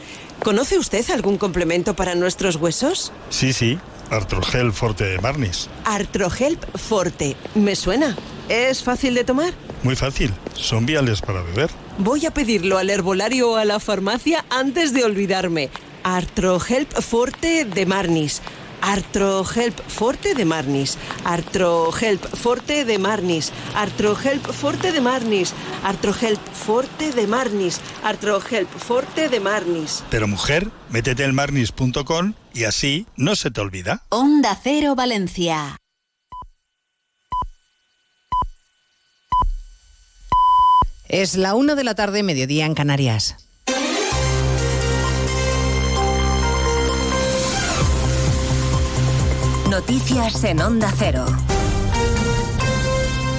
¿Conoce 0.45 0.77
usted 0.77 1.09
algún 1.11 1.39
complemento 1.39 1.97
para 1.97 2.15
nuestros 2.15 2.57
huesos? 2.57 3.13
Sí, 3.31 3.55
sí, 3.55 3.79
Artrogel 4.11 4.75
Forte 4.75 5.05
de 5.05 5.19
Marnis. 5.19 5.71
Artrogel 5.87 6.59
Forte, 6.75 7.35
me 7.55 7.75
suena. 7.75 8.15
¿Es 8.51 8.83
fácil 8.83 9.15
de 9.15 9.25
tomar? 9.25 9.55
Muy 9.83 9.97
fácil, 9.97 10.35
son 10.53 10.85
viales 10.85 11.23
para 11.23 11.41
beber. 11.41 11.71
Voy 11.97 12.27
a 12.27 12.31
pedirlo 12.31 12.77
al 12.77 12.91
herbolario 12.91 13.53
o 13.53 13.57
a 13.57 13.65
la 13.65 13.81
farmacia 13.81 14.45
antes 14.51 14.93
de 14.93 15.05
olvidarme. 15.05 15.71
Artrohelp 16.03 16.93
Forte 17.01 17.65
de 17.65 17.87
Marnis. 17.87 18.43
Artrohelp 18.85 19.81
Forte 19.89 20.35
de 20.35 20.45
Marnis. 20.45 20.99
Artrohelp 21.25 22.23
Forte 22.37 22.85
de 22.85 22.99
Marnis. 22.99 23.51
Artrohelp 23.75 24.47
Forte 24.53 24.93
de 24.93 25.01
Marnis. 25.01 25.55
Artrohelp 25.83 26.41
Forte 26.53 27.13
de 27.13 27.27
Marnis. 27.27 27.81
Artrohelp 28.03 28.69
Forte 28.69 29.31
de 29.31 29.41
Marnis. 29.41 30.05
Pero 30.11 30.29
mujer, 30.29 30.71
métete 30.91 31.25
en 31.25 31.35
marnis.com 31.35 32.35
y 32.53 32.65
así 32.65 33.07
no 33.17 33.37
se 33.37 33.51
te 33.51 33.63
olvida. 33.63 34.03
Onda 34.11 34.59
Cero 34.63 34.95
Valencia. 34.95 35.79
Es 41.09 41.37
la 41.37 41.55
una 41.55 41.75
de 41.75 41.85
la 41.85 41.95
tarde, 41.95 42.23
mediodía 42.23 42.67
en 42.67 42.75
Canarias. 42.75 43.44
Noticias 49.75 50.45
en 50.45 50.61
Onda 50.61 50.89
Cero. 50.97 51.27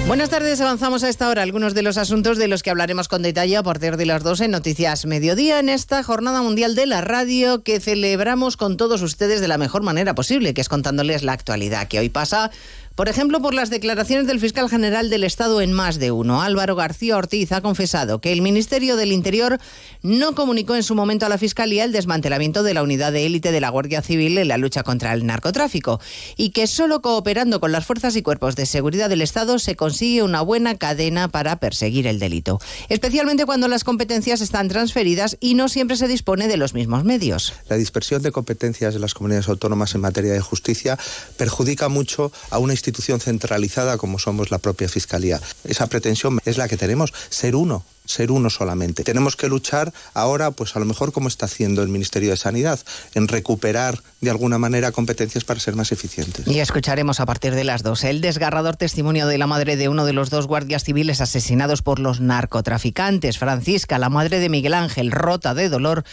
Buenas 0.06 0.28
tardes, 0.28 0.60
avanzamos 0.60 1.02
a 1.02 1.08
esta 1.08 1.30
hora 1.30 1.42
algunos 1.42 1.72
de 1.72 1.80
los 1.80 1.96
asuntos 1.96 2.36
de 2.36 2.46
los 2.46 2.62
que 2.62 2.68
hablaremos 2.68 3.08
con 3.08 3.22
detalle 3.22 3.56
a 3.56 3.62
partir 3.62 3.96
de 3.96 4.04
las 4.04 4.22
dos 4.22 4.42
en 4.42 4.50
Noticias 4.50 5.06
Mediodía 5.06 5.58
en 5.60 5.70
esta 5.70 6.02
Jornada 6.02 6.42
Mundial 6.42 6.74
de 6.74 6.84
la 6.84 7.00
Radio 7.00 7.62
que 7.62 7.80
celebramos 7.80 8.58
con 8.58 8.76
todos 8.76 9.00
ustedes 9.00 9.40
de 9.40 9.48
la 9.48 9.56
mejor 9.56 9.82
manera 9.82 10.14
posible, 10.14 10.52
que 10.52 10.60
es 10.60 10.68
contándoles 10.68 11.22
la 11.22 11.32
actualidad 11.32 11.88
que 11.88 12.00
hoy 12.00 12.10
pasa 12.10 12.50
por 12.96 13.10
ejemplo, 13.10 13.42
por 13.42 13.52
las 13.52 13.68
declaraciones 13.68 14.26
del 14.26 14.40
fiscal 14.40 14.70
general 14.70 15.10
del 15.10 15.22
Estado 15.22 15.60
en 15.60 15.70
más 15.70 15.98
de 15.98 16.10
uno. 16.10 16.40
Álvaro 16.40 16.74
García 16.76 17.18
Ortiz 17.18 17.52
ha 17.52 17.60
confesado 17.60 18.22
que 18.22 18.32
el 18.32 18.40
Ministerio 18.40 18.96
del 18.96 19.12
Interior 19.12 19.58
no 20.00 20.34
comunicó 20.34 20.74
en 20.74 20.82
su 20.82 20.94
momento 20.94 21.26
a 21.26 21.28
la 21.28 21.36
Fiscalía 21.36 21.84
el 21.84 21.92
desmantelamiento 21.92 22.62
de 22.62 22.72
la 22.72 22.82
unidad 22.82 23.12
de 23.12 23.26
élite 23.26 23.52
de 23.52 23.60
la 23.60 23.68
Guardia 23.68 24.00
Civil 24.00 24.38
en 24.38 24.48
la 24.48 24.56
lucha 24.56 24.82
contra 24.82 25.12
el 25.12 25.26
narcotráfico 25.26 26.00
y 26.38 26.50
que 26.50 26.66
solo 26.66 27.02
cooperando 27.02 27.60
con 27.60 27.70
las 27.70 27.84
fuerzas 27.84 28.16
y 28.16 28.22
cuerpos 28.22 28.56
de 28.56 28.64
seguridad 28.64 29.10
del 29.10 29.20
Estado 29.20 29.58
se 29.58 29.76
consigue 29.76 30.22
una 30.22 30.40
buena 30.40 30.76
cadena 30.76 31.28
para 31.28 31.60
perseguir 31.60 32.06
el 32.06 32.18
delito, 32.18 32.60
especialmente 32.88 33.44
cuando 33.44 33.68
las 33.68 33.84
competencias 33.84 34.40
están 34.40 34.68
transferidas 34.68 35.36
y 35.38 35.54
no 35.54 35.68
siempre 35.68 35.98
se 35.98 36.08
dispone 36.08 36.48
de 36.48 36.56
los 36.56 36.72
mismos 36.72 37.04
medios. 37.04 37.52
La 37.68 37.76
dispersión 37.76 38.22
de 38.22 38.32
competencias 38.32 38.94
de 38.94 39.00
las 39.00 39.12
comunidades 39.12 39.50
autónomas 39.50 39.94
en 39.94 40.00
materia 40.00 40.32
de 40.32 40.40
justicia 40.40 40.98
perjudica 41.36 41.90
mucho 41.90 42.32
a 42.48 42.58
una 42.58 42.72
institución 42.72 42.85
centralizada 42.92 43.98
como 43.98 44.18
somos 44.18 44.50
la 44.50 44.58
propia 44.58 44.88
Fiscalía. 44.88 45.40
Esa 45.64 45.86
pretensión 45.86 46.38
es 46.44 46.56
la 46.58 46.68
que 46.68 46.76
tenemos, 46.76 47.12
ser 47.30 47.56
uno, 47.56 47.84
ser 48.04 48.30
uno 48.30 48.50
solamente. 48.50 49.04
Tenemos 49.04 49.36
que 49.36 49.48
luchar 49.48 49.92
ahora, 50.14 50.50
pues 50.50 50.76
a 50.76 50.78
lo 50.78 50.84
mejor 50.84 51.12
como 51.12 51.28
está 51.28 51.46
haciendo 51.46 51.82
el 51.82 51.88
Ministerio 51.88 52.30
de 52.30 52.36
Sanidad, 52.36 52.80
en 53.14 53.28
recuperar 53.28 54.00
de 54.20 54.30
alguna 54.30 54.58
manera 54.58 54.92
competencias 54.92 55.44
para 55.44 55.60
ser 55.60 55.74
más 55.76 55.92
eficientes. 55.92 56.46
Y 56.46 56.60
escucharemos 56.60 57.20
a 57.20 57.26
partir 57.26 57.54
de 57.54 57.64
las 57.64 57.82
dos 57.82 58.04
el 58.04 58.20
desgarrador 58.20 58.76
testimonio 58.76 59.26
de 59.26 59.38
la 59.38 59.46
madre 59.46 59.76
de 59.76 59.88
uno 59.88 60.04
de 60.04 60.12
los 60.12 60.30
dos 60.30 60.46
guardias 60.46 60.84
civiles 60.84 61.20
asesinados 61.20 61.82
por 61.82 61.98
los 61.98 62.20
narcotraficantes. 62.20 63.38
Francisca, 63.38 63.98
la 63.98 64.08
madre 64.08 64.38
de 64.38 64.48
Miguel 64.48 64.74
Ángel, 64.74 65.12
rota 65.12 65.54
de 65.54 65.68
dolor, 65.68 66.04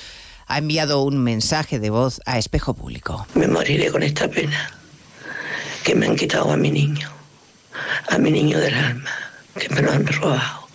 ha 0.47 0.57
enviado 0.57 1.01
un 1.03 1.17
mensaje 1.17 1.80
de 1.80 1.89
voz 1.89 2.21
a 2.26 2.38
Espejo 2.38 2.74
Público. 2.74 3.26
Me 3.36 3.47
moriré 3.47 3.91
con 3.91 4.03
esta 4.03 4.28
pena 4.28 4.82
que 5.84 5.95
me 5.95 6.07
han 6.07 6.16
quitado 6.16 6.51
a 6.51 6.57
mi 6.57 6.72
niño, 6.72 7.09
a 8.09 8.18
mi 8.18 8.32
niño 8.32 8.59
del 8.59 8.74
alma, 8.74 9.11
que 9.59 9.70
me 9.70 9.82
lo 9.82 9.91
han 9.91 10.05
robado, 10.07 10.68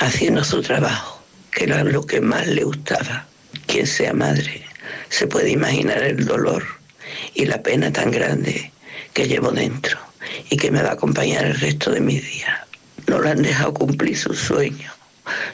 haciendo 0.00 0.44
su 0.44 0.62
trabajo, 0.62 1.22
que 1.50 1.64
era 1.64 1.84
lo 1.84 2.04
que 2.04 2.20
más 2.20 2.46
le 2.46 2.64
gustaba. 2.64 3.26
Quien 3.66 3.86
sea 3.86 4.12
madre 4.12 4.64
se 5.08 5.26
puede 5.26 5.50
imaginar 5.50 6.02
el 6.02 6.24
dolor 6.24 6.64
y 7.34 7.44
la 7.44 7.62
pena 7.62 7.92
tan 7.92 8.10
grande 8.10 8.72
que 9.12 9.28
llevo 9.28 9.50
dentro 9.50 9.98
y 10.50 10.56
que 10.56 10.70
me 10.70 10.82
va 10.82 10.90
a 10.90 10.94
acompañar 10.94 11.44
el 11.44 11.60
resto 11.60 11.90
de 11.90 12.00
mis 12.00 12.22
días. 12.24 12.60
No 13.06 13.18
lo 13.18 13.28
han 13.28 13.42
dejado 13.42 13.74
cumplir 13.74 14.16
su 14.16 14.34
sueño. 14.34 14.90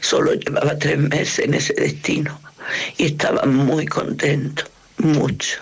Solo 0.01 0.35
llevaba 0.35 0.79
tres 0.79 0.99
meses 0.99 1.41
en 1.41 1.55
ese 1.55 1.75
destino 1.75 2.41
y 2.97 3.07
estaba 3.07 3.45
muy 3.45 3.87
contento, 3.87 4.65
mucho. 4.99 5.61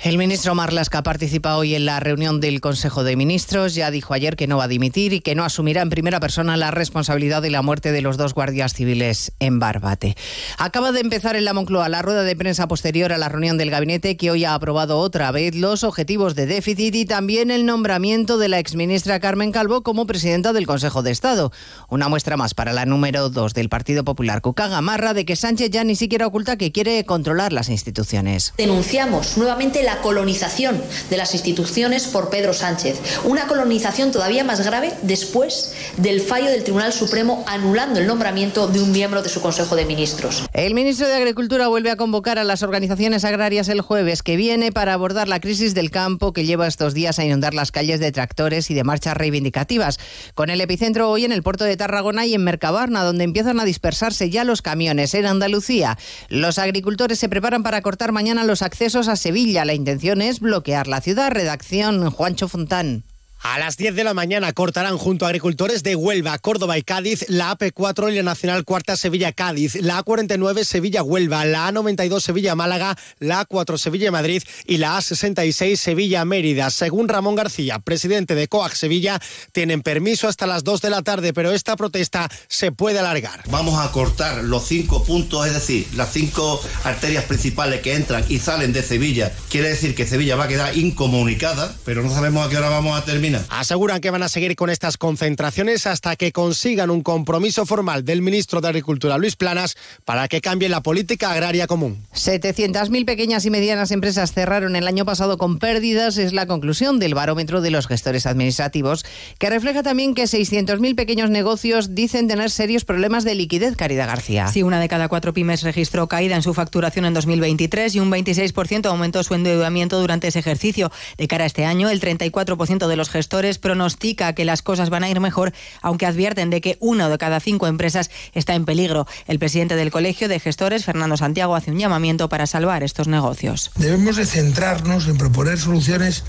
El 0.00 0.16
ministro 0.16 0.54
Marlasca 0.54 1.02
participa 1.02 1.56
hoy 1.56 1.74
en 1.74 1.84
la 1.84 1.98
reunión 1.98 2.40
del 2.40 2.60
Consejo 2.60 3.02
de 3.02 3.16
Ministros. 3.16 3.74
Ya 3.74 3.90
dijo 3.90 4.14
ayer 4.14 4.36
que 4.36 4.46
no 4.46 4.56
va 4.56 4.64
a 4.64 4.68
dimitir 4.68 5.12
y 5.12 5.20
que 5.20 5.34
no 5.34 5.42
asumirá 5.42 5.82
en 5.82 5.90
primera 5.90 6.20
persona 6.20 6.56
la 6.56 6.70
responsabilidad 6.70 7.42
de 7.42 7.50
la 7.50 7.62
muerte 7.62 7.90
de 7.90 8.00
los 8.00 8.16
dos 8.16 8.32
guardias 8.32 8.74
civiles 8.74 9.32
en 9.40 9.58
Barbate. 9.58 10.16
Acaba 10.56 10.92
de 10.92 11.00
empezar 11.00 11.34
en 11.34 11.44
la 11.44 11.52
Moncloa 11.52 11.88
la 11.88 12.00
rueda 12.02 12.22
de 12.22 12.36
prensa 12.36 12.68
posterior 12.68 13.12
a 13.12 13.18
la 13.18 13.28
reunión 13.28 13.58
del 13.58 13.72
gabinete 13.72 14.16
que 14.16 14.30
hoy 14.30 14.44
ha 14.44 14.54
aprobado 14.54 14.98
otra 14.98 15.32
vez 15.32 15.56
los 15.56 15.82
objetivos 15.82 16.36
de 16.36 16.46
déficit 16.46 16.94
y 16.94 17.04
también 17.04 17.50
el 17.50 17.66
nombramiento 17.66 18.38
de 18.38 18.46
la 18.46 18.60
exministra 18.60 19.18
Carmen 19.18 19.50
Calvo 19.50 19.82
como 19.82 20.06
presidenta 20.06 20.52
del 20.52 20.68
Consejo 20.68 21.02
de 21.02 21.10
Estado. 21.10 21.50
Una 21.88 22.08
muestra 22.08 22.36
más 22.36 22.54
para 22.54 22.72
la 22.72 22.86
número 22.86 23.30
dos 23.30 23.52
del 23.52 23.68
Partido 23.68 24.04
Popular, 24.04 24.42
Cuca 24.42 24.68
Gamarra, 24.68 25.12
de 25.12 25.24
que 25.24 25.34
Sánchez 25.34 25.70
ya 25.70 25.82
ni 25.82 25.96
siquiera 25.96 26.28
oculta 26.28 26.56
que 26.56 26.70
quiere 26.70 27.04
controlar 27.04 27.52
las 27.52 27.68
instituciones. 27.68 28.54
Denunciamos 28.56 29.36
nuevamente 29.36 29.82
la 29.82 29.87
colonización 29.96 30.80
de 31.10 31.16
las 31.16 31.34
instituciones 31.34 32.06
por 32.06 32.30
Pedro 32.30 32.52
Sánchez. 32.52 33.00
Una 33.24 33.46
colonización 33.46 34.12
todavía 34.12 34.44
más 34.44 34.64
grave 34.64 34.92
después 35.02 35.72
del 35.96 36.20
fallo 36.20 36.50
del 36.50 36.62
Tribunal 36.62 36.92
Supremo 36.92 37.44
anulando 37.48 37.98
el 37.98 38.06
nombramiento 38.06 38.68
de 38.68 38.80
un 38.80 38.92
miembro 38.92 39.22
de 39.22 39.28
su 39.28 39.40
Consejo 39.40 39.74
de 39.74 39.84
Ministros. 39.84 40.44
El 40.52 40.74
ministro 40.74 41.08
de 41.08 41.14
Agricultura 41.14 41.68
vuelve 41.68 41.90
a 41.90 41.96
convocar 41.96 42.38
a 42.38 42.44
las 42.44 42.62
organizaciones 42.62 43.24
agrarias 43.24 43.68
el 43.68 43.80
jueves 43.80 44.22
que 44.22 44.36
viene 44.36 44.72
para 44.72 44.92
abordar 44.92 45.28
la 45.28 45.40
crisis 45.40 45.74
del 45.74 45.90
campo 45.90 46.32
que 46.32 46.44
lleva 46.44 46.66
estos 46.66 46.94
días 46.94 47.18
a 47.18 47.24
inundar 47.24 47.54
las 47.54 47.72
calles 47.72 48.00
de 48.00 48.12
tractores 48.12 48.70
y 48.70 48.74
de 48.74 48.84
marchas 48.84 49.16
reivindicativas. 49.16 49.98
Con 50.34 50.50
el 50.50 50.60
epicentro 50.60 51.10
hoy 51.10 51.24
en 51.24 51.32
el 51.32 51.42
puerto 51.42 51.64
de 51.64 51.76
Tarragona 51.76 52.26
y 52.26 52.34
en 52.34 52.44
Mercabarna, 52.44 53.04
donde 53.04 53.24
empiezan 53.24 53.60
a 53.60 53.64
dispersarse 53.64 54.30
ya 54.30 54.44
los 54.44 54.62
camiones. 54.62 55.14
En 55.14 55.26
Andalucía, 55.26 55.98
los 56.28 56.58
agricultores 56.58 57.18
se 57.18 57.28
preparan 57.28 57.62
para 57.62 57.82
cortar 57.82 58.12
mañana 58.12 58.44
los 58.44 58.62
accesos 58.62 59.08
a 59.08 59.16
Sevilla. 59.16 59.64
La 59.64 59.74
intención 59.78 60.20
es 60.20 60.40
bloquear 60.40 60.86
la 60.86 61.00
ciudad. 61.00 61.30
Redacción 61.30 62.10
Juancho 62.10 62.48
Fontán. 62.48 63.04
A 63.40 63.58
las 63.60 63.76
10 63.76 63.94
de 63.94 64.02
la 64.02 64.14
mañana 64.14 64.52
cortarán 64.52 64.98
junto 64.98 65.24
a 65.24 65.28
agricultores 65.28 65.84
de 65.84 65.94
Huelva, 65.94 66.36
Córdoba 66.38 66.76
y 66.76 66.82
Cádiz 66.82 67.24
la 67.28 67.56
AP4 67.56 68.12
y 68.12 68.16
la 68.16 68.22
Nacional 68.24 68.64
Cuarta 68.64 68.96
Sevilla-Cádiz, 68.96 69.76
la 69.76 70.04
A49 70.04 70.64
Sevilla-Huelva, 70.64 71.44
la 71.44 71.70
A92 71.70 72.20
Sevilla-Málaga, 72.20 72.96
la 73.20 73.46
A4 73.46 73.78
Sevilla-Madrid 73.78 74.42
y 74.66 74.78
la 74.78 74.98
A66 74.98 75.76
Sevilla-Mérida. 75.76 76.70
Según 76.70 77.08
Ramón 77.08 77.36
García, 77.36 77.78
presidente 77.78 78.34
de 78.34 78.48
COAG 78.48 78.74
Sevilla, 78.74 79.20
tienen 79.52 79.82
permiso 79.82 80.26
hasta 80.26 80.48
las 80.48 80.64
2 80.64 80.80
de 80.82 80.90
la 80.90 81.02
tarde, 81.02 81.32
pero 81.32 81.52
esta 81.52 81.76
protesta 81.76 82.28
se 82.48 82.72
puede 82.72 82.98
alargar. 82.98 83.44
Vamos 83.50 83.78
a 83.78 83.92
cortar 83.92 84.42
los 84.42 84.66
cinco 84.66 85.04
puntos, 85.04 85.46
es 85.46 85.54
decir, 85.54 85.86
las 85.94 86.12
cinco 86.12 86.60
arterias 86.82 87.24
principales 87.24 87.82
que 87.82 87.94
entran 87.94 88.24
y 88.28 88.40
salen 88.40 88.72
de 88.72 88.82
Sevilla. 88.82 89.32
Quiere 89.48 89.68
decir 89.68 89.94
que 89.94 90.06
Sevilla 90.06 90.34
va 90.34 90.44
a 90.44 90.48
quedar 90.48 90.76
incomunicada, 90.76 91.72
pero 91.84 92.02
no 92.02 92.10
sabemos 92.10 92.44
a 92.44 92.50
qué 92.50 92.56
hora 92.56 92.68
vamos 92.68 92.98
a 92.98 93.04
terminar. 93.04 93.27
Aseguran 93.50 94.00
que 94.00 94.10
van 94.10 94.22
a 94.22 94.28
seguir 94.28 94.56
con 94.56 94.70
estas 94.70 94.96
concentraciones 94.96 95.86
hasta 95.86 96.16
que 96.16 96.32
consigan 96.32 96.90
un 96.90 97.02
compromiso 97.02 97.66
formal 97.66 98.04
del 98.04 98.22
ministro 98.22 98.60
de 98.60 98.68
Agricultura, 98.68 99.18
Luis 99.18 99.36
Planas, 99.36 99.76
para 100.04 100.28
que 100.28 100.40
cambie 100.40 100.68
la 100.68 100.82
política 100.82 101.32
agraria 101.32 101.66
común. 101.66 102.06
700.000 102.14 103.04
pequeñas 103.04 103.44
y 103.44 103.50
medianas 103.50 103.90
empresas 103.90 104.32
cerraron 104.32 104.76
el 104.76 104.86
año 104.86 105.04
pasado 105.04 105.36
con 105.36 105.58
pérdidas, 105.58 106.16
es 106.16 106.32
la 106.32 106.46
conclusión 106.46 106.98
del 106.98 107.14
barómetro 107.14 107.60
de 107.60 107.70
los 107.70 107.86
gestores 107.86 108.26
administrativos, 108.26 109.04
que 109.38 109.50
refleja 109.50 109.82
también 109.82 110.14
que 110.14 110.24
600.000 110.24 110.94
pequeños 110.94 111.30
negocios 111.30 111.94
dicen 111.94 112.28
tener 112.28 112.50
serios 112.50 112.84
problemas 112.84 113.24
de 113.24 113.34
liquidez, 113.34 113.76
Caridad 113.76 114.06
García. 114.06 114.48
Sí, 114.48 114.62
una 114.62 114.80
de 114.80 114.88
cada 114.88 115.08
cuatro 115.08 115.32
pymes 115.32 115.62
registró 115.62 116.08
caída 116.08 116.36
en 116.36 116.42
su 116.42 116.54
facturación 116.54 117.04
en 117.04 117.14
2023 117.14 117.94
y 117.94 118.00
un 118.00 118.10
26% 118.10 118.86
aumentó 118.86 119.22
su 119.22 119.34
endeudamiento 119.34 120.00
durante 120.00 120.28
ese 120.28 120.38
ejercicio. 120.38 120.90
De 121.16 121.28
cara 121.28 121.44
a 121.44 121.46
este 121.46 121.64
año, 121.64 121.90
el 121.90 122.00
34% 122.00 122.86
de 122.86 122.96
los 122.96 123.08
gestores 123.10 123.17
pronostica 123.58 124.32
que 124.34 124.44
las 124.44 124.62
cosas 124.62 124.90
van 124.90 125.02
a 125.02 125.10
ir 125.10 125.18
mejor, 125.18 125.52
aunque 125.82 126.06
advierten 126.06 126.50
de 126.50 126.60
que 126.60 126.76
una 126.78 127.08
de 127.08 127.18
cada 127.18 127.40
cinco 127.40 127.66
empresas 127.66 128.10
está 128.34 128.54
en 128.54 128.64
peligro. 128.64 129.06
El 129.26 129.38
presidente 129.38 129.74
del 129.74 129.90
Colegio 129.90 130.28
de 130.28 130.38
Gestores, 130.38 130.84
Fernando 130.84 131.16
Santiago, 131.16 131.56
hace 131.56 131.72
un 131.72 131.78
llamamiento 131.78 132.28
para 132.28 132.46
salvar 132.46 132.82
estos 132.82 133.08
negocios. 133.08 133.72
Debemos 133.76 134.16
de 134.16 134.26
centrarnos 134.26 135.08
en 135.08 135.18
proponer 135.18 135.58
soluciones 135.58 136.22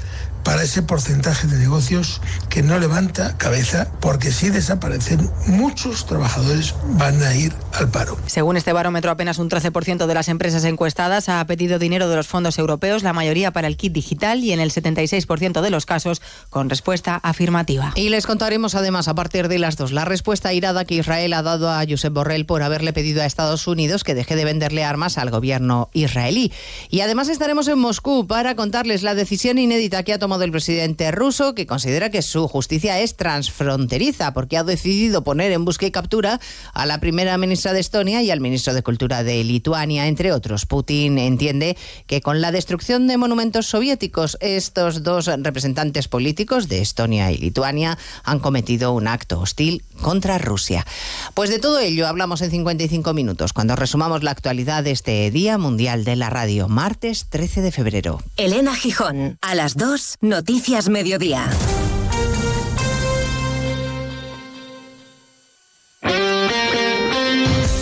para 0.44 0.64
ese 0.64 0.82
porcentaje 0.82 1.48
de 1.48 1.58
negocios 1.58 2.22
que 2.50 2.64
no 2.64 2.80
levanta 2.80 3.38
cabeza 3.38 3.92
porque 4.00 4.32
si 4.32 4.50
desaparecen 4.50 5.30
muchos 5.48 6.06
trabajadores 6.06 6.74
van 6.98 7.22
a 7.24 7.36
ir 7.36 7.54
al 7.74 7.90
paro. 7.90 8.18
Según 8.26 8.58
este 8.58 8.74
barómetro, 8.74 9.12
apenas 9.12 9.38
un 9.38 9.50
13% 9.50 10.06
de 10.06 10.14
las 10.14 10.28
empresas 10.28 10.64
encuestadas 10.64 11.30
ha 11.30 11.46
pedido 11.46 11.80
dinero 11.80 12.10
de 12.10 12.16
los 12.16 12.28
fondos 12.28 12.58
europeos, 12.58 13.04
la 13.04 13.14
mayoría 13.14 13.52
para 13.52 13.68
el 13.68 13.78
kit 13.78 13.94
digital 13.94 14.44
y 14.44 14.52
en 14.52 14.60
el 14.60 14.72
76% 14.72 15.62
de 15.62 15.70
los 15.70 15.86
casos 15.86 16.22
con 16.50 16.70
respuesta 16.70 17.16
afirmativa. 17.16 17.92
Y 17.96 18.10
les 18.10 18.26
contaremos 18.26 18.76
además 18.76 19.08
a 19.08 19.16
partir 19.16 19.48
de 19.48 19.60
las 19.60 19.78
dos 19.78 19.92
la 19.92 20.06
respuesta 20.06 20.54
irada 20.54 20.86
que 20.86 20.96
Israel 20.96 21.34
ha 21.34 21.42
dado 21.42 21.70
a 21.70 21.84
Josep 21.88 22.14
Borrell 22.14 22.46
por 22.46 22.64
haberle 22.64 22.94
pedido 22.94 23.22
a 23.22 23.26
Estados 23.26 23.68
Unidos 23.68 24.04
que 24.04 24.16
deje 24.16 24.36
de 24.36 24.46
venderle 24.46 24.84
armas 24.84 25.18
al 25.18 25.30
gobierno 25.30 25.90
israelí. 25.94 26.52
Y 26.90 27.02
además 27.02 27.30
estaremos 27.30 27.68
en 27.68 27.80
Moscú 27.80 28.28
para 28.28 28.56
contarles 28.56 29.04
la 29.04 29.16
decisión 29.16 29.58
inédita 29.58 30.04
que 30.04 30.14
ha 30.14 30.20
tomado 30.20 30.39
del 30.40 30.52
presidente 30.52 31.12
ruso, 31.12 31.54
que 31.54 31.68
considera 31.68 32.10
que 32.10 32.22
su 32.22 32.48
justicia 32.48 33.00
es 33.00 33.16
transfronteriza, 33.16 34.34
porque 34.34 34.58
ha 34.58 34.64
decidido 34.64 35.24
poner 35.24 35.52
en 35.52 35.66
busca 35.66 35.86
y 35.86 35.92
captura 35.92 36.40
a 36.74 36.86
la 36.86 37.00
primera 37.00 37.38
ministra 37.38 37.74
de 37.74 37.80
Estonia 37.80 38.22
y 38.24 38.32
al 38.32 38.42
ministro 38.42 38.74
de 38.74 38.84
Cultura 38.84 39.24
de 39.24 39.44
Lituania, 39.44 40.08
entre 40.08 40.32
otros. 40.32 40.66
Putin 40.66 41.18
entiende 41.18 41.78
que 42.08 42.22
con 42.22 42.42
la 42.42 42.52
destrucción 42.52 43.08
de 43.08 43.18
monumentos 43.18 43.68
soviéticos, 43.68 44.38
estos 44.42 45.04
dos 45.04 45.28
representantes 45.28 46.08
políticos 46.08 46.68
de 46.68 46.82
Estonia 46.82 47.32
y 47.32 47.38
Lituania 47.38 47.98
han 48.24 48.40
cometido 48.40 48.94
un 48.94 49.08
acto 49.08 49.40
hostil 49.40 49.84
contra 50.02 50.38
Rusia. 50.38 50.86
Pues 51.34 51.50
de 51.50 51.60
todo 51.60 51.80
ello 51.80 52.08
hablamos 52.08 52.42
en 52.42 52.52
55 52.52 53.14
minutos, 53.14 53.54
cuando 53.54 53.76
resumamos 53.76 54.24
la 54.24 54.32
actualidad 54.32 54.84
de 54.84 54.92
este 54.92 55.30
Día 55.32 55.58
Mundial 55.58 56.04
de 56.04 56.16
la 56.16 56.30
Radio, 56.30 56.68
martes 56.68 57.28
13 57.30 57.62
de 57.62 57.72
febrero. 57.72 58.22
Elena 58.38 58.76
Gijón, 58.76 59.38
a 59.42 59.56
las 59.56 59.76
2, 59.76 60.18
Noticias 60.22 60.90
Mediodía. 60.90 61.50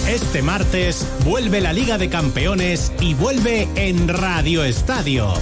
Este 0.07 0.43
martes 0.43 1.07
vuelve 1.25 1.61
la 1.61 1.73
Liga 1.73 1.97
de 1.97 2.09
Campeones 2.09 2.91
y 3.01 3.15
vuelve 3.15 3.67
en 3.75 4.07
Radio 4.07 4.63
Estadio. 4.63 5.33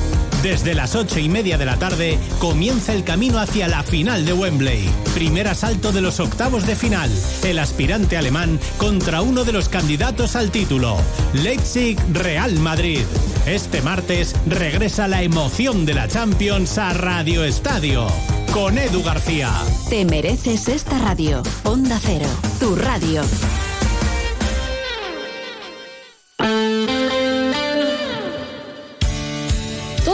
Desde 0.45 0.75
las 0.75 0.93
ocho 0.93 1.17
y 1.17 1.27
media 1.27 1.57
de 1.57 1.65
la 1.65 1.77
tarde 1.77 2.19
comienza 2.37 2.93
el 2.93 3.03
camino 3.03 3.39
hacia 3.39 3.67
la 3.67 3.81
final 3.81 4.27
de 4.27 4.33
Wembley. 4.33 4.87
Primer 5.15 5.47
asalto 5.47 5.91
de 5.91 6.01
los 6.01 6.19
octavos 6.19 6.67
de 6.67 6.75
final. 6.75 7.09
El 7.43 7.57
aspirante 7.57 8.15
alemán 8.15 8.59
contra 8.77 9.23
uno 9.23 9.43
de 9.43 9.53
los 9.53 9.69
candidatos 9.69 10.35
al 10.35 10.51
título. 10.51 10.97
Leipzig 11.33 11.97
Real 12.13 12.59
Madrid. 12.59 13.01
Este 13.47 13.81
martes 13.81 14.35
regresa 14.45 15.07
la 15.07 15.23
emoción 15.23 15.83
de 15.83 15.95
la 15.95 16.07
Champions 16.07 16.77
a 16.77 16.93
Radio 16.93 17.43
Estadio. 17.43 18.05
Con 18.53 18.77
Edu 18.77 19.01
García. 19.01 19.51
Te 19.89 20.05
mereces 20.05 20.67
esta 20.67 20.99
radio. 20.99 21.41
Onda 21.63 21.99
Cero. 21.99 22.27
Tu 22.59 22.75
radio. 22.75 23.23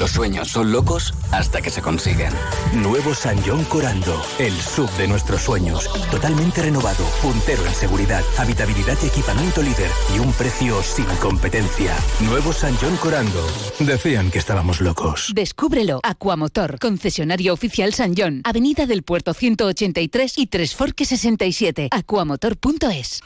Los 0.00 0.12
sueños 0.12 0.48
son 0.48 0.72
locos 0.72 1.12
hasta 1.30 1.60
que 1.60 1.68
se 1.68 1.82
consiguen. 1.82 2.32
Nuevo 2.72 3.14
San 3.14 3.36
John 3.42 3.62
Corando, 3.64 4.18
el 4.38 4.54
sub 4.54 4.90
de 4.92 5.06
nuestros 5.06 5.42
sueños. 5.42 5.90
Totalmente 6.10 6.62
renovado, 6.62 7.04
puntero 7.20 7.66
en 7.66 7.74
seguridad, 7.74 8.22
habitabilidad 8.38 8.96
y 9.02 9.08
equipamiento 9.08 9.60
líder 9.60 9.90
y 10.16 10.18
un 10.18 10.32
precio 10.32 10.82
sin 10.82 11.04
competencia. 11.20 11.94
Nuevo 12.20 12.50
San 12.54 12.74
John 12.80 12.96
Corando. 12.96 13.46
Decían 13.78 14.30
que 14.30 14.38
estábamos 14.38 14.80
locos. 14.80 15.32
Descúbrelo. 15.34 16.00
Aquamotor, 16.02 16.78
concesionario 16.78 17.52
oficial 17.52 17.92
San 17.92 18.14
John, 18.16 18.40
Avenida 18.44 18.86
del 18.86 19.02
Puerto 19.02 19.34
183 19.34 20.38
y 20.38 20.46
Tres 20.46 20.74
Forques 20.74 21.08
67. 21.08 21.88
Aquamotor.es. 21.90 23.20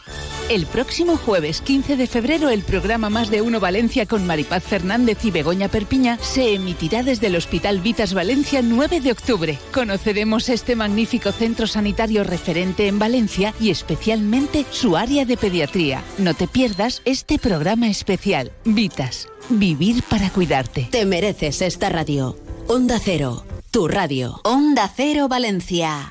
El 0.50 0.66
próximo 0.66 1.16
jueves 1.16 1.60
15 1.60 1.96
de 1.96 2.06
febrero 2.06 2.50
el 2.50 2.62
programa 2.62 3.10
Más 3.10 3.30
de 3.30 3.42
Uno 3.42 3.60
Valencia 3.60 4.06
con 4.06 4.26
Maripaz 4.26 4.64
Fernández 4.64 5.24
y 5.24 5.30
Begoña 5.30 5.68
Perpiña 5.68 6.18
se 6.20 6.52
emitirá 6.64 7.02
desde 7.02 7.26
el 7.26 7.36
Hospital 7.36 7.80
Vitas 7.80 8.14
Valencia 8.14 8.62
9 8.62 9.00
de 9.02 9.12
octubre. 9.12 9.58
Conoceremos 9.72 10.48
este 10.48 10.74
magnífico 10.76 11.30
centro 11.30 11.66
sanitario 11.66 12.24
referente 12.24 12.88
en 12.88 12.98
Valencia 12.98 13.52
y 13.60 13.68
especialmente 13.68 14.64
su 14.70 14.96
área 14.96 15.26
de 15.26 15.36
pediatría. 15.36 16.02
No 16.16 16.32
te 16.32 16.48
pierdas 16.48 17.02
este 17.04 17.38
programa 17.38 17.88
especial. 17.88 18.50
Vitas, 18.64 19.28
vivir 19.50 20.02
para 20.08 20.30
cuidarte. 20.30 20.88
Te 20.90 21.04
mereces 21.04 21.60
esta 21.60 21.90
radio. 21.90 22.36
Onda 22.66 22.98
Cero, 22.98 23.44
tu 23.70 23.86
radio. 23.86 24.40
Onda 24.42 24.90
Cero 24.96 25.28
Valencia. 25.28 26.10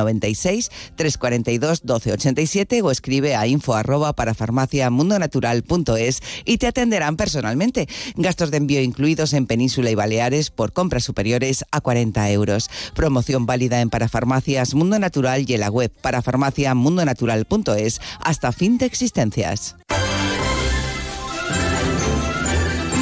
96 0.00 0.70
342 0.96 1.84
1287 1.84 2.82
o 2.82 2.90
escribe 2.90 3.36
a 3.36 3.46
info 3.46 3.74
arroba 3.74 4.14
para 4.14 4.34
farmaciamundonatural.es 4.34 6.20
y 6.44 6.58
te 6.58 6.66
atenderán 6.66 7.16
personalmente. 7.16 7.88
Gastos 8.16 8.50
de 8.50 8.56
envío 8.56 8.80
incluidos 8.80 9.32
en 9.32 9.46
Península 9.46 9.90
y 9.90 9.94
Baleares 9.94 10.50
por 10.50 10.72
compras 10.72 11.04
superiores 11.04 11.64
a 11.70 11.80
40 11.80 12.30
euros. 12.30 12.70
Promoción 12.94 13.46
válida 13.46 13.80
en 13.80 13.90
Parafarmacias 13.90 14.74
Mundo 14.74 14.98
Natural 14.98 15.44
y 15.46 15.54
en 15.54 15.60
la 15.60 15.70
web 15.70 15.92
parafarmaciamundonatural.es 16.00 18.00
hasta 18.20 18.52
fin 18.52 18.78
de 18.78 18.86
existencias. 18.86 19.76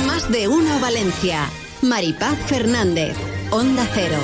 Más 0.07 0.31
de 0.31 0.49
uno 0.49 0.81
Valencia. 0.81 1.49
Maripaz 1.83 2.37
Fernández. 2.47 3.17
Onda 3.51 3.89
Cero. 3.95 4.19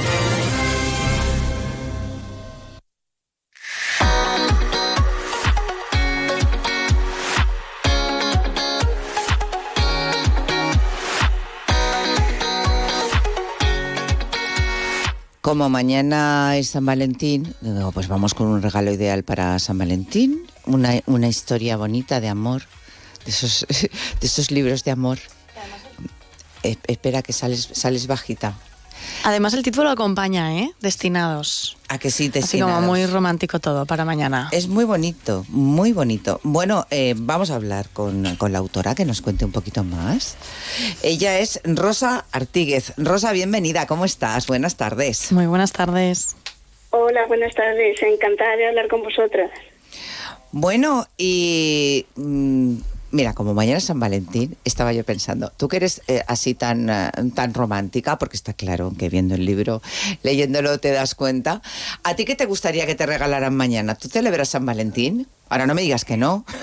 Como 15.45 15.69
mañana 15.69 16.57
es 16.57 16.69
San 16.71 16.87
Valentín, 16.87 17.55
digo, 17.61 17.93
pues 17.93 18.09
vamos 18.09 18.33
con 18.33 18.47
un 18.47 18.63
regalo 18.63 18.91
ideal 18.91 19.25
para 19.25 19.59
San 19.59 19.77
Valentín, 19.77 20.47
una, 20.65 21.03
una 21.05 21.29
historia 21.29 21.77
bonita 21.77 22.19
de 22.19 22.29
amor, 22.29 22.63
de 23.27 23.31
esos, 23.31 23.67
de 23.69 24.27
esos 24.27 24.51
libros 24.51 24.85
de 24.85 24.93
amor. 24.93 25.19
Eh, 26.63 26.79
espera 26.87 27.21
que 27.21 27.35
sales, 27.35 27.69
sales 27.73 28.07
bajita. 28.07 28.57
Además 29.25 29.55
el 29.55 29.63
título 29.63 29.89
acompaña, 29.91 30.59
¿eh? 30.59 30.71
Destinados. 30.81 31.77
A 31.89 31.99
que 31.99 32.11
sí, 32.11 32.25
Así 32.25 32.33
destinados. 32.41 32.75
como 32.75 32.87
muy 32.89 33.07
romántico 33.07 33.59
todo 33.59 33.87
para 33.87 34.05
mañana. 34.05 34.49
Es 34.53 34.69
muy 34.69 34.85
bonito, 34.85 35.45
muy 35.49 35.93
bonito. 35.93 36.41
Bueno, 36.43 36.87
eh, 36.91 37.15
vamos 37.17 37.51
a 37.51 37.55
hablar 37.55 37.89
con, 37.93 38.37
con 38.37 38.53
la 38.53 38.59
autora 38.59 38.95
que 38.95 39.05
nos 39.05 39.23
cuente 39.23 39.45
un 39.45 39.53
poquito 39.53 39.83
más. 39.85 40.37
Ella 41.03 41.39
es 41.39 41.61
Rosa 41.65 42.27
Artíguez. 42.33 42.93
Rosa, 42.97 43.33
bienvenida, 43.33 43.87
¿cómo 43.87 44.05
estás? 44.05 44.47
Buenas 44.47 44.77
tardes. 44.77 45.33
Muy 45.33 45.47
buenas 45.47 45.73
tardes. 45.73 46.37
Hola, 46.91 47.27
buenas 47.27 47.55
tardes. 47.55 48.03
Encantada 48.03 48.57
de 48.57 48.69
hablar 48.69 48.89
con 48.89 49.03
vosotras. 49.03 49.51
Bueno, 50.53 51.07
y 51.19 52.07
mm, 52.15 52.77
mira, 53.15 53.33
como 53.33 53.55
mañana 53.55 53.79
es 53.79 53.85
San 53.85 54.01
Valentín, 54.01 54.57
estaba 54.65 54.93
yo 54.93 55.05
pensando, 55.05 55.53
tú 55.57 55.69
que 55.69 55.77
eres 55.77 56.03
eh, 56.09 56.23
así 56.27 56.55
tan, 56.55 56.91
eh, 56.91 57.11
tan 57.35 57.55
romántica, 57.55 58.19
porque 58.19 58.37
está 58.37 58.53
claro 58.53 58.93
que 58.99 59.09
viendo 59.09 59.37
el 59.37 59.47
libro, 59.47 59.81
leyéndolo 60.23 60.79
te 60.79 60.91
das 60.91 61.15
cuenta, 61.15 61.63
¿a 62.03 62.17
ti 62.17 62.25
qué 62.25 62.35
te 62.35 62.45
gustaría 62.45 62.87
que 62.87 62.95
te 62.95 63.07
regalaran 63.07 63.55
mañana? 63.55 63.95
¿Tú 63.95 64.09
celebras 64.09 64.51
San 64.51 64.67
Valentín? 64.67 65.29
Ahora 65.49 65.67
no 65.67 65.75
me 65.75 65.83
digas 65.83 66.05
que 66.05 66.17
no. 66.17 66.45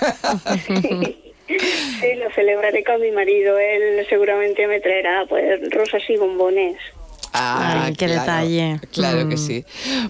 Sí, 2.00 2.16
lo 2.16 2.32
celebraré 2.32 2.82
con 2.86 3.02
mi 3.02 3.12
marido. 3.12 3.58
Él 3.60 4.06
seguramente 4.08 4.66
me 4.68 4.80
traerá 4.80 5.26
pues 5.28 5.60
rosas 5.72 6.02
y 6.08 6.16
bombones. 6.16 6.78
Ah, 7.34 7.84
Ay, 7.86 7.94
qué 7.96 8.08
claro, 8.08 8.22
detalle. 8.22 8.80
Claro 8.92 9.30
que 9.30 9.36
Mm. 9.36 9.38
sí. 9.38 9.66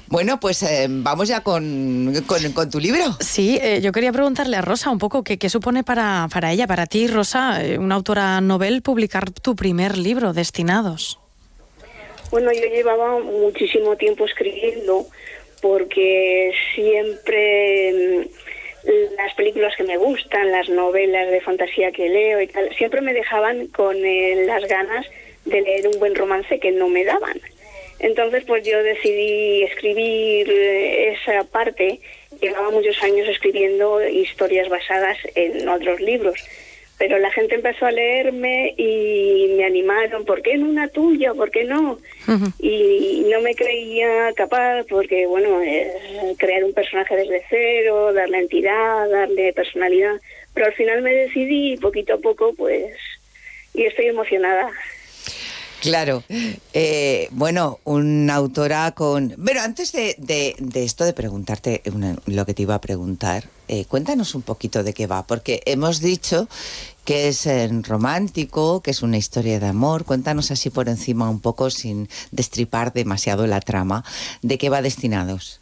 Bueno, 0.07 0.39
pues 0.39 0.63
eh, 0.63 0.88
vamos 0.89 1.28
ya 1.28 1.41
con, 1.41 2.11
con, 2.26 2.51
con 2.53 2.69
tu 2.69 2.80
libro. 2.80 3.03
Sí, 3.19 3.59
eh, 3.61 3.80
yo 3.82 3.91
quería 3.91 4.11
preguntarle 4.11 4.57
a 4.57 4.61
Rosa 4.61 4.89
un 4.89 4.97
poco 4.97 5.24
qué, 5.24 5.38
qué 5.38 5.49
supone 5.49 5.84
para, 5.84 6.28
para 6.34 6.51
ella, 6.51 6.65
para 6.65 6.88
ti, 6.88 7.07
Rosa, 7.07 7.63
eh, 7.63 7.78
una 7.78 7.95
autora 7.95 8.41
novel, 8.41 8.82
publicar 8.82 9.30
tu 9.32 9.55
primer 9.55 9.97
libro, 9.97 10.34
Destinados. 10.34 11.19
Bueno, 12.32 12.51
yo 12.53 12.61
llevaba 12.61 13.19
muchísimo 13.19 13.95
tiempo 13.97 14.26
escribiendo 14.26 15.05
porque 15.61 16.51
siempre 16.74 17.93
mm, 18.86 18.86
las 19.17 19.34
películas 19.36 19.74
que 19.78 19.84
me 19.84 19.97
gustan, 19.97 20.51
las 20.51 20.69
novelas 20.69 21.30
de 21.30 21.41
fantasía 21.41 21.91
que 21.91 22.09
leo 22.09 22.41
y 22.41 22.47
tal, 22.47 22.74
siempre 22.78 23.01
me 23.01 23.13
dejaban 23.13 23.67
con 23.67 23.95
eh, 23.97 24.43
las 24.47 24.63
ganas 24.67 25.05
de 25.46 25.62
leer 25.62 25.88
un 25.88 26.00
buen 26.00 26.16
romance 26.16 26.60
que 26.60 26.72
no 26.72 26.88
me 26.89 27.04
daban. 27.04 27.39
Entonces, 28.00 28.44
pues 28.46 28.66
yo 28.66 28.82
decidí 28.82 29.64
escribir 29.64 30.50
eh, 30.50 31.14
esa 31.14 31.44
parte. 31.44 32.00
Llevaba 32.42 32.72
muchos 32.72 33.02
años 33.04 33.28
escribiendo 33.28 34.04
historias 34.08 34.70
basadas 34.70 35.18
en 35.36 35.70
otros 35.70 36.02
libros. 36.02 36.36
Pero 36.98 37.18
la 37.20 37.32
gente 37.32 37.56
empezó 37.56 37.86
a 37.88 37.92
leerme 37.92 38.74
y 38.78 39.54
me 39.58 39.66
animaron, 39.66 40.24
¿por 40.24 40.42
qué 40.44 40.54
en 40.54 40.64
una 40.64 40.88
tuya? 40.88 41.34
¿Por 41.34 41.50
qué 41.50 41.64
no? 41.64 41.98
Y 42.60 43.26
no 43.32 43.42
me 43.42 43.56
creía 43.56 44.32
capaz 44.36 44.84
porque, 44.88 45.26
bueno, 45.26 45.62
es 45.62 45.92
crear 46.38 46.64
un 46.64 46.74
personaje 46.74 47.16
desde 47.16 47.44
cero, 47.50 48.14
darle 48.14 48.39
entidad, 48.39 49.10
darle 49.10 49.52
personalidad. 49.54 50.22
Pero 50.54 50.68
al 50.68 50.74
final 50.74 51.02
me 51.02 51.14
decidí 51.14 51.74
y 51.74 51.78
poquito 51.78 52.14
a 52.14 52.20
poco, 52.20 52.54
pues, 52.56 52.94
y 53.74 53.86
estoy 53.86 54.08
emocionada. 54.08 54.72
Claro. 55.82 56.23
Eh, 56.73 57.27
bueno, 57.32 57.79
una 57.84 58.36
autora 58.36 58.91
con... 58.91 59.36
Pero 59.43 59.61
antes 59.61 59.91
de, 59.91 60.15
esto 60.75 61.03
de 61.05 61.13
preguntarte 61.13 61.82
una- 61.91 62.15
lo 62.27 62.45
que 62.45 62.53
te 62.53 62.61
iba 62.61 62.75
a 62.75 62.82
preguntar, 62.82 63.45
eh, 63.67 63.86
cuéntanos 63.86 64.36
un 64.36 64.43
poquito 64.43 64.84
de 64.84 64.93
qué 64.93 65.07
va, 65.07 65.25
porque 65.25 65.61
hemos 65.65 65.99
dicho 65.99 66.47
que 67.03 67.27
es 67.29 67.47
romántico, 67.88 68.82
que 68.82 68.91
es 68.91 69.01
una 69.01 69.17
historia 69.17 69.59
de 69.59 69.65
amor. 69.67 70.05
Cuéntanos 70.05 70.51
así 70.51 70.69
por 70.69 70.88
encima 70.88 71.29
un 71.29 71.41
poco, 71.41 71.71
sin 71.71 72.07
destripar 72.32 72.93
demasiado 72.93 73.47
la 73.47 73.59
trama, 73.59 74.05
de 74.43 74.59
qué 74.59 74.69
va 74.69 74.84
destinados. 74.84 75.59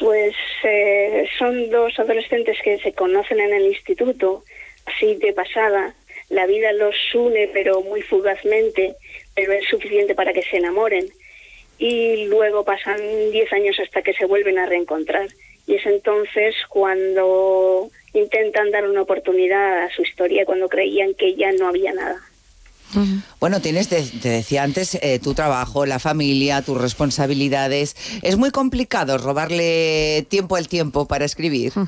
Pues 0.00 0.34
eh, 0.64 1.28
son 1.38 1.70
dos 1.70 1.96
adolescentes 1.98 2.56
que 2.64 2.78
se 2.80 2.92
conocen 2.92 3.38
en 3.38 3.52
el 3.54 3.66
instituto, 3.66 4.42
así 4.86 5.14
de 5.14 5.32
pasada. 5.32 5.94
La 6.30 6.46
vida 6.46 6.72
los 6.72 6.94
une, 7.14 7.48
pero 7.52 7.82
muy 7.82 8.00
fugazmente, 8.02 8.94
pero 9.34 9.52
es 9.52 9.64
suficiente 9.68 10.14
para 10.14 10.32
que 10.32 10.42
se 10.42 10.56
enamoren. 10.56 11.06
Y 11.78 12.26
luego 12.26 12.64
pasan 12.64 12.98
10 13.32 13.52
años 13.52 13.76
hasta 13.82 14.02
que 14.02 14.12
se 14.14 14.24
vuelven 14.26 14.58
a 14.58 14.66
reencontrar. 14.66 15.28
Y 15.66 15.74
es 15.74 15.86
entonces 15.86 16.54
cuando 16.68 17.90
intentan 18.14 18.70
dar 18.70 18.88
una 18.88 19.02
oportunidad 19.02 19.82
a 19.84 19.90
su 19.94 20.02
historia, 20.02 20.44
cuando 20.44 20.68
creían 20.68 21.14
que 21.14 21.34
ya 21.36 21.52
no 21.52 21.68
había 21.68 21.92
nada. 21.92 22.16
Bueno, 23.38 23.60
tienes, 23.60 23.88
de- 23.88 24.02
te 24.20 24.28
decía 24.28 24.64
antes, 24.64 24.96
eh, 25.00 25.20
tu 25.22 25.32
trabajo, 25.32 25.86
la 25.86 26.00
familia, 26.00 26.60
tus 26.62 26.76
responsabilidades. 26.80 27.94
Es 28.22 28.36
muy 28.36 28.50
complicado 28.50 29.16
robarle 29.16 30.26
tiempo 30.28 30.56
al 30.56 30.66
tiempo 30.68 31.06
para 31.06 31.24
escribir. 31.24 31.72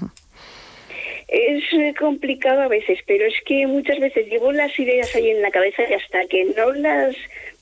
Es 1.29 1.63
complicado 1.99 2.63
a 2.63 2.69
veces, 2.69 2.99
pero 3.07 3.25
es 3.27 3.35
que 3.47 3.67
muchas 3.67 3.99
veces 3.99 4.27
llevo 4.29 4.53
las 4.53 4.79
ideas 4.79 5.15
ahí 5.15 5.31
en 5.31 5.43
la 5.43 5.51
cabeza 5.51 5.83
y 5.89 5.95
hasta 5.95 6.27
que 6.27 6.45
no 6.57 6.73
las 6.73 7.15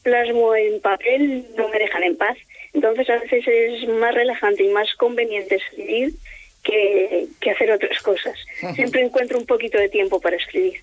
plasmo 0.02 0.54
en 0.54 0.80
papel 0.80 1.46
no 1.56 1.68
me 1.68 1.78
dejan 1.78 2.02
en 2.02 2.16
paz. 2.16 2.36
Entonces 2.72 3.08
a 3.10 3.16
veces 3.18 3.44
es 3.46 3.88
más 3.88 4.14
relajante 4.14 4.64
y 4.64 4.68
más 4.68 4.88
conveniente 4.96 5.56
escribir 5.56 6.12
que, 6.62 7.26
que 7.40 7.50
hacer 7.50 7.70
otras 7.72 8.00
cosas. 8.02 8.34
Siempre 8.74 9.02
encuentro 9.02 9.38
un 9.38 9.46
poquito 9.46 9.78
de 9.78 9.88
tiempo 9.88 10.20
para 10.20 10.36
escribir. 10.36 10.74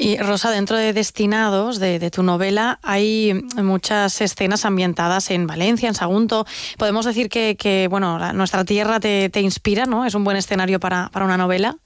Y 0.00 0.16
Rosa, 0.18 0.52
dentro 0.52 0.76
de 0.76 0.92
Destinados, 0.92 1.80
de, 1.80 1.98
de 1.98 2.10
tu 2.12 2.22
novela, 2.22 2.78
hay 2.82 3.34
muchas 3.56 4.20
escenas 4.20 4.64
ambientadas 4.64 5.30
en 5.32 5.48
Valencia, 5.48 5.88
en 5.88 5.94
Sagunto. 5.94 6.46
Podemos 6.78 7.04
decir 7.04 7.28
que, 7.28 7.56
que, 7.56 7.88
bueno, 7.88 8.16
la- 8.18 8.32
nuestra 8.32 8.64
tierra 8.64 9.00
te, 9.00 9.28
te 9.28 9.40
inspira, 9.40 9.86
¿no? 9.86 10.06
Es 10.06 10.14
un 10.14 10.22
buen 10.22 10.36
escenario 10.36 10.78
para, 10.78 11.08
para 11.12 11.24
una 11.24 11.36
novela. 11.36 11.76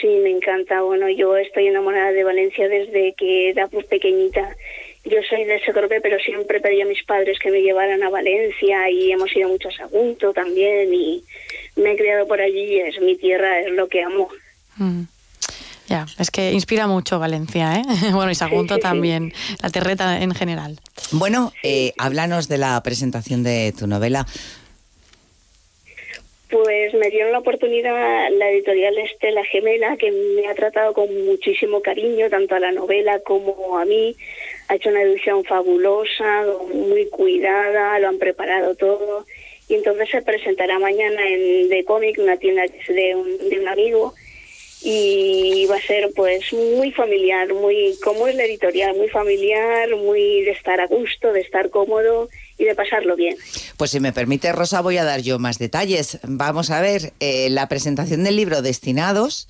Sí, 0.00 0.08
me 0.22 0.30
encanta. 0.30 0.82
Bueno, 0.82 1.08
yo 1.08 1.36
estoy 1.36 1.68
enamorada 1.68 2.12
de 2.12 2.24
Valencia 2.24 2.68
desde 2.68 3.14
que 3.14 3.50
era 3.50 3.68
pues, 3.68 3.86
pequeñita. 3.86 4.54
Yo 5.04 5.18
soy 5.28 5.44
de 5.44 5.60
Segorbe, 5.60 6.00
pero 6.00 6.18
siempre 6.18 6.60
pedí 6.60 6.80
a 6.82 6.86
mis 6.86 7.02
padres 7.04 7.38
que 7.38 7.50
me 7.50 7.62
llevaran 7.62 8.02
a 8.02 8.10
Valencia 8.10 8.90
y 8.90 9.12
hemos 9.12 9.34
ido 9.36 9.48
mucho 9.48 9.68
a 9.68 9.72
Sagunto 9.72 10.32
también 10.32 10.92
y 10.92 11.22
me 11.76 11.92
he 11.92 11.96
criado 11.96 12.26
por 12.26 12.40
allí. 12.40 12.80
Es 12.80 13.00
mi 13.00 13.16
tierra, 13.16 13.60
es 13.60 13.70
lo 13.70 13.88
que 13.88 14.02
amo. 14.02 14.28
Mm. 14.76 15.02
Ya, 15.88 16.06
es 16.18 16.32
que 16.32 16.52
inspira 16.52 16.88
mucho 16.88 17.20
Valencia, 17.20 17.76
¿eh? 17.76 17.82
Bueno, 18.12 18.32
y 18.32 18.34
Sagunto 18.34 18.74
Sí, 18.74 18.80
sí, 18.80 18.82
sí. 18.82 18.88
también, 18.88 19.32
la 19.62 19.70
terreta 19.70 20.20
en 20.20 20.34
general. 20.34 20.80
Bueno, 21.12 21.52
eh, 21.62 21.92
háblanos 21.98 22.48
de 22.48 22.58
la 22.58 22.82
presentación 22.82 23.44
de 23.44 23.72
tu 23.78 23.86
novela. 23.86 24.26
Pues 26.50 26.94
me 26.94 27.10
dieron 27.10 27.32
la 27.32 27.40
oportunidad 27.40 28.30
la 28.30 28.50
editorial 28.50 28.96
Estela 28.98 29.44
Gemela, 29.44 29.96
que 29.96 30.12
me 30.12 30.46
ha 30.46 30.54
tratado 30.54 30.92
con 30.92 31.08
muchísimo 31.26 31.82
cariño, 31.82 32.30
tanto 32.30 32.54
a 32.54 32.60
la 32.60 32.72
novela 32.72 33.20
como 33.20 33.78
a 33.78 33.84
mí. 33.84 34.14
Ha 34.68 34.76
hecho 34.76 34.90
una 34.90 35.02
edición 35.02 35.44
fabulosa, 35.44 36.44
muy 36.72 37.06
cuidada, 37.06 37.98
lo 37.98 38.08
han 38.08 38.18
preparado 38.18 38.76
todo. 38.76 39.26
Y 39.68 39.74
entonces 39.74 40.08
se 40.10 40.22
presentará 40.22 40.78
mañana 40.78 41.28
en 41.28 41.68
The 41.68 41.84
Comic, 41.84 42.18
una 42.18 42.36
tienda 42.36 42.64
de 42.88 43.16
un, 43.16 43.68
amigo. 43.68 44.14
Y 44.82 45.66
va 45.68 45.76
a 45.76 45.80
ser 45.80 46.10
pues 46.14 46.52
muy 46.52 46.92
familiar, 46.92 47.52
muy 47.52 47.96
como 48.04 48.28
es 48.28 48.36
la 48.36 48.44
editorial, 48.44 48.94
muy 48.96 49.08
familiar, 49.08 49.96
muy 49.96 50.42
de 50.42 50.52
estar 50.52 50.80
a 50.80 50.86
gusto, 50.86 51.32
de 51.32 51.40
estar 51.40 51.70
cómodo 51.70 52.28
y 52.58 52.64
de 52.64 52.74
pasarlo 52.74 53.16
bien. 53.16 53.36
Pues 53.76 53.90
si 53.90 54.00
me 54.00 54.12
permite, 54.12 54.52
Rosa, 54.52 54.80
voy 54.80 54.98
a 54.98 55.04
dar 55.04 55.20
yo 55.20 55.38
más 55.38 55.58
detalles. 55.58 56.18
Vamos 56.22 56.70
a 56.70 56.80
ver, 56.80 57.12
eh, 57.20 57.48
la 57.50 57.68
presentación 57.68 58.24
del 58.24 58.36
libro 58.36 58.62
Destinados 58.62 59.48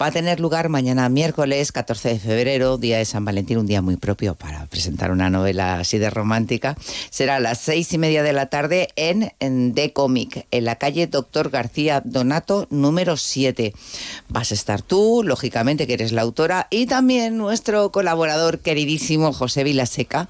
va 0.00 0.06
a 0.06 0.10
tener 0.10 0.40
lugar 0.40 0.68
mañana 0.68 1.08
miércoles 1.08 1.72
14 1.72 2.10
de 2.10 2.18
febrero, 2.18 2.78
día 2.78 2.98
de 2.98 3.04
San 3.04 3.24
Valentín, 3.24 3.58
un 3.58 3.66
día 3.66 3.82
muy 3.82 3.96
propio 3.96 4.34
para 4.34 4.66
presentar 4.66 5.10
una 5.10 5.30
novela 5.30 5.78
así 5.78 5.98
de 5.98 6.10
romántica. 6.10 6.76
Será 7.10 7.36
a 7.36 7.40
las 7.40 7.58
seis 7.58 7.92
y 7.92 7.98
media 7.98 8.22
de 8.22 8.32
la 8.32 8.46
tarde 8.46 8.88
en, 8.96 9.32
en 9.40 9.74
The 9.74 9.92
Comic, 9.92 10.46
en 10.50 10.64
la 10.64 10.76
calle 10.76 11.06
Doctor 11.06 11.50
García 11.50 12.02
Donato, 12.04 12.66
número 12.70 13.16
7. 13.16 13.74
Vas 14.28 14.50
a 14.50 14.54
estar 14.54 14.82
tú, 14.82 15.22
lógicamente, 15.24 15.86
que 15.86 15.94
eres 15.94 16.12
la 16.12 16.22
autora, 16.22 16.66
y 16.70 16.86
también 16.86 17.36
nuestro 17.36 17.90
colaborador 17.92 18.58
queridísimo 18.58 19.32
José 19.32 19.64
Vilaseca, 19.64 20.28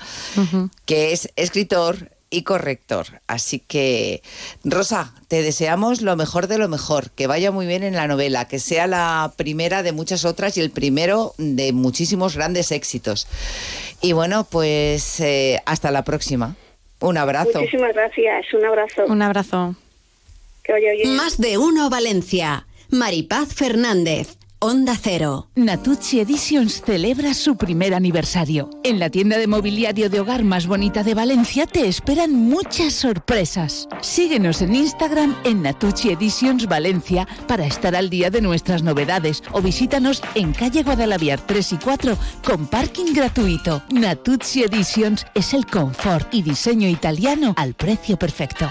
que 0.84 1.12
es 1.12 1.30
escritor, 1.36 2.13
y 2.34 2.42
corrector. 2.42 3.06
Así 3.26 3.60
que, 3.60 4.22
Rosa, 4.64 5.14
te 5.28 5.42
deseamos 5.42 6.02
lo 6.02 6.16
mejor 6.16 6.48
de 6.48 6.58
lo 6.58 6.68
mejor, 6.68 7.10
que 7.10 7.26
vaya 7.26 7.50
muy 7.50 7.66
bien 7.66 7.82
en 7.82 7.94
la 7.94 8.08
novela, 8.08 8.48
que 8.48 8.58
sea 8.58 8.86
la 8.86 9.32
primera 9.36 9.82
de 9.82 9.92
muchas 9.92 10.24
otras 10.24 10.56
y 10.56 10.60
el 10.60 10.70
primero 10.70 11.34
de 11.38 11.72
muchísimos 11.72 12.36
grandes 12.36 12.72
éxitos. 12.72 13.28
Y 14.00 14.12
bueno, 14.12 14.44
pues 14.50 15.20
eh, 15.20 15.60
hasta 15.64 15.90
la 15.90 16.04
próxima. 16.04 16.56
Un 17.00 17.18
abrazo. 17.18 17.60
Muchísimas 17.60 17.94
gracias, 17.94 18.52
un 18.52 18.64
abrazo. 18.64 19.04
Un 19.06 19.22
abrazo. 19.22 19.76
Que 20.62 20.72
vaya 20.72 20.92
bien. 20.92 21.16
Más 21.16 21.38
de 21.38 21.58
uno 21.58 21.88
Valencia. 21.90 22.66
Maripaz 22.90 23.54
Fernández. 23.54 24.36
Onda 24.66 24.96
Cero. 24.98 25.50
Natucci 25.56 26.20
Editions 26.20 26.80
celebra 26.80 27.34
su 27.34 27.54
primer 27.54 27.92
aniversario. 27.92 28.70
En 28.82 28.98
la 28.98 29.10
tienda 29.10 29.36
de 29.36 29.46
mobiliario 29.46 30.08
de 30.08 30.20
hogar 30.20 30.42
más 30.42 30.66
bonita 30.66 31.02
de 31.02 31.12
Valencia 31.12 31.66
te 31.66 31.86
esperan 31.86 32.32
muchas 32.32 32.94
sorpresas. 32.94 33.86
Síguenos 34.00 34.62
en 34.62 34.74
Instagram 34.74 35.36
en 35.44 35.60
Natucci 35.60 36.12
Editions 36.12 36.66
Valencia 36.66 37.28
para 37.46 37.66
estar 37.66 37.94
al 37.94 38.08
día 38.08 38.30
de 38.30 38.40
nuestras 38.40 38.82
novedades 38.82 39.42
o 39.52 39.60
visítanos 39.60 40.22
en 40.34 40.54
calle 40.54 40.82
Guadalaviar 40.82 41.46
3 41.46 41.72
y 41.74 41.76
4 41.76 42.16
con 42.42 42.66
parking 42.66 43.12
gratuito. 43.12 43.82
Natucci 43.90 44.62
Editions 44.62 45.26
es 45.34 45.52
el 45.52 45.66
confort 45.66 46.32
y 46.32 46.40
diseño 46.40 46.88
italiano 46.88 47.52
al 47.58 47.74
precio 47.74 48.16
perfecto. 48.18 48.70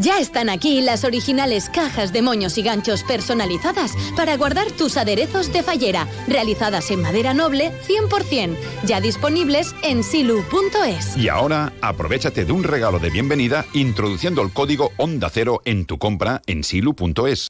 Ya 0.00 0.18
están 0.18 0.48
aquí 0.48 0.80
las 0.80 1.04
originales 1.04 1.68
cajas 1.68 2.10
de 2.10 2.22
moños 2.22 2.56
y 2.56 2.62
ganchos 2.62 3.04
personalizadas 3.04 3.92
para 4.16 4.34
guardar 4.38 4.70
tus 4.72 4.96
aderezos 4.96 5.52
de 5.52 5.62
fallera, 5.62 6.08
realizadas 6.26 6.90
en 6.90 7.02
madera 7.02 7.34
noble 7.34 7.70
100%, 7.86 8.56
ya 8.86 9.02
disponibles 9.02 9.74
en 9.82 10.02
silu.es. 10.02 11.18
Y 11.18 11.28
ahora, 11.28 11.74
aprovechate 11.82 12.46
de 12.46 12.52
un 12.52 12.64
regalo 12.64 12.98
de 12.98 13.10
bienvenida 13.10 13.66
introduciendo 13.74 14.40
el 14.40 14.54
código 14.54 14.92
Onda 14.96 15.28
Cero 15.28 15.60
en 15.66 15.84
tu 15.84 15.98
compra 15.98 16.40
en 16.46 16.64
silu.es. 16.64 17.48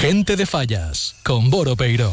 Gente 0.00 0.36
de 0.36 0.44
Fallas, 0.44 1.16
con 1.24 1.48
Boro 1.48 1.74
Peiro. 1.74 2.12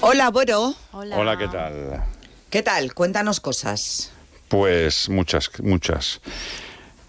Hola, 0.00 0.30
Boro. 0.30 0.74
Hola, 0.92 1.36
¿qué 1.36 1.46
tal? 1.48 2.15
¿Qué 2.50 2.62
tal? 2.62 2.94
Cuéntanos 2.94 3.40
cosas. 3.40 4.12
Pues 4.48 5.08
muchas, 5.08 5.50
muchas. 5.60 6.20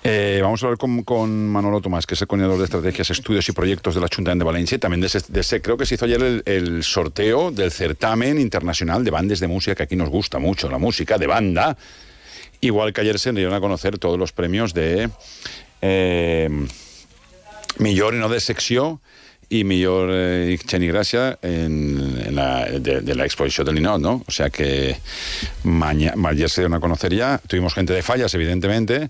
Eh, 0.04 0.40
vamos 0.42 0.64
a 0.64 0.68
hablar 0.68 0.80
con, 0.80 1.04
con, 1.04 1.48
Manolo 1.48 1.80
Tomás, 1.80 2.08
que 2.08 2.16
es 2.16 2.22
el 2.22 2.28
coordinador 2.28 2.58
de 2.58 2.64
estrategias, 2.64 3.10
estudios 3.12 3.48
y 3.50 3.52
proyectos 3.52 3.94
de 3.94 4.02
la 4.02 4.08
Junta 4.14 4.34
de 4.34 4.44
Valencia. 4.44 4.80
También 4.80 5.02
de 5.02 5.08
ese, 5.08 5.62
creo 5.62 5.78
que 5.78 5.86
se 5.86 5.96
hizo 5.96 6.06
ayer 6.06 6.42
el, 6.46 6.84
sorteo 6.84 7.52
del 7.52 7.72
certamen 7.72 8.40
internacional 8.40 9.04
de 9.04 9.12
bandes 9.12 9.40
de 9.40 9.48
música, 9.48 9.76
que 9.76 9.84
aquí 9.84 9.96
nos 9.96 10.10
gusta 10.10 10.40
mucho, 10.40 10.70
la 10.70 10.80
música 10.80 11.18
de 11.18 11.28
banda. 11.28 11.78
Igual 12.60 12.92
que 12.94 13.02
ayer 13.02 13.20
se 13.20 13.32
dieron 13.34 13.54
a 13.54 13.60
conocer 13.60 14.00
todos 14.00 14.18
los 14.18 14.32
premios 14.32 14.74
de 14.74 15.10
eh, 15.82 16.50
millor 17.78 18.16
y 18.16 18.18
no 18.18 18.30
de 18.30 18.40
secció 18.40 19.02
y 19.50 19.64
millor 19.64 20.10
eh, 20.12 20.58
Xeni 20.68 20.88
Gracia 20.88 21.40
en, 21.42 22.22
en 22.26 22.36
la, 22.36 22.66
de, 22.66 23.02
de 23.02 23.16
la 23.16 23.26
exposición 23.26 23.66
del 23.66 23.76
Linot, 23.76 24.02
¿no? 24.02 24.24
O 24.28 24.32
sea 24.32 24.50
que 24.50 24.98
mañana, 25.64 26.30
ayer 26.30 26.50
se 26.50 26.62
dieron 26.62 26.74
a 26.76 26.80
conocer 26.80 27.14
ya. 27.14 27.40
Tuvimos 27.48 27.74
gente 27.74 27.94
de 27.94 28.02
fallas, 28.04 28.34
evidentemente. 28.34 29.10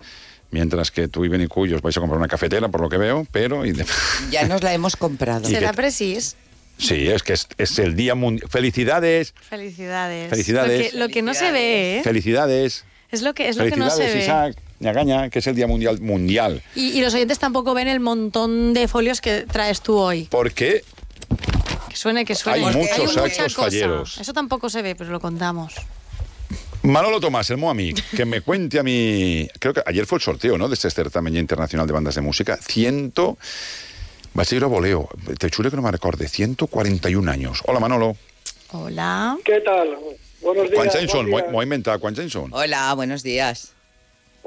Mientras 0.50 0.92
que 0.92 1.08
tú 1.10 1.26
y 1.26 1.28
Benicuy 1.28 1.74
os 1.74 1.82
vais 1.82 1.98
a 1.98 2.00
comprar 2.00 2.18
una 2.20 2.28
cafetera, 2.30 2.70
por 2.70 2.80
lo 2.82 2.88
que 2.88 2.98
veo, 2.98 3.28
pero... 3.32 3.66
y 3.66 3.74
de- 3.74 3.86
Ya 4.32 4.48
nos 4.48 4.64
la 4.64 4.74
hemos 4.74 4.96
comprado. 4.96 5.50
¿Y 5.50 5.52
¿Será 5.52 5.74
precis? 5.74 6.36
Sí, 6.78 7.08
es 7.10 7.24
que 7.24 7.34
es, 7.34 7.48
es 7.58 7.80
el 7.80 7.96
día 7.96 8.14
mundial. 8.16 8.48
¡Felicidades! 8.50 9.34
Felicidades. 9.50 10.30
Felicidades. 10.30 10.86
Lo 10.86 10.92
que, 10.92 10.98
lo 11.00 11.10
que 11.10 11.22
no 11.24 11.34
se 11.34 11.52
ve, 11.52 11.98
¿eh? 11.98 12.02
¡Felicidades! 12.04 12.86
Es 13.12 13.24
lo 13.24 13.34
que, 13.34 13.50
es 13.50 13.58
lo 13.58 13.64
que 13.66 13.72
no 13.72 13.90
¡Felicidades, 13.90 14.12
se 14.12 14.18
ve. 14.20 14.24
Isaac! 14.24 14.56
Ñagaña, 14.80 15.30
que 15.30 15.40
es 15.40 15.48
el 15.48 15.56
día 15.56 15.68
mundial 15.68 16.00
mundial. 16.02 16.62
Y, 16.76 16.90
y 16.98 17.02
los 17.02 17.14
oyentes 17.14 17.40
tampoco 17.40 17.74
ven 17.74 17.88
el 17.88 18.00
montón 18.00 18.74
de 18.74 18.88
folios 18.88 19.22
que 19.22 19.42
traes 19.44 19.82
tú 19.82 19.98
hoy. 19.98 20.28
Porque 20.30 20.84
Que 21.90 21.96
suene, 21.96 22.26
que 22.26 22.36
suene. 22.36 22.66
Hay 22.68 22.76
muchos 22.76 23.18
actos 23.18 23.56
cosa. 23.56 23.62
falleros. 23.64 24.18
Eso 24.20 24.34
tampoco 24.34 24.70
se 24.70 24.82
ve, 24.82 24.96
pero 24.96 25.10
lo 25.10 25.20
contamos. 25.20 25.74
Manolo 26.84 27.20
Tomás, 27.20 27.50
el 27.50 27.58
Moami, 27.58 27.94
que 28.16 28.24
me 28.26 28.42
cuente 28.42 28.80
a 28.80 28.84
mí. 28.84 29.48
Creo 29.60 29.74
que 29.74 29.82
ayer 29.86 30.06
fue 30.06 30.20
el 30.20 30.22
sorteo, 30.22 30.58
¿no? 30.58 30.68
De 30.70 30.76
este 30.76 30.90
certamen 30.92 31.36
internacional 31.36 31.86
de 31.88 31.94
bandas 31.94 32.16
de 32.16 32.22
música. 32.22 32.56
Ciento. 32.58 33.38
Va 34.38 34.44
a 34.44 34.46
ser 34.46 34.64
a 34.64 34.68
voleo. 34.68 35.10
Te 35.40 35.50
juro 35.50 35.70
que 35.72 35.76
no 35.76 35.82
me 35.82 35.92
recorde. 35.92 36.28
141 36.30 37.30
años. 37.32 37.62
Hola, 37.66 37.80
Manolo. 37.80 38.16
Hola. 38.72 39.38
¿Qué 39.44 39.60
tal? 39.62 39.98
Buenos 40.42 40.66
días. 40.66 40.76
¿Cuántos 40.76 40.96
años 40.98 41.12
son? 41.12 41.32
buen 41.32 41.46
M'ho 41.46 41.52
día. 41.52 41.60
he 41.62 41.64
inventado. 41.64 42.00
¿Cuántos 42.00 42.22
años 42.22 42.34
son? 42.34 42.54
Hola, 42.54 42.94
buenos 42.94 43.24
días. 43.24 43.74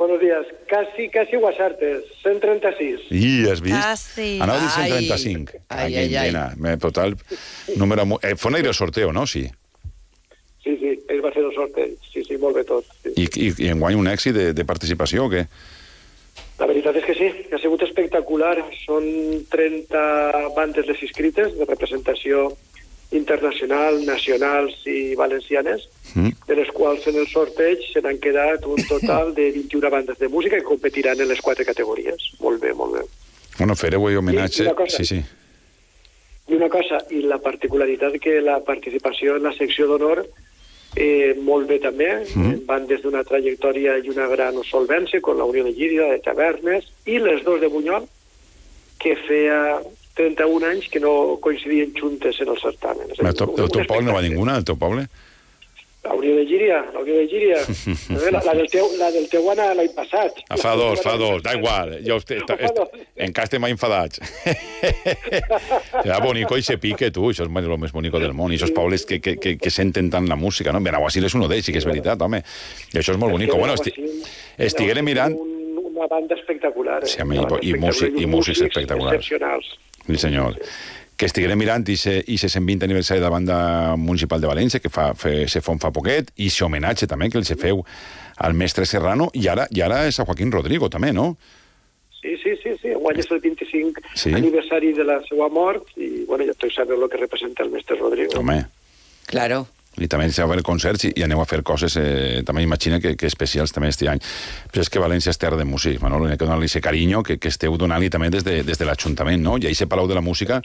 Buenos 0.01 0.19
días. 0.19 0.47
Casi, 0.67 1.11
casi 1.11 1.37
Guasartes. 1.37 2.05
136. 2.23 3.01
I, 3.11 3.49
has 3.51 3.61
vist? 3.61 3.77
Casi. 3.77 4.39
Anava 4.41 4.57
a 4.57 4.63
dir 4.63 4.71
Ai. 4.77 4.91
135. 5.13 5.53
Ai, 5.69 5.95
Ai, 5.95 5.95
ai, 5.97 6.17
ai. 6.17 6.27
nena, 6.33 6.55
me- 6.57 6.79
Total, 6.79 7.15
número... 7.77 8.07
mu- 8.07 8.19
Eh, 8.23 8.35
fue 8.35 8.49
un 8.51 8.57
aire 8.57 8.73
sorteo, 8.73 9.13
no? 9.13 9.27
Sí. 9.27 9.45
Sí, 10.65 10.73
sí, 10.81 10.95
ell 11.09 11.21
va 11.25 11.31
fer 11.37 11.45
el 11.45 11.53
sorteig. 11.53 11.99
Sí, 12.15 12.25
sí, 12.25 12.39
molt 12.41 12.57
bé 12.57 12.65
tot. 12.65 12.89
Sí. 13.05 13.13
I, 13.17 13.27
i, 13.45 13.53
i 13.67 13.69
enguany 13.75 13.99
un 14.01 14.09
èxit 14.09 14.33
de, 14.33 14.47
de 14.57 14.65
participació 14.65 15.27
o 15.27 15.31
què? 15.33 15.45
La 16.61 16.69
veritat 16.69 16.97
és 16.97 17.05
que 17.05 17.15
sí, 17.21 17.29
ha 17.53 17.61
sigut 17.61 17.85
espectacular. 17.85 18.57
Són 18.87 19.05
30 19.53 20.01
bandes 20.57 20.89
les 20.89 21.05
inscrites 21.05 21.53
de 21.61 21.69
representació 21.69 22.47
internacional, 23.13 24.05
nacionals 24.07 24.75
i 24.87 25.15
valencianes, 25.15 25.89
Mm. 26.15 26.31
de 26.47 26.57
les 26.57 26.69
quals 26.75 27.07
en 27.07 27.17
el 27.21 27.27
sorteig 27.29 27.79
se 27.93 28.01
n'han 28.03 28.19
quedat 28.19 28.65
un 28.67 28.81
total 28.89 29.33
de 29.35 29.53
21 29.53 29.91
bandes 29.91 30.19
de 30.19 30.29
música 30.29 30.57
que 30.57 30.65
competiran 30.65 31.21
en 31.21 31.29
les 31.29 31.41
quatre 31.41 31.65
categories. 31.65 32.17
Molt 32.41 32.61
bé, 32.61 32.73
molt 32.75 32.95
bé. 32.95 33.01
Bueno, 33.59 33.77
fareu 33.77 34.03
homenatge... 34.19 34.65
I 34.65 34.75
cosa. 34.75 34.97
Sí, 34.97 35.05
sí. 35.05 35.23
I 36.49 36.55
una 36.57 36.69
cosa, 36.69 36.99
i 37.11 37.23
la 37.23 37.39
particularitat 37.39 38.19
que 38.19 38.41
la 38.41 38.59
participació 38.65 39.37
en 39.37 39.45
la 39.45 39.53
secció 39.53 39.87
d'honor 39.87 40.27
eh, 40.97 41.37
molt 41.39 41.69
bé 41.69 41.79
també, 41.79 42.25
Mhm. 42.35 42.67
van 42.67 42.87
des 42.89 43.01
d'una 43.03 43.23
trajectòria 43.23 43.97
i 43.99 44.09
una 44.11 44.27
gran 44.27 44.55
solvència 44.65 45.21
con 45.21 45.39
la 45.39 45.45
Unió 45.45 45.63
de 45.63 45.73
Llíria, 45.73 46.07
de 46.11 46.19
Tavernes, 46.19 46.85
i 47.07 47.21
les 47.21 47.45
dos 47.45 47.61
de 47.61 47.69
Bunyol, 47.69 48.09
que 48.99 49.15
feia 49.29 49.79
31 50.21 50.69
anys 50.69 50.93
que 50.93 51.01
no 51.01 51.39
coincidien 51.41 51.95
juntes 51.97 52.41
en 52.41 52.53
el 52.53 52.61
certamen. 52.61 53.09
A 53.17 53.29
El 53.33 53.35
teu, 53.35 53.57
el 53.57 53.73
teu 53.73 53.83
un 53.87 53.89
poble 53.89 54.07
no 54.11 54.17
va 54.19 54.25
ninguna, 54.25 54.61
el 54.61 54.69
teu 54.69 54.77
poble? 54.77 55.09
La 56.03 56.15
Unió 56.15 56.35
de 56.35 56.47
Llíria, 56.47 56.79
la 56.95 57.01
Unió 57.01 57.15
de 57.15 57.27
Llíria. 57.27 57.57
Eh, 57.61 58.31
la, 58.33 58.41
la, 58.43 58.55
del 58.55 58.71
teu, 58.73 58.87
la 58.97 59.11
del 59.13 59.27
teu 59.29 59.45
anà 59.53 59.67
l'any 59.77 59.91
passat. 59.93 60.39
Ah, 60.49 60.57
fa 60.57 60.73
dos, 60.77 61.03
fa 61.05 61.13
dos, 61.21 61.43
da 61.45 61.53
igual. 61.59 61.93
Jo 62.07 62.17
est, 62.17 62.33
est, 62.37 62.53
est, 62.57 62.81
encara 63.29 63.49
estem 63.49 63.67
enfadats. 63.69 64.23
Serà 66.05 66.23
bonico 66.25 66.57
i 66.57 66.65
se 66.65 66.79
pique, 66.81 67.11
tu, 67.13 67.29
això 67.29 67.45
és 67.45 67.53
el 67.53 67.77
més 67.85 67.93
bonico 67.93 68.21
del 68.21 68.33
món. 68.37 68.53
I 68.53 68.61
aquests 68.61 68.77
pobles 68.77 69.05
que, 69.09 69.21
que, 69.21 69.37
que, 69.41 69.59
que 69.61 69.73
senten 69.73 70.09
tant 70.13 70.29
la 70.29 70.41
música, 70.41 70.73
no? 70.73 70.81
Benaguasil 70.85 71.29
és 71.29 71.37
un 71.37 71.45
d'ells, 71.45 71.69
sí 71.69 71.77
que 71.77 71.85
és 71.85 71.89
veritat, 71.89 72.25
home. 72.25 72.41
I 72.95 73.01
això 73.03 73.13
és 73.13 73.21
molt 73.21 73.37
bonico. 73.37 73.61
Bueno, 73.61 73.77
esti, 73.77 73.93
estiguérem 74.57 75.05
mirant... 75.05 75.37
Un, 75.37 75.85
una 75.93 76.09
banda 76.09 76.35
espectacular. 76.41 77.05
Eh? 77.05 77.13
Sí, 77.13 77.21
home, 77.21 77.45
i, 77.61 77.75
i, 77.75 77.77
músic, 77.77 78.17
i 78.17 78.29
músics 78.29 78.65
espectaculars. 78.71 79.21
Excepcionals. 79.21 79.77
Sí, 80.07 80.17
senyor. 80.19 80.57
Que 81.21 81.27
estiguérem 81.29 81.59
mirant 81.61 81.85
i 81.93 81.97
se, 82.01 82.15
i 82.33 82.39
se 82.41 82.49
120 82.49 82.87
aniversari 82.87 83.21
de 83.21 83.27
la 83.27 83.31
banda 83.35 83.57
municipal 84.01 84.41
de 84.41 84.49
València, 84.49 84.81
que 84.81 84.89
fa, 84.89 85.11
fe, 85.15 85.47
se 85.53 85.61
fon 85.61 85.79
fa 85.79 85.91
poquet, 85.93 86.31
i 86.41 86.49
se 86.51 86.65
homenatge 86.65 87.07
també 87.11 87.29
que 87.31 87.37
el 87.39 87.45
se 87.45 87.57
feu 87.61 87.83
al 88.41 88.55
mestre 88.57 88.87
Serrano, 88.89 89.29
i 89.37 89.47
ara, 89.53 89.67
i 89.71 89.83
ara 89.85 90.07
és 90.09 90.17
a 90.19 90.25
Joaquín 90.25 90.51
Rodrigo 90.53 90.89
també, 90.89 91.13
no? 91.13 91.35
Sí, 92.23 92.35
sí, 92.43 92.55
sí, 92.63 92.73
sí. 92.81 92.95
Guany 92.97 93.21
és 93.21 93.29
el 93.33 93.41
25 93.41 94.01
Sí. 94.15 94.33
aniversari 94.37 94.93
de 94.97 95.05
la 95.05 95.21
seva 95.29 95.49
mort 95.53 95.93
i, 95.97 96.25
bueno, 96.29 96.45
ja 96.49 96.53
tots 96.57 96.75
sabeu 96.77 97.03
el 97.05 97.09
que 97.13 97.21
representa 97.21 97.63
el 97.65 97.71
mestre 97.71 97.97
Rodrigo. 98.01 98.41
Home. 98.41 98.65
Claro. 99.27 99.67
I 100.01 100.09
també 100.09 100.31
se 100.33 100.43
va 100.45 100.55
fer 100.57 100.63
concerts 100.65 101.05
i, 101.05 101.13
i 101.21 101.23
aneu 101.27 101.41
a 101.43 101.47
fer 101.47 101.63
coses, 101.63 101.97
eh, 102.01 102.41
també 102.47 102.63
imagina 102.65 102.99
que, 103.01 103.15
que 103.21 103.27
especials 103.29 103.73
també 103.77 103.89
este 103.93 104.09
any. 104.09 104.21
Però 104.73 104.81
és 104.85 104.89
que 104.91 105.03
València 105.03 105.31
és 105.35 105.39
terra 105.39 105.57
de 105.61 105.65
músics, 105.69 106.01
Manolo, 106.03 106.29
hi 106.29 106.33
ha 106.35 106.39
que 106.41 106.45
donar-li 106.47 106.71
ese 106.71 106.81
carinyo 106.81 107.23
que, 107.23 107.39
que 107.39 107.49
esteu 107.53 107.77
donant-li 107.77 108.09
també 108.11 108.31
des, 108.33 108.45
de, 108.47 108.63
des 108.65 108.79
de 108.81 108.89
l'Ajuntament, 108.89 109.43
no? 109.45 109.59
I 109.61 109.69
ahí 109.71 109.75
se 109.77 109.87
Palau 109.87 110.09
de 110.09 110.15
la 110.17 110.25
Música 110.25 110.63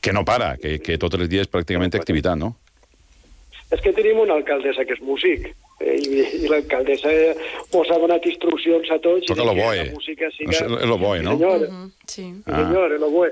que 0.00 0.12
no 0.12 0.24
para, 0.24 0.56
que, 0.58 0.80
que 0.84 0.98
tots 0.98 1.16
els 1.16 1.28
dies 1.32 1.48
pràcticament 1.50 1.94
té 1.94 1.98
activitat, 2.02 2.36
no? 2.36 2.56
És 3.72 3.80
que 3.80 3.92
tenim 3.96 4.18
una 4.22 4.34
alcaldessa 4.36 4.84
que 4.86 4.92
és 4.94 5.00
músic 5.02 5.46
eh, 5.80 5.94
i, 5.96 6.20
i 6.44 6.50
l'alcaldessa 6.50 7.10
eh, 7.10 7.32
mos 7.72 7.88
ha 7.90 7.96
donat 7.98 8.26
instruccions 8.28 8.90
a 8.92 8.98
tots 9.02 9.26
Toca 9.26 9.40
i 9.42 9.46
lo 9.48 9.54
que 9.56 9.64
boe. 9.64 9.80
la 9.80 9.94
música 9.96 10.28
No 10.28 10.36
siga... 10.36 10.52
sé, 10.60 10.66
és 10.84 10.90
lo 10.92 10.98
boe, 11.00 11.22
no? 11.24 11.32
Senyor, 11.38 11.64
Sí. 12.04 12.22
sí, 12.28 12.42
senyor, 12.44 12.92
el 12.98 13.06
boe. 13.10 13.30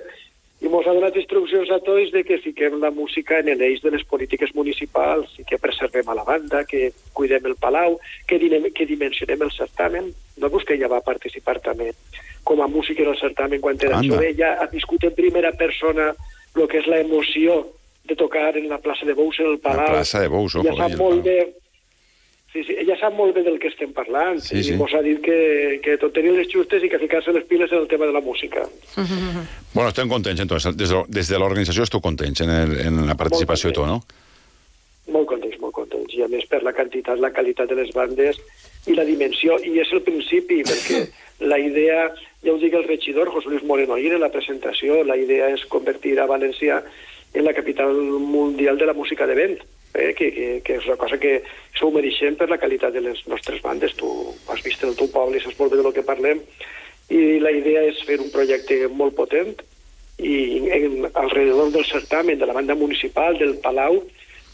I 0.62 0.70
mos 0.70 0.86
ha 0.86 0.94
donat 0.94 1.16
instruccions 1.18 1.70
a 1.74 1.80
tots 1.82 2.12
de 2.14 2.22
que 2.22 2.38
fiquem 2.38 2.78
la 2.80 2.92
música 2.94 3.40
en 3.40 3.50
l'eix 3.58 3.82
de 3.82 3.90
les 3.90 4.04
polítiques 4.06 4.52
municipals 4.54 5.32
i 5.42 5.46
que 5.48 5.58
preservem 5.58 6.06
a 6.08 6.14
la 6.14 6.24
banda, 6.24 6.62
que 6.64 6.92
cuidem 7.12 7.48
el 7.50 7.56
palau, 7.58 7.98
que, 8.30 8.38
dinem, 8.38 8.68
que 8.70 8.86
dimensionem 8.86 9.42
el 9.42 9.50
certamen. 9.50 10.12
No 10.38 10.50
que 10.62 10.74
ella 10.74 10.88
va 10.88 11.02
participar 11.02 11.58
també 11.60 11.90
com 12.44 12.62
a 12.62 12.68
músic 12.70 13.00
en 13.02 13.10
el 13.10 13.18
certamen 13.18 13.60
quan 13.60 13.78
era 13.80 13.98
Anda. 13.98 14.14
jove. 14.14 14.30
Ella 14.30 14.54
ha 14.60 14.66
viscut 14.70 15.04
en 15.04 15.14
primera 15.14 15.52
persona 15.52 16.12
el 16.54 16.68
que 16.68 16.78
és 16.78 16.86
la 16.86 17.00
emoció 17.00 17.66
de 18.04 18.16
tocar 18.16 18.56
en 18.56 18.68
la 18.68 18.78
plaça 18.78 19.06
de 19.06 19.14
Bous, 19.14 19.38
en 19.40 19.46
el 19.46 19.58
Palau. 19.58 19.86
plaça 19.86 20.20
de 20.20 20.28
Bous, 20.28 20.54
ojo, 20.56 20.68
eh, 20.68 20.76
sap 20.76 20.98
molt 20.98 21.24
Palau. 21.24 21.52
Sí, 22.52 22.60
sí, 22.68 22.74
ella 22.76 22.98
sap 23.00 23.14
molt 23.16 23.32
bé 23.32 23.42
del 23.46 23.54
que 23.58 23.70
estem 23.70 23.94
parlant 23.96 24.42
Sí, 24.44 24.58
i 24.60 24.64
sí. 24.66 24.74
mos 24.76 24.92
ha 24.92 25.00
dit 25.00 25.22
que, 25.24 25.80
que 25.80 25.94
tot 25.96 26.12
tenir 26.12 26.34
les 26.36 26.50
justes 26.52 26.84
i 26.84 26.90
que 26.92 26.98
ficar-se 27.00 27.32
les 27.32 27.46
piles 27.48 27.72
en 27.72 27.78
el 27.78 27.88
tema 27.88 28.04
de 28.04 28.12
la 28.12 28.20
música. 28.20 28.66
Bueno, 29.72 29.88
estem 29.88 30.08
contents, 30.08 30.38
entonces. 30.42 30.76
Des 30.76 30.90
de, 30.92 30.98
des 31.08 31.28
de 31.32 31.38
l'organització 31.40 31.86
esteu 31.86 32.02
contents 32.04 32.42
en, 32.44 32.50
el, 32.52 32.74
en 32.84 33.06
la 33.08 33.14
participació 33.16 33.70
i 33.72 33.76
tot, 33.78 33.88
no? 33.88 34.02
Molt 35.14 35.30
contents, 35.30 35.56
molt 35.62 35.72
contents. 35.72 36.12
I 36.12 36.26
a 36.26 36.28
més 36.28 36.44
per 36.50 36.60
la 36.60 36.74
quantitat, 36.76 37.16
la 37.18 37.32
qualitat 37.32 37.72
de 37.72 37.78
les 37.78 37.88
bandes 37.96 38.36
i 38.84 38.92
la 38.98 39.06
dimensió. 39.08 39.56
I 39.64 39.72
és 39.80 39.94
el 39.96 40.02
principi, 40.04 40.60
perquè 40.68 41.06
la 41.54 41.56
idea, 41.56 42.10
ja 42.44 42.52
ho 42.52 42.58
dic 42.60 42.76
el 42.76 42.84
regidor, 42.84 43.32
José 43.32 43.48
Luis 43.48 43.64
Moreno, 43.64 43.96
ahir 43.96 44.12
en 44.12 44.20
la 44.20 44.28
presentació, 44.34 45.00
la 45.08 45.16
idea 45.16 45.48
és 45.56 45.64
convertir 45.72 46.18
a 46.20 46.28
València 46.28 46.82
en 47.34 47.44
la 47.44 47.54
capital 47.54 47.94
mundial 47.94 48.78
de 48.78 48.86
la 48.86 48.92
música 48.92 49.26
de 49.26 49.34
vent, 49.34 49.58
eh? 49.94 50.14
que, 50.14 50.32
que, 50.32 50.46
que 50.64 50.76
és 50.76 50.86
una 50.86 50.98
cosa 51.00 51.18
que 51.18 51.40
s'ho 51.78 51.90
mereixem 51.94 52.36
per 52.36 52.48
la 52.50 52.60
qualitat 52.60 52.92
de 52.94 53.02
les 53.04 53.24
nostres 53.28 53.62
bandes. 53.64 53.94
Tu 53.96 54.08
has 54.52 54.62
vist 54.64 54.84
el 54.84 54.96
teu 54.98 55.10
poble 55.12 55.38
i 55.38 55.44
saps 55.44 55.58
molt 55.58 55.72
bé 55.72 55.80
de 55.80 55.86
lo 55.86 55.92
que 55.96 56.06
parlem. 56.06 56.42
I 57.12 57.38
la 57.42 57.52
idea 57.52 57.84
és 57.88 58.00
fer 58.08 58.20
un 58.22 58.32
projecte 58.32 58.86
molt 58.88 59.16
potent 59.18 59.54
i 60.22 60.34
en, 60.72 61.08
alrededor 61.12 61.72
del 61.72 61.86
certamen 61.88 62.38
de 62.38 62.46
la 62.46 62.56
banda 62.56 62.76
municipal, 62.78 63.38
del 63.38 63.56
Palau, 63.64 64.02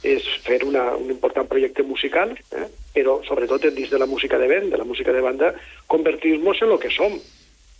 és 0.07 0.23
fer 0.45 0.61
una, 0.63 0.93
un 0.95 1.11
important 1.11 1.49
projecte 1.51 1.83
musical, 1.83 2.31
eh? 2.55 2.69
però 2.95 3.19
sobretot 3.27 3.67
dins 3.75 3.91
de 3.91 3.99
la 3.99 4.07
música 4.07 4.39
de 4.39 4.47
vent, 4.47 4.71
de 4.71 4.79
la 4.79 4.87
música 4.87 5.13
de 5.13 5.21
banda, 5.21 5.53
convertir-nos 5.87 6.63
en 6.63 6.71
el 6.71 6.79
que 6.79 6.93
som, 6.95 7.19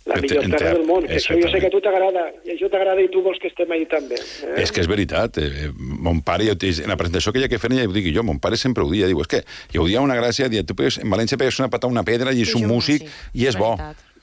la 0.05 0.15
millor 0.21 0.43
en 0.43 0.51
terra 0.51 0.65
ter- 0.71 0.77
del 0.77 0.85
món. 0.87 1.05
Que 1.05 1.17
això 1.19 1.35
jo 1.41 1.49
sé 1.51 1.59
que 1.59 1.67
a 1.67 1.69
tu 1.69 1.81
t'agrada, 1.81 2.31
i 2.45 2.55
això 2.55 2.69
t'agrada 2.71 3.01
i 3.01 3.09
tu 3.11 3.21
vols 3.21 3.37
que 3.39 3.47
estem 3.51 3.71
ahí 3.71 3.85
també. 3.85 4.15
Eh? 4.15 4.61
És 4.63 4.71
que 4.71 4.81
és 4.81 4.87
veritat. 4.87 5.37
Eh, 5.37 5.69
mon 5.77 6.21
pare, 6.21 6.45
jo, 6.47 6.55
en 6.59 6.89
la 6.89 6.97
presentació 6.97 7.31
que 7.33 7.39
hi 7.39 7.43
ha 7.45 7.49
que 7.51 7.59
fer, 7.59 7.71
ja 7.73 7.85
ho 7.87 7.91
dic 7.93 8.09
jo, 8.15 8.23
mon 8.23 8.39
pare 8.39 8.57
sempre 8.57 8.83
ho 8.83 8.89
dia. 8.89 9.07
Diu, 9.07 9.19
és 9.21 9.27
que 9.27 9.43
jo 9.73 9.83
ho 9.83 9.87
dia 9.87 10.01
una 10.01 10.15
gràcia, 10.15 10.49
dia, 10.49 10.63
tu 10.63 10.73
pegues, 10.75 10.97
en 10.97 11.09
València 11.09 11.37
pegues 11.37 11.59
una 11.59 11.69
patada 11.69 11.91
a 11.91 11.95
una 11.97 12.03
pedra 12.03 12.33
i 12.33 12.41
és 12.41 12.55
un 12.55 12.65
músic 12.67 13.05
i 13.33 13.45
és 13.45 13.55
bo. 13.59 13.75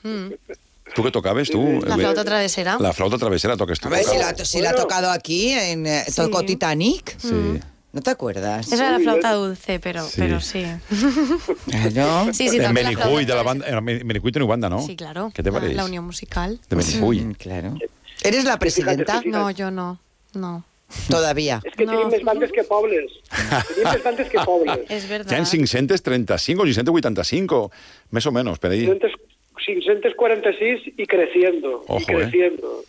Mm. 0.03 0.33
Tu 0.95 1.03
que 1.03 1.11
tocaves, 1.11 1.49
tu? 1.51 1.61
La 1.83 1.95
Eh, 1.95 1.99
flauta 1.99 2.23
travesera. 2.23 2.77
La 2.79 2.93
flauta 2.93 3.17
travesera 3.17 3.57
toques 3.57 3.79
tu. 3.79 3.87
A 3.87 3.91
ver, 3.91 4.03
si 4.05 4.17
la, 4.17 4.33
si 4.45 4.61
la 4.61 4.69
ha 4.71 4.75
tocado 4.75 5.09
aquí, 5.11 5.51
en 5.51 5.85
eh, 5.85 6.03
tocó 6.15 6.43
Titanic. 6.43 7.15
Sí. 7.19 7.59
¿No 7.97 8.03
te 8.03 8.11
acuerdas? 8.11 8.71
Esa 8.71 8.75
era 8.75 8.91
la 8.91 8.99
flauta 8.99 9.33
dulce, 9.33 9.79
pero 9.79 10.03
Sí. 10.03 10.17
pero 10.19 10.39
sí. 10.39 10.63
Claro. 11.65 12.31
Sí, 12.31 12.47
sí, 12.47 12.57
en 12.59 12.71
Benicuy, 12.71 13.25
de 13.25 13.33
la 13.33 13.41
banda, 13.41 13.65
en 13.67 13.83
Benicuy 13.83 14.31
teniu 14.31 14.45
banda, 14.45 14.69
no? 14.69 14.83
Sí, 14.83 14.95
claro. 14.95 15.31
¿Qué 15.33 15.41
te 15.41 15.51
parece? 15.51 15.73
La, 15.73 15.83
unión 15.83 16.05
musical. 16.05 16.59
De 16.69 16.75
Benicuy. 16.75 17.33
claro. 17.33 17.73
¿Eres 18.23 18.43
la 18.43 18.59
presidenta? 18.59 19.23
No, 19.25 19.49
yo 19.49 19.71
no. 19.71 19.99
No. 20.35 20.63
Todavía. 21.09 21.59
És 21.65 21.73
que 21.73 21.87
no. 21.87 21.95
tenim 21.97 22.13
més 22.13 22.21
bandes 22.23 22.53
que 22.53 22.63
pobles. 22.69 23.17
tenim 23.33 23.89
més 23.89 24.03
bandes 24.05 24.29
que 24.29 24.45
pobles. 24.45 24.85
És 24.93 25.09
verdad. 25.09 25.33
Hi 25.33 25.41
ha 25.41 25.49
535 25.49 26.61
o 26.61 26.69
585, 26.69 27.63
més 28.13 28.29
o 28.29 28.31
menys, 28.31 28.61
per 28.61 28.75
ahí. 28.75 28.85
500, 28.85 29.17
546 29.65 30.93
y 31.01 31.07
creciendo. 31.07 31.81
Ojo, 31.87 31.99
y 31.99 32.05
creciendo. 32.05 32.83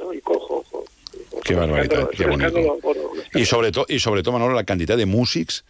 ¿no? 0.00 0.14
Y 0.14 0.22
cojo, 0.22 0.64
ojo. 0.64 0.84
Qué 1.42 1.54
barbaridad, 1.54 2.08
qué 2.10 2.26
bonito. 2.26 2.78
I 3.34 3.44
sobretot, 3.44 3.90
i 3.90 3.98
sobretot, 3.98 4.32
Manolo, 4.32 4.54
la 4.54 4.64
quantitat 4.64 4.98
de 5.00 5.06
músics 5.06 5.62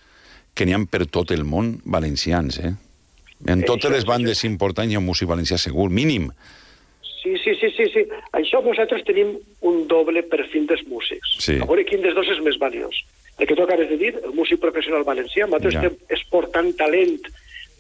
que 0.54 0.66
n'hi 0.66 0.74
ha 0.76 0.82
per 0.90 1.06
tot 1.06 1.30
el 1.34 1.44
món 1.44 1.80
valencians, 1.84 2.58
eh? 2.58 2.74
En 3.46 3.64
totes 3.66 3.90
les 3.90 4.04
bandes 4.06 4.44
importants 4.44 4.92
hi 4.92 4.96
ha 4.96 5.02
un 5.02 5.08
músic 5.08 5.28
valencià 5.28 5.58
segur, 5.58 5.90
mínim. 5.90 6.30
Sí, 7.22 7.34
sí, 7.42 7.54
sí, 7.60 7.70
sí, 7.76 7.86
sí. 7.92 8.04
Això 8.36 8.60
nosaltres 8.64 9.02
tenim 9.08 9.34
un 9.64 9.86
doble 9.88 10.22
perfil 10.28 10.66
dels 10.68 10.84
músics. 10.86 11.36
Sí. 11.40 11.56
A 11.60 11.66
veure 11.66 11.84
quin 11.88 12.02
dels 12.04 12.14
dos 12.14 12.28
és 12.28 12.40
més 12.44 12.58
valiós. 12.60 13.02
El 13.38 13.48
que 13.48 13.56
tu 13.56 13.64
acabes 13.64 13.88
de 13.90 13.96
dir, 13.98 14.12
el 14.22 14.34
músic 14.36 14.60
professional 14.62 15.02
valencià, 15.04 15.46
nosaltres 15.48 15.74
Ja. 15.74 15.80
estem 15.82 15.96
exportant 16.08 16.72
talent, 16.76 17.24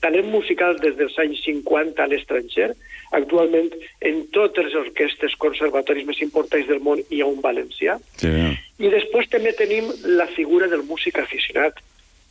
talent 0.04 0.28
musical 0.32 0.76
des 0.82 0.96
dels 1.00 1.16
anys 1.22 1.40
50 1.46 2.04
a 2.04 2.10
l'estranger. 2.10 2.70
Actualment, 3.16 3.70
en 4.04 4.22
totes 4.34 4.68
les 4.68 4.76
orquestes, 4.80 5.36
conservatoris 5.40 6.06
més 6.08 6.20
importants 6.26 6.68
del 6.68 6.82
món 6.84 7.02
hi 7.08 7.22
ha 7.22 7.30
un 7.30 7.40
valencià. 7.44 7.96
Sí, 8.20 8.32
I 8.84 8.90
després 8.92 9.30
també 9.32 9.54
tenim 9.56 9.90
la 10.18 10.26
figura 10.36 10.68
del 10.68 10.84
músic 10.88 11.20
aficionat. 11.22 11.78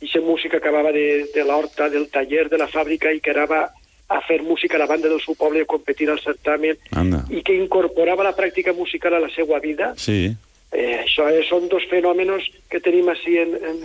Ixa 0.04 0.20
músic 0.20 0.52
que 0.52 0.60
acabava 0.60 0.92
de, 0.92 1.24
de 1.32 1.46
l'horta, 1.46 1.88
del 1.88 2.10
taller, 2.12 2.48
de 2.52 2.60
la 2.60 2.68
fàbrica 2.68 3.12
i 3.14 3.22
que 3.24 3.32
anava 3.32 3.66
a 4.08 4.20
fer 4.28 4.42
música 4.42 4.76
a 4.76 4.82
la 4.82 4.88
banda 4.90 5.08
del 5.08 5.22
seu 5.24 5.34
poble 5.34 5.62
i 5.62 5.64
a 5.64 5.70
competir 5.70 6.10
al 6.12 6.20
certamen 6.20 6.76
anda. 6.92 7.22
i 7.32 7.40
que 7.42 7.56
incorporava 7.56 8.26
la 8.26 8.34
pràctica 8.36 8.74
musical 8.76 9.16
a 9.16 9.22
la 9.22 9.30
seva 9.32 9.60
vida. 9.64 9.94
Sí. 9.96 10.34
Eh, 10.74 10.98
això 11.04 11.30
és, 11.30 11.46
són 11.48 11.70
dos 11.72 11.86
fenòmenos 11.88 12.50
que 12.68 12.82
tenim 12.84 13.08
així 13.08 13.38
en, 13.40 13.54
en, 13.56 13.80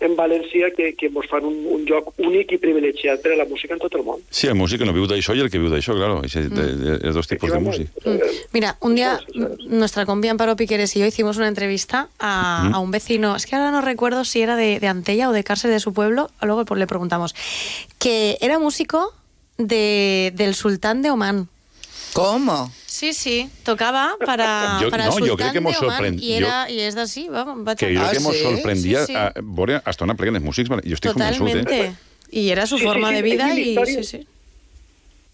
en 0.00 0.16
València 0.16 0.68
que, 0.76 0.94
que 0.98 1.06
ens 1.06 1.28
fan 1.30 1.44
un, 1.44 1.54
un 1.70 1.84
lloc 1.86 2.12
únic 2.18 2.50
i 2.52 2.58
privilegiat 2.58 3.22
per 3.22 3.32
a 3.32 3.36
la 3.36 3.44
música 3.48 3.74
en 3.74 3.80
tot 3.80 3.94
el 3.94 4.02
món. 4.04 4.20
Sí, 4.28 4.46
el 4.48 4.54
músic 4.54 4.80
que 4.80 4.84
no 4.88 4.92
viu 4.92 5.06
d'això 5.06 5.34
i 5.36 5.40
el 5.40 5.50
que 5.50 5.58
viu 5.58 5.70
d'això, 5.72 5.94
claro. 5.94 6.22
Ese- 6.24 6.48
de- 6.48 6.74
de- 6.76 6.98
Els 7.06 7.14
dos 7.14 7.26
tipus 7.28 7.50
de 7.52 7.58
músic. 7.58 7.88
Mira, 8.52 8.76
un 8.80 8.94
día 8.96 9.20
mm, 9.34 9.68
nuestra 9.78 10.04
compi 10.04 10.28
Amparo 10.28 10.56
Piqueres 10.56 10.94
y 10.96 11.00
yo 11.00 11.06
hicimos 11.06 11.36
una 11.36 11.48
entrevista 11.48 12.08
a, 12.18 12.64
Ujú. 12.66 12.76
a 12.76 12.78
un 12.80 12.90
vecino, 12.90 13.36
es 13.36 13.46
que 13.46 13.56
ahora 13.56 13.70
no 13.70 13.80
recuerdo 13.80 14.24
si 14.24 14.40
era 14.42 14.56
de, 14.56 14.80
de 14.80 14.88
Antella 14.88 15.28
o 15.28 15.32
de 15.32 15.44
Cárcel 15.44 15.70
de 15.70 15.80
su 15.80 15.92
pueblo, 15.94 16.30
luego 16.42 16.64
pues 16.64 16.78
le 16.78 16.86
preguntamos, 16.86 17.34
que 17.98 18.36
era 18.40 18.58
músico 18.58 19.12
de, 19.58 20.32
del 20.34 20.54
sultán 20.54 21.02
de 21.02 21.10
Omán. 21.10 21.48
¿Cómo? 22.12 22.70
Sí, 23.12 23.12
sí, 23.12 23.50
tocaba 23.64 24.16
para, 24.24 24.78
Yo- 24.80 24.88
para 24.90 25.06
no, 25.06 25.18
el 25.18 25.24
yo 25.26 25.36
creo 25.36 25.52
que 25.52 25.58
Omán 25.58 25.74
sorprend- 25.74 26.20
y, 26.22 26.32
era, 26.34 26.70
y 26.70 26.80
es 26.80 26.96
así, 26.96 27.28
vamos, 27.28 27.62
vaig 27.64 27.74
a- 27.76 27.76
Que 27.76 27.94
jo 27.94 28.00
crec 28.02 28.12
que 28.12 28.20
mos 28.20 28.36
sorprendia 28.38 29.00
Sí, 29.06 29.12
sí. 29.12 29.16
a 29.16 29.32
veure 29.42 29.80
hasta 29.84 30.04
on 30.04 30.10
apleguen 30.10 30.36
els 30.36 30.44
músics. 30.44 30.68
vale? 30.68 30.82
Jo 30.86 30.94
estic 30.94 31.12
convençut, 31.12 31.48
eh? 31.48 31.62
Totalmente. 31.62 31.94
Y 32.30 32.48
era 32.50 32.66
su 32.66 32.76
Sí, 32.78 32.82
sí, 32.82 32.88
forma 32.88 33.08
sí, 33.10 33.14
de 33.16 33.22
vida 33.22 33.54
historias. 33.58 34.06
sí, 34.06 34.18
sí. 34.18 34.26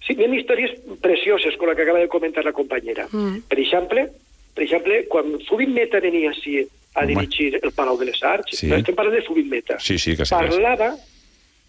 Sí, 0.06 0.14
hi 0.18 0.24
ha 0.24 0.34
històries 0.34 0.70
precioses 1.00 1.56
com 1.56 1.68
la 1.68 1.74
que 1.76 1.82
acaba 1.82 1.98
de 2.00 2.08
comentar 2.08 2.44
la 2.44 2.52
companyera. 2.52 3.06
Mm. 3.12 3.42
Per 3.48 3.58
exemple, 3.60 4.10
per 4.54 4.64
exemple, 4.64 5.06
quan 5.08 5.38
Zubin 5.48 5.72
Meta 5.72 6.00
venia 6.00 6.30
així 6.30 6.66
a 6.94 7.04
Home. 7.04 7.14
dirigir 7.14 7.60
el 7.62 7.70
Palau 7.72 7.96
de 7.98 8.06
les 8.06 8.22
Arts, 8.22 8.56
Sí. 8.58 8.66
no 8.66 8.76
estem 8.76 8.94
parlant 8.96 9.14
de 9.16 9.22
Zubin 9.22 9.48
Meta, 9.48 9.78
Sí, 9.78 9.98
sí, 9.98 10.16
que 10.16 10.24
sé. 10.24 10.34
que 10.36 10.50
sé. 10.52 10.92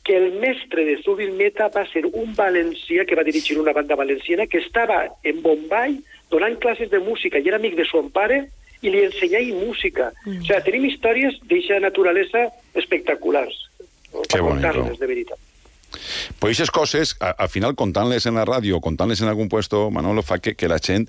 Que 0.03 0.15
el 0.17 0.39
mestre 0.39 0.83
de 0.85 0.95
Zubin 1.03 1.35
Meta 1.37 1.67
va 1.69 1.83
ser 1.91 2.05
un 2.11 2.33
valencià 2.35 3.05
que 3.05 3.15
va 3.15 3.23
dirigir 3.23 3.59
una 3.59 3.73
banda 3.73 3.95
valenciana 3.95 4.47
que 4.47 4.57
estava 4.57 5.03
en 5.23 5.41
Bombay 5.43 5.99
donant 6.31 6.57
classes 6.59 6.89
de 6.89 6.99
música 6.99 7.37
i 7.37 7.47
era 7.47 7.57
amic 7.57 7.75
de 7.77 7.85
son 7.85 8.09
pare 8.09 8.47
i 8.81 8.89
li 8.89 9.03
ensenyava 9.05 9.59
música. 9.65 10.11
Mm. 10.25 10.39
O 10.41 10.45
sigui, 10.47 10.61
tenim 10.65 10.85
històries 10.89 11.37
d'eixa 11.45 11.77
naturalesa 11.79 12.47
espectaculars. 12.73 13.53
Que 14.27 14.41
bonico. 14.41 14.49
contar-les, 14.57 14.97
de 14.99 15.07
veritat. 15.07 15.37
Pues 16.39 16.57
esas 16.57 16.71
coses, 16.71 17.15
a- 17.19 17.31
al 17.37 17.49
final, 17.49 17.75
contant-les 17.75 18.25
en 18.25 18.35
la 18.35 18.45
ràdio 18.45 18.77
o 18.77 18.81
contant-les 18.81 19.21
en 19.21 19.27
algun 19.29 19.49
puesto, 19.49 19.91
Manolo, 19.91 20.23
fa 20.23 20.39
que, 20.39 20.55
que 20.55 20.67
la 20.67 20.79
gent 20.79 21.07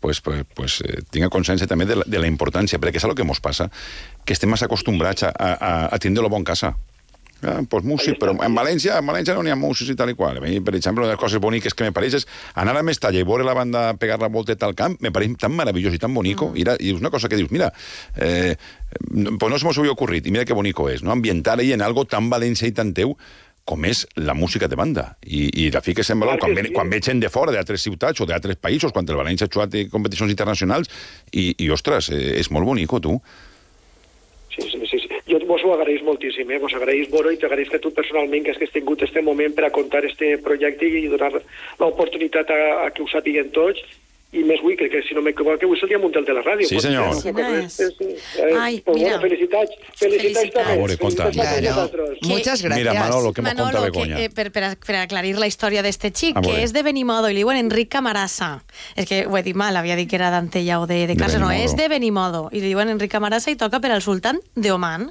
pues, 0.00 0.20
pues, 0.20 0.42
pues, 0.54 0.80
eh, 0.82 0.98
tinga 1.12 1.28
consciència 1.30 1.68
també 1.70 1.84
de 1.86 1.94
la, 2.00 2.04
de 2.04 2.18
la 2.18 2.26
importància, 2.26 2.80
perquè 2.82 2.98
és 2.98 3.04
el 3.06 3.14
que 3.14 3.22
ens 3.22 3.38
passa, 3.38 3.68
que 4.26 4.32
estem 4.34 4.50
massa 4.50 4.66
acostumbrats 4.66 5.22
a, 5.22 5.30
a, 5.30 5.94
a 5.94 5.98
tindre-lo 6.02 6.28
bon 6.28 6.42
casa. 6.42 6.72
Ah, 7.42 7.60
pues 7.68 7.82
músic, 7.82 8.20
però 8.22 8.36
en 8.38 8.54
València, 8.54 9.00
en 9.02 9.08
València 9.08 9.34
no 9.34 9.42
n'hi 9.42 9.50
ha 9.50 9.58
músics 9.58 9.90
i 9.90 9.96
tal 9.98 10.12
i 10.12 10.14
qual. 10.14 10.38
A 10.38 10.42
mi, 10.44 10.60
per 10.62 10.76
exemple, 10.78 11.02
una 11.02 11.10
de 11.10 11.16
les 11.16 11.20
coses 11.20 11.42
boniques 11.42 11.74
que 11.74 11.82
me 11.82 11.94
pareix 11.94 12.20
és 12.20 12.26
anar 12.54 12.76
a 12.78 12.84
Mestalla 12.86 13.18
i 13.18 13.26
veure 13.26 13.46
la 13.46 13.56
banda 13.58 13.82
pegar 13.98 14.20
la 14.22 14.30
volteta 14.30 14.68
al 14.68 14.76
camp, 14.78 14.94
me 15.02 15.10
pareix 15.10 15.34
tan 15.42 15.56
meravellós 15.58 15.96
i 15.98 16.00
tan 16.02 16.14
bonico. 16.14 16.52
Mm. 16.52 16.62
I, 16.62 16.66
I 16.78 16.94
és 16.94 17.02
una 17.02 17.10
cosa 17.10 17.28
que 17.28 17.40
dius, 17.40 17.50
mira, 17.50 17.72
eh, 18.14 18.54
pues 18.94 19.50
no 19.50 19.58
se 19.58 19.66
m'ho 19.66 19.74
havia 19.74 19.96
ocurrit, 19.96 20.26
i 20.26 20.34
mira 20.34 20.46
que 20.46 20.54
bonico 20.54 20.86
és, 20.92 21.02
no? 21.02 21.10
ambientar 21.10 21.58
ahí 21.58 21.72
en 21.74 21.82
algo 21.82 22.06
tan 22.06 22.30
valència 22.30 22.70
i 22.70 22.76
tan 22.76 22.94
teu 22.94 23.16
com 23.64 23.84
és 23.86 24.06
la 24.18 24.34
música 24.34 24.68
de 24.68 24.78
banda. 24.78 25.04
I, 25.22 25.46
i 25.64 25.68
la 25.74 25.82
fiques 25.82 26.10
en 26.10 26.22
valor 26.22 26.40
quan, 26.42 26.54
ve, 26.54 26.68
quan 26.74 26.90
ve 26.90 26.98
gent 27.02 27.22
de 27.22 27.30
fora, 27.30 27.54
d'altres 27.54 27.82
ciutats 27.82 28.22
o 28.22 28.26
d'altres 28.26 28.58
països, 28.58 28.94
quan 28.94 29.06
el 29.06 29.18
València 29.18 29.46
ha 29.46 29.52
jugat 29.52 29.76
en 29.78 29.90
competicions 29.90 30.30
internacionals, 30.34 30.90
i, 31.30 31.52
i 31.62 31.70
ostres, 31.70 32.10
eh, 32.10 32.38
és 32.40 32.50
molt 32.50 32.66
bonico, 32.66 33.02
tu. 33.02 33.18
Jo 35.32 35.38
vos 35.48 35.62
ho 35.64 35.70
agraïs 35.72 36.02
moltíssim, 36.04 36.50
eh? 36.52 36.58
vos 36.60 36.74
agraïs, 36.76 37.08
Boro, 37.08 37.30
i 37.32 37.38
t'agraïs 37.40 37.70
que 37.72 37.80
tu 37.80 37.88
personalment 37.96 38.44
que 38.44 38.52
has 38.52 38.74
tingut 38.74 39.00
este 39.06 39.22
moment 39.24 39.54
per 39.56 39.64
a 39.64 39.70
contar 39.72 40.02
este 40.04 40.34
projecte 40.44 40.84
i 40.84 41.06
donar 41.08 41.30
l'oportunitat 41.80 42.52
a, 42.52 42.58
a 42.84 42.90
que 42.92 43.00
ho 43.00 43.08
sàpiguen 43.08 43.48
tots, 43.56 43.80
i 44.32 44.42
més 44.48 44.60
avui, 44.60 44.76
que, 44.80 44.88
que 44.88 45.02
si 45.04 45.14
no 45.14 45.20
m'equivoco, 45.20 45.66
avui 45.66 45.76
és 45.76 45.82
el 45.84 45.90
dia 45.90 45.98
mundial 46.00 46.24
de 46.24 46.32
la 46.32 46.42
ràdio. 46.42 46.66
Sí, 46.66 46.80
senyor. 46.80 47.10
és? 47.12 47.72
Sí, 47.72 47.84
sí. 47.98 48.08
Eh, 48.40 48.54
Ai, 48.58 48.80
pues, 48.80 48.96
mira. 48.96 49.18
Bueno, 49.18 49.22
felicitats. 49.28 49.72
Felicitats, 49.98 50.22
Felicitats. 50.22 50.54
també. 50.54 50.72
A 50.72 50.76
veure, 50.76 50.96
conta. 50.96 51.30
Claro. 51.30 51.66
vosaltres. 51.68 52.18
Muchas 52.22 52.62
gracias. 52.62 52.78
Mira, 52.78 52.94
Manolo, 52.94 53.32
que 53.32 53.42
me 53.42 53.48
Manolo, 53.54 53.72
conta 53.78 53.90
que, 53.92 53.98
Begoña. 53.98 54.20
eh, 54.24 54.30
per, 54.30 54.50
per, 54.52 54.76
per 54.78 54.96
aclarir 54.96 55.36
la 55.38 55.46
història 55.46 55.82
d'este 55.82 56.10
xic, 56.14 56.36
A 56.36 56.40
que 56.40 56.62
és 56.62 56.72
de 56.72 56.82
Benimodo, 56.82 57.28
i 57.28 57.34
li 57.34 57.42
diuen 57.44 57.56
Enric 57.60 57.90
Camarasa. 57.92 58.62
És 58.96 59.06
que 59.06 59.26
ho 59.26 59.36
he 59.36 59.42
dit 59.42 59.54
mal, 59.56 59.76
havia 59.76 59.96
dit 59.96 60.08
que 60.08 60.16
era 60.16 60.30
d'Antella 60.30 60.80
o 60.80 60.86
de, 60.86 61.06
de 61.06 61.12
De 61.12 61.16
casa, 61.16 61.38
no, 61.38 61.50
és 61.52 61.76
de 61.76 61.88
Benimodo. 61.88 62.48
I 62.52 62.60
li 62.60 62.68
diuen 62.72 62.88
Enric 62.88 63.10
Camarasa 63.12 63.50
i 63.52 63.56
toca 63.56 63.80
per 63.80 63.92
al 63.92 64.00
sultán 64.02 64.40
de 64.56 64.72
Oman. 64.72 65.10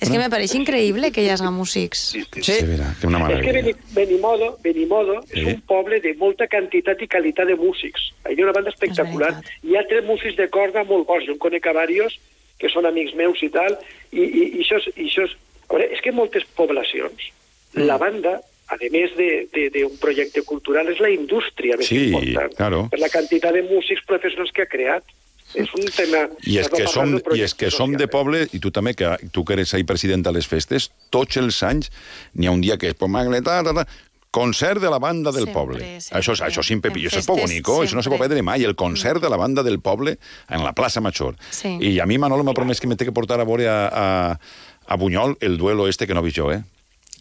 És 0.00 0.10
que 0.10 0.18
me 0.18 0.28
pareix 0.28 0.54
increïble 0.54 1.10
que 1.12 1.22
hi 1.24 1.30
hagi 1.30 1.48
músics. 1.50 2.10
Sí. 2.42 2.58
Vera, 2.66 2.94
que 3.00 3.06
una 3.06 3.24
És 3.30 3.40
que 3.40 3.74
Benimodo, 3.94 4.58
Benimodo 4.62 5.22
Sí. 5.32 5.40
és 5.40 5.54
un 5.54 5.60
poble 5.62 6.00
de 6.00 6.14
molta 6.14 6.46
quantitat 6.46 7.00
i 7.02 7.08
qualitat 7.08 7.46
de 7.46 7.56
músics. 7.56 8.10
Hi 8.28 8.36
ha 8.42 8.49
una 8.50 8.58
banda 8.58 8.74
espectacular. 8.74 9.32
Hi 9.64 9.76
ha 9.78 9.86
tres 9.88 10.04
músics 10.04 10.36
de 10.36 10.48
corda 10.52 10.84
molt 10.84 11.06
bons. 11.08 11.24
Jo 11.26 11.32
en 11.38 11.38
conec 11.42 11.66
a 11.70 11.74
diversos 11.86 12.18
que 12.60 12.68
són 12.68 12.84
amics 12.84 13.14
meus 13.16 13.40
i 13.42 13.48
tal, 13.48 13.78
i, 14.12 14.20
i, 14.20 14.42
i 14.58 14.64
això, 14.66 14.76
és, 14.82 14.90
i 14.96 15.06
això 15.08 15.24
és... 15.24 15.36
A 15.70 15.72
veure, 15.76 15.86
és 15.94 16.00
que 16.02 16.10
moltes 16.12 16.42
poblacions 16.58 17.30
la 17.78 17.96
banda, 18.02 18.40
a 18.68 18.76
més 18.90 19.12
de- 19.16 19.46
de- 19.54 19.68
d'un 19.70 19.94
projecte 20.02 20.42
cultural, 20.42 20.88
és 20.90 20.98
la 21.00 21.08
indústria 21.14 21.76
més 21.78 21.86
Sí, 21.86 22.08
important. 22.10 22.52
claro. 22.58 22.80
Per 22.90 22.98
la 22.98 23.08
quantitat 23.08 23.54
de 23.54 23.62
músics 23.62 24.02
professionals 24.04 24.50
que 24.52 24.62
ha 24.66 24.66
creat. 24.66 25.04
És 25.54 25.70
un 25.74 25.86
tema... 25.96 26.28
I 26.46 26.58
és, 26.60 26.68
que 26.70 26.84
som, 26.86 27.16
I 27.34 27.40
és 27.42 27.54
que 27.58 27.70
som 27.70 27.90
de 27.94 28.04
social. 28.04 28.10
poble, 28.12 28.42
i 28.54 28.60
tu 28.62 28.70
també, 28.70 28.92
que 28.94 29.08
tu 29.34 29.42
que 29.44 29.54
eres 29.56 29.72
ahí 29.74 29.82
president 29.82 30.22
de 30.26 30.30
les 30.36 30.46
festes, 30.46 30.90
tots 31.10 31.38
els 31.40 31.62
anys 31.66 31.88
n'hi 32.34 32.46
ha 32.46 32.52
un 32.54 32.60
dia 32.62 32.76
que 32.78 32.86
és 32.92 32.94
Pomagletà, 32.98 33.56
ta, 33.66 33.72
ta, 33.74 33.86
concert 34.30 34.80
de 34.80 34.90
la 34.90 34.98
banda 34.98 35.32
del 35.32 35.44
Sempre, 35.44 35.54
poble. 35.54 36.00
sempre. 36.00 36.20
Això, 36.20 36.32
és- 36.32 36.40
això, 36.42 36.62
sempre, 36.62 36.92
això 36.92 37.18
és 37.18 37.28
molt 37.28 37.40
festes, 37.40 37.50
bonico, 37.50 37.82
això 37.82 37.94
no 37.94 38.02
se 38.02 38.10
pot 38.10 38.18
perdre 38.18 38.42
mai, 38.42 38.62
el 38.64 38.76
concert 38.76 39.20
de 39.20 39.28
la 39.28 39.36
banda 39.36 39.62
del 39.62 39.80
poble 39.80 40.18
en 40.48 40.62
la 40.64 40.72
plaça 40.72 41.00
Major. 41.00 41.34
Sí. 41.50 41.78
I 41.80 41.98
a 42.00 42.06
mi 42.06 42.18
Manolo 42.18 42.44
m'ha 42.44 42.54
promès 42.54 42.80
que 42.80 42.86
me 42.86 42.96
té 42.96 43.04
que 43.04 43.12
portar 43.12 43.40
a 43.40 43.44
veure 43.44 43.66
a, 43.68 43.88
a, 43.88 44.40
a 44.86 44.96
Bunyol 44.96 45.36
el 45.40 45.58
duelo 45.58 45.88
este 45.88 46.06
que 46.06 46.14
no 46.14 46.20
he 46.20 46.24
vist 46.24 46.36
jo, 46.38 46.52
eh? 46.52 46.62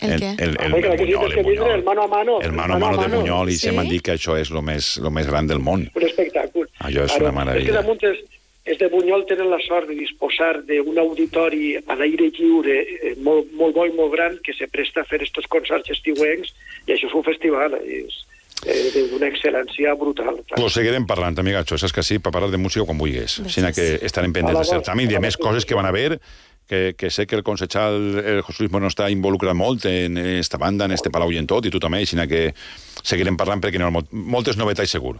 El? 0.01 0.11
El, 0.23 0.23
el, 0.39 0.57
el 0.61 0.71
Bunyol, 0.71 0.97
tens 0.97 1.33
que 1.33 1.39
el 1.39 1.43
Bunyol. 1.43 1.71
el 1.71 1.83
mano 1.83 2.03
a 2.03 2.07
mano. 2.07 2.39
El 2.41 2.53
mano 2.53 2.75
a 2.75 2.79
mano 2.79 2.97
de 3.01 3.07
Bunyol, 3.17 3.49
i 3.49 3.53
Sí? 3.53 3.67
se 3.67 3.71
m'han 3.73 3.89
dit 3.89 4.01
que 4.01 4.13
això 4.13 4.37
és 4.39 4.49
el 4.51 4.61
més, 4.61 4.97
lo 4.97 5.11
més 5.11 5.27
gran 5.27 5.45
del 5.47 5.59
món. 5.59 5.89
un 5.93 6.03
espectacle. 6.03 6.63
Allò 6.79 7.03
és 7.03 7.11
Ara, 7.11 7.23
una 7.25 7.31
meravella. 7.43 7.65
És 7.65 7.65
que 7.65 7.75
damunt 7.75 8.03
és, 8.03 8.19
és 8.69 8.77
de 8.77 8.87
Bunyol 8.91 9.23
tenen 9.25 9.49
la 9.49 9.57
sort 9.65 9.87
de 9.89 9.95
disposar 9.97 10.59
d'un 10.67 10.97
auditori 11.01 11.75
a 11.79 11.95
l'aire 11.97 12.27
lliure 12.37 12.75
eh, 12.85 13.15
molt, 13.25 13.49
molt 13.57 13.73
bo 13.75 13.85
i 13.89 13.93
molt 13.97 14.13
gran 14.13 14.37
que 14.45 14.53
se 14.53 14.67
presta 14.69 15.01
a 15.01 15.07
fer 15.09 15.23
estos 15.25 15.47
concerts 15.49 15.89
estiuencs 15.95 16.53
i 16.85 16.93
això 16.93 17.09
és 17.09 17.15
un 17.17 17.25
festival, 17.25 17.79
és 17.81 18.19
eh, 18.67 19.07
d'una 19.09 19.29
excel·lència 19.31 19.95
brutal. 19.97 20.37
clar. 20.45 20.59
Lo 20.61 20.69
seguirem 20.69 21.07
parlant, 21.09 21.39
amigatxo, 21.41 21.79
saps 21.81 21.95
que 21.95 22.03
sí, 22.05 22.19
per 22.19 22.31
parlar 22.35 22.51
de 22.53 22.61
música 22.61 22.85
quan 22.85 22.99
vulguis. 23.01 23.39
Així 23.45 23.65
que 23.73 23.89
estarem 24.05 24.33
pendents 24.35 24.59
de 24.61 24.69
certamen 24.75 25.09
i 25.09 25.13
de 25.15 25.19
més 25.23 25.37
coses 25.37 25.65
que 25.65 25.73
van 25.77 25.89
a 25.89 25.93
haver, 25.95 26.19
que, 26.69 26.93
que 26.93 27.09
sé 27.09 27.25
que 27.25 27.33
el 27.35 27.41
concejal 27.41 28.19
el 28.21 28.41
José 28.45 28.61
Luis 28.61 28.71
Moreno 28.71 28.91
està 28.93 29.07
involucrat 29.09 29.57
molt 29.57 29.87
en 29.89 30.19
esta 30.21 30.59
banda, 30.61 30.85
en 30.85 30.93
este 30.93 31.09
palau 31.09 31.31
i 31.33 31.39
en 31.41 31.47
tot, 31.49 31.65
i 31.65 31.71
tu 31.73 31.79
també, 31.81 32.03
així 32.05 32.19
que 32.29 32.51
seguirem 33.01 33.35
parlant 33.39 33.57
perquè 33.63 33.79
n'hi 33.81 33.87
ha 33.87 33.89
molt- 33.89 34.11
moltes 34.13 34.57
novetats 34.61 34.91
segur. 34.93 35.15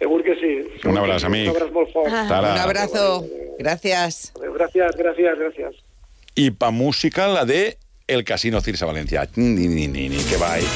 Segur 0.00 0.24
que 0.26 0.34
sí. 0.40 0.56
Un 0.90 0.98
abraç, 0.98 1.20
sí. 1.20 1.26
amic. 1.26 1.48
Un 1.50 1.56
abraç 1.56 1.72
molt 1.72 1.92
fort. 1.92 2.12
Un 2.12 2.60
abrazo. 2.66 3.24
Gracias. 3.58 4.32
Gràcies, 4.34 4.96
gràcies, 4.98 5.38
gràcies. 5.38 5.80
I 6.34 6.50
pa 6.50 6.70
música 6.70 7.28
la 7.30 7.44
de 7.44 7.76
El 8.06 8.24
Casino 8.24 8.60
Cirsa 8.60 8.86
Valencià. 8.86 9.28
Ni, 9.36 9.68
ni, 9.68 9.86
ni, 9.86 10.08
ni, 10.08 10.24
que 10.28 10.36
va 10.36 10.54
ahí. 10.54 10.66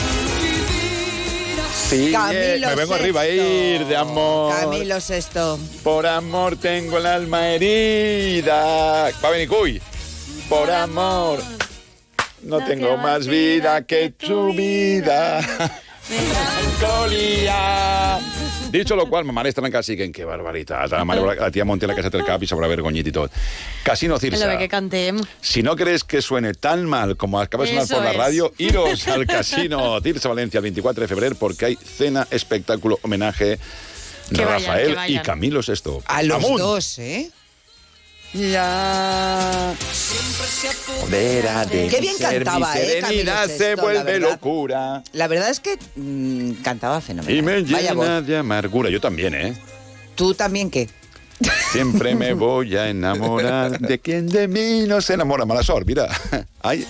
Sí, 1.88 2.12
Camilo 2.12 2.68
me 2.68 2.74
vengo 2.74 2.94
arriba 2.94 3.20
a 3.22 3.28
ir 3.28 3.84
de 3.86 3.96
amor. 3.96 4.54
Camilo 4.54 5.00
Sexto. 5.00 5.58
Por 5.82 6.06
amor 6.06 6.56
tengo 6.56 6.98
el 6.98 7.06
alma 7.06 7.48
herida. 7.48 9.10
Va 9.22 9.28
a 9.28 9.30
venir 9.30 9.48
Cuy. 9.48 9.80
Por 10.48 10.70
amor. 10.70 11.40
No 12.42 12.64
tengo 12.64 12.96
más 12.96 13.26
vida 13.26 13.84
que 13.84 14.10
tu 14.10 14.52
vida. 14.52 15.40
Melancolía. 16.08 18.18
Dicho 18.70 18.94
lo 18.96 19.08
qual, 19.08 19.24
ma 19.24 19.32
mare 19.32 19.48
està 19.48 19.62
encara 19.64 19.82
siguen, 19.82 20.12
que 20.12 20.26
barbaritat. 20.28 20.90
La, 20.92 21.04
mare, 21.08 21.22
la 21.38 21.50
tía 21.50 21.64
Monte 21.64 21.86
en 21.86 21.90
la 21.90 21.94
caseta 21.96 22.18
del 22.18 22.26
cap 22.26 22.42
y 22.42 22.46
sobre 22.46 22.68
vergonyit 22.68 23.06
y 23.06 23.12
todo. 23.12 23.30
Casino 23.82 24.14
Lo 24.14 24.20
ve 24.20 24.30
Cirsa. 24.30 24.58
que 24.58 24.68
cantem. 24.68 25.18
Si 25.40 25.62
no 25.62 25.74
crees 25.74 26.04
que 26.04 26.20
suene 26.20 26.52
tan 26.52 26.84
mal 26.84 27.16
como 27.16 27.40
acaba 27.40 27.64
de 27.64 27.70
sonar 27.70 27.84
Eso 27.84 27.94
por 27.94 28.04
la 28.04 28.10
es. 28.10 28.16
radio, 28.16 28.52
iros 28.58 29.08
al 29.08 29.26
casino 29.26 30.00
Tirsa 30.02 30.28
Valencia 30.28 30.58
el 30.58 30.62
24 30.64 31.00
de 31.02 31.08
febrero 31.08 31.34
porque 31.36 31.64
hay 31.64 31.76
cena, 31.76 32.26
espectáculo, 32.30 32.98
homenaje 33.02 33.58
Que 34.34 34.44
vayan, 34.44 34.60
Rafael 34.66 34.88
que 34.88 34.94
vayan. 34.96 35.20
y 35.20 35.22
Camilo 35.24 35.62
Sesto. 35.62 36.02
A 36.04 36.22
los 36.22 36.42
dos, 36.42 36.98
¿eh? 36.98 37.30
La 38.34 39.74
Vera 41.08 41.64
de 41.64 41.88
Qué 41.88 42.00
bien 42.00 42.16
ser, 42.16 42.44
cantaba, 42.44 42.74
mi 42.74 42.80
¿eh? 42.80 42.98
Camilo 43.00 43.32
se 43.46 43.56
Sesto, 43.56 43.76
la 43.76 43.82
vuelve 43.82 44.12
verdad. 44.12 44.30
locura. 44.30 45.02
La 45.12 45.28
verdad 45.28 45.48
es 45.48 45.60
que 45.60 45.78
mm, 45.96 46.62
cantaba 46.62 47.00
fenomenal. 47.00 47.34
Y 47.38 47.40
me 47.42 47.62
Vaya 47.62 47.94
voz. 47.94 48.04
llena 48.04 48.20
de 48.20 48.36
amargura. 48.36 48.90
Yo 48.90 49.00
también, 49.00 49.34
¿eh? 49.34 49.54
¿Tú 50.14 50.34
también 50.34 50.70
qué? 50.70 50.88
Siempre 51.72 52.14
me 52.14 52.32
voy 52.34 52.76
a 52.76 52.90
enamorar 52.90 53.78
de 53.78 53.98
quien 53.98 54.26
de 54.28 54.46
mí 54.46 54.84
no 54.86 55.00
se 55.00 55.14
enamora. 55.14 55.46
Malasor, 55.46 55.86
mira. 55.86 56.06
Ay, 56.62 56.86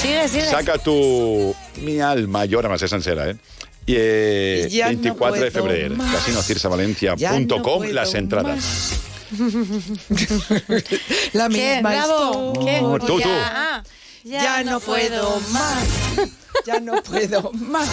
Sigue, 0.00 0.28
sigue. 0.28 0.46
saca 0.46 0.76
tu... 0.78 1.54
Mi 1.82 2.00
alma 2.00 2.44
llora 2.46 2.68
más, 2.68 2.82
es 2.82 2.90
sincera, 2.90 3.30
¿eh? 3.30 3.36
Y 3.86 3.94
eh, 3.96 4.68
Ya 4.70 4.86
no 4.86 4.98
24 5.00 5.40
de 5.44 5.50
febrero, 5.52 5.94
Ya 5.96 7.32
no 7.38 7.92
las 7.92 8.14
entradas. 8.14 9.11
La 11.32 11.48
¿Qué? 11.48 11.74
misma 11.76 11.90
Bravo. 11.90 12.52
¿Qué? 12.64 12.78
Tú, 12.80 12.98
tú. 13.06 13.18
Ya, 13.18 13.52
ah, 13.54 13.82
Ya, 14.24 14.62
no 14.64 14.80
puedo 14.80 15.40
más. 15.50 15.84
Ya 16.66 16.78
no 16.78 17.02
puedo 17.02 17.50
más. 17.54 17.88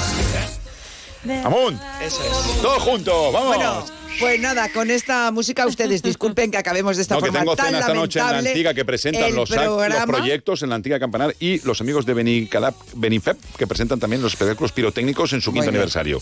¡Amunt! 1.43 1.81
Eso 2.01 2.21
es. 2.23 2.61
Todos 2.61 2.83
juntos, 2.83 3.33
vamos. 3.33 3.55
Bueno, 3.55 3.85
pues 4.19 4.39
nada, 4.39 4.69
con 4.69 4.89
esta 4.91 5.31
música 5.31 5.65
ustedes 5.65 6.01
disculpen 6.01 6.51
que 6.51 6.57
acabemos 6.57 6.95
de 6.97 7.01
esta 7.03 7.15
No, 7.15 7.21
que 7.21 7.27
forma 7.27 7.39
tengo 7.41 7.55
tan 7.55 7.65
cena 7.67 7.79
esta 7.79 7.93
noche 7.93 8.19
en 8.19 8.25
la 8.25 8.37
antigua 8.37 8.73
que 8.73 8.85
presentan 8.85 9.35
los, 9.35 9.51
act- 9.51 9.89
los 9.89 10.05
proyectos 10.05 10.63
en 10.63 10.69
la 10.69 10.75
antigua 10.75 10.99
Campanar 10.99 11.35
y 11.39 11.59
los 11.65 11.79
amigos 11.81 12.05
de 12.05 12.13
Benicalap, 12.13 12.75
Benifep 12.95 13.37
que 13.57 13.67
presentan 13.67 13.99
también 13.99 14.21
los 14.21 14.33
espectáculos 14.33 14.71
pirotécnicos 14.71 15.33
en 15.33 15.41
su 15.41 15.51
quinto 15.51 15.63
bien. 15.65 15.75
aniversario. 15.75 16.21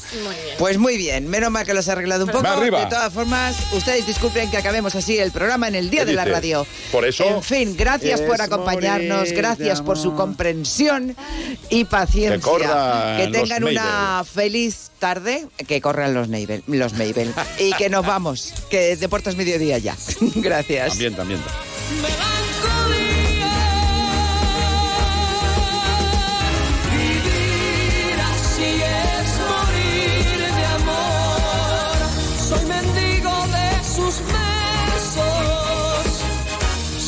Pues 0.58 0.78
muy 0.78 0.98
bien, 0.98 1.28
menos 1.28 1.52
mal 1.52 1.66
que 1.66 1.74
los 1.74 1.88
he 1.88 1.92
arreglado 1.92 2.26
un 2.26 2.32
poco. 2.32 2.60
De 2.60 2.72
todas 2.88 3.14
formas, 3.14 3.56
ustedes 3.74 4.06
disculpen 4.08 4.50
que 4.52 4.58
acabemos 4.58 4.96
así 4.96 5.18
el 5.18 5.32
programa 5.32 5.68
en 5.68 5.76
el 5.76 5.90
Día 5.90 6.02
¿Qué 6.02 6.08
de 6.08 6.14
la? 6.14 6.26
Radio. 6.26 6.66
Por 6.92 7.06
eso 7.06 7.24
En 7.28 7.44
fin, 7.44 7.76
gracias 7.78 8.22
por 8.22 8.42
acompañarnos, 8.42 9.32
gracias 9.32 9.82
por 9.82 9.98
su 9.98 10.14
comprensión 10.16 11.16
y 11.70 11.86
paciencia. 11.86 12.36
Que 12.38 12.42
corran 12.42 13.18
Que 13.18 13.28
tengan 13.28 13.64
una 13.64 14.24
feliz 14.32 14.92
tarde, 14.98 15.48
que 15.68 15.82
corran 15.82 16.14
los 16.14 16.28
Mabel, 16.30 16.64
los 16.68 16.94
Mabel. 16.94 17.34
y 17.60 17.74
que 17.74 17.90
nos 17.90 18.06
vamos, 18.06 18.54
que 18.70 18.96
Deportes 18.96 19.36
Mediodía 19.36 19.78
ya. 19.78 19.96
gracias. 20.36 20.90
También, 20.90 21.16
también. 21.16 21.40
Vivir 26.92 28.20
así 28.20 28.70
es 28.82 29.30
morir 29.52 30.40
de 30.58 30.66
amor. 30.80 31.98
Soy 32.48 32.66
mendigo 32.66 33.34
de 33.56 33.68
sus 33.96 34.16
besos. 34.36 36.08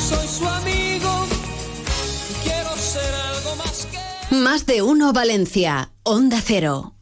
Soy 0.10 0.28
su 0.28 0.48
amigo. 0.48 1.12
Quiero 2.44 2.76
ser 2.78 3.14
algo 3.14 3.56
más 3.56 3.88
que. 3.92 4.36
Más 4.36 4.66
de 4.66 4.82
uno 4.82 5.14
Valencia. 5.14 5.92
Onda 6.04 6.42
Cero. 6.44 6.96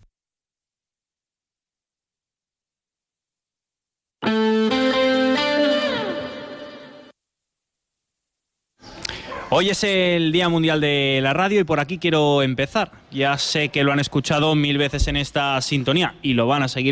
Hoy 9.50 9.70
es 9.70 9.84
el 9.84 10.32
Día 10.32 10.50
Mundial 10.50 10.82
de 10.82 11.20
la 11.24 11.34
Radio 11.34 11.62
y 11.62 11.64
por 11.64 11.80
aquí 11.80 11.98
quiero 11.98 12.44
empezar. 12.44 12.92
Ya 13.12 13.38
sé 13.38 13.70
que 13.70 13.84
lo 13.84 13.92
han 13.92 14.00
escuchado 14.00 14.54
mil 14.56 14.78
veces 14.78 15.08
en 15.08 15.16
esta 15.16 15.60
sintonía 15.62 16.16
y 16.22 16.34
lo 16.34 16.48
van 16.48 16.64
a 16.64 16.68
seguir 16.68 16.86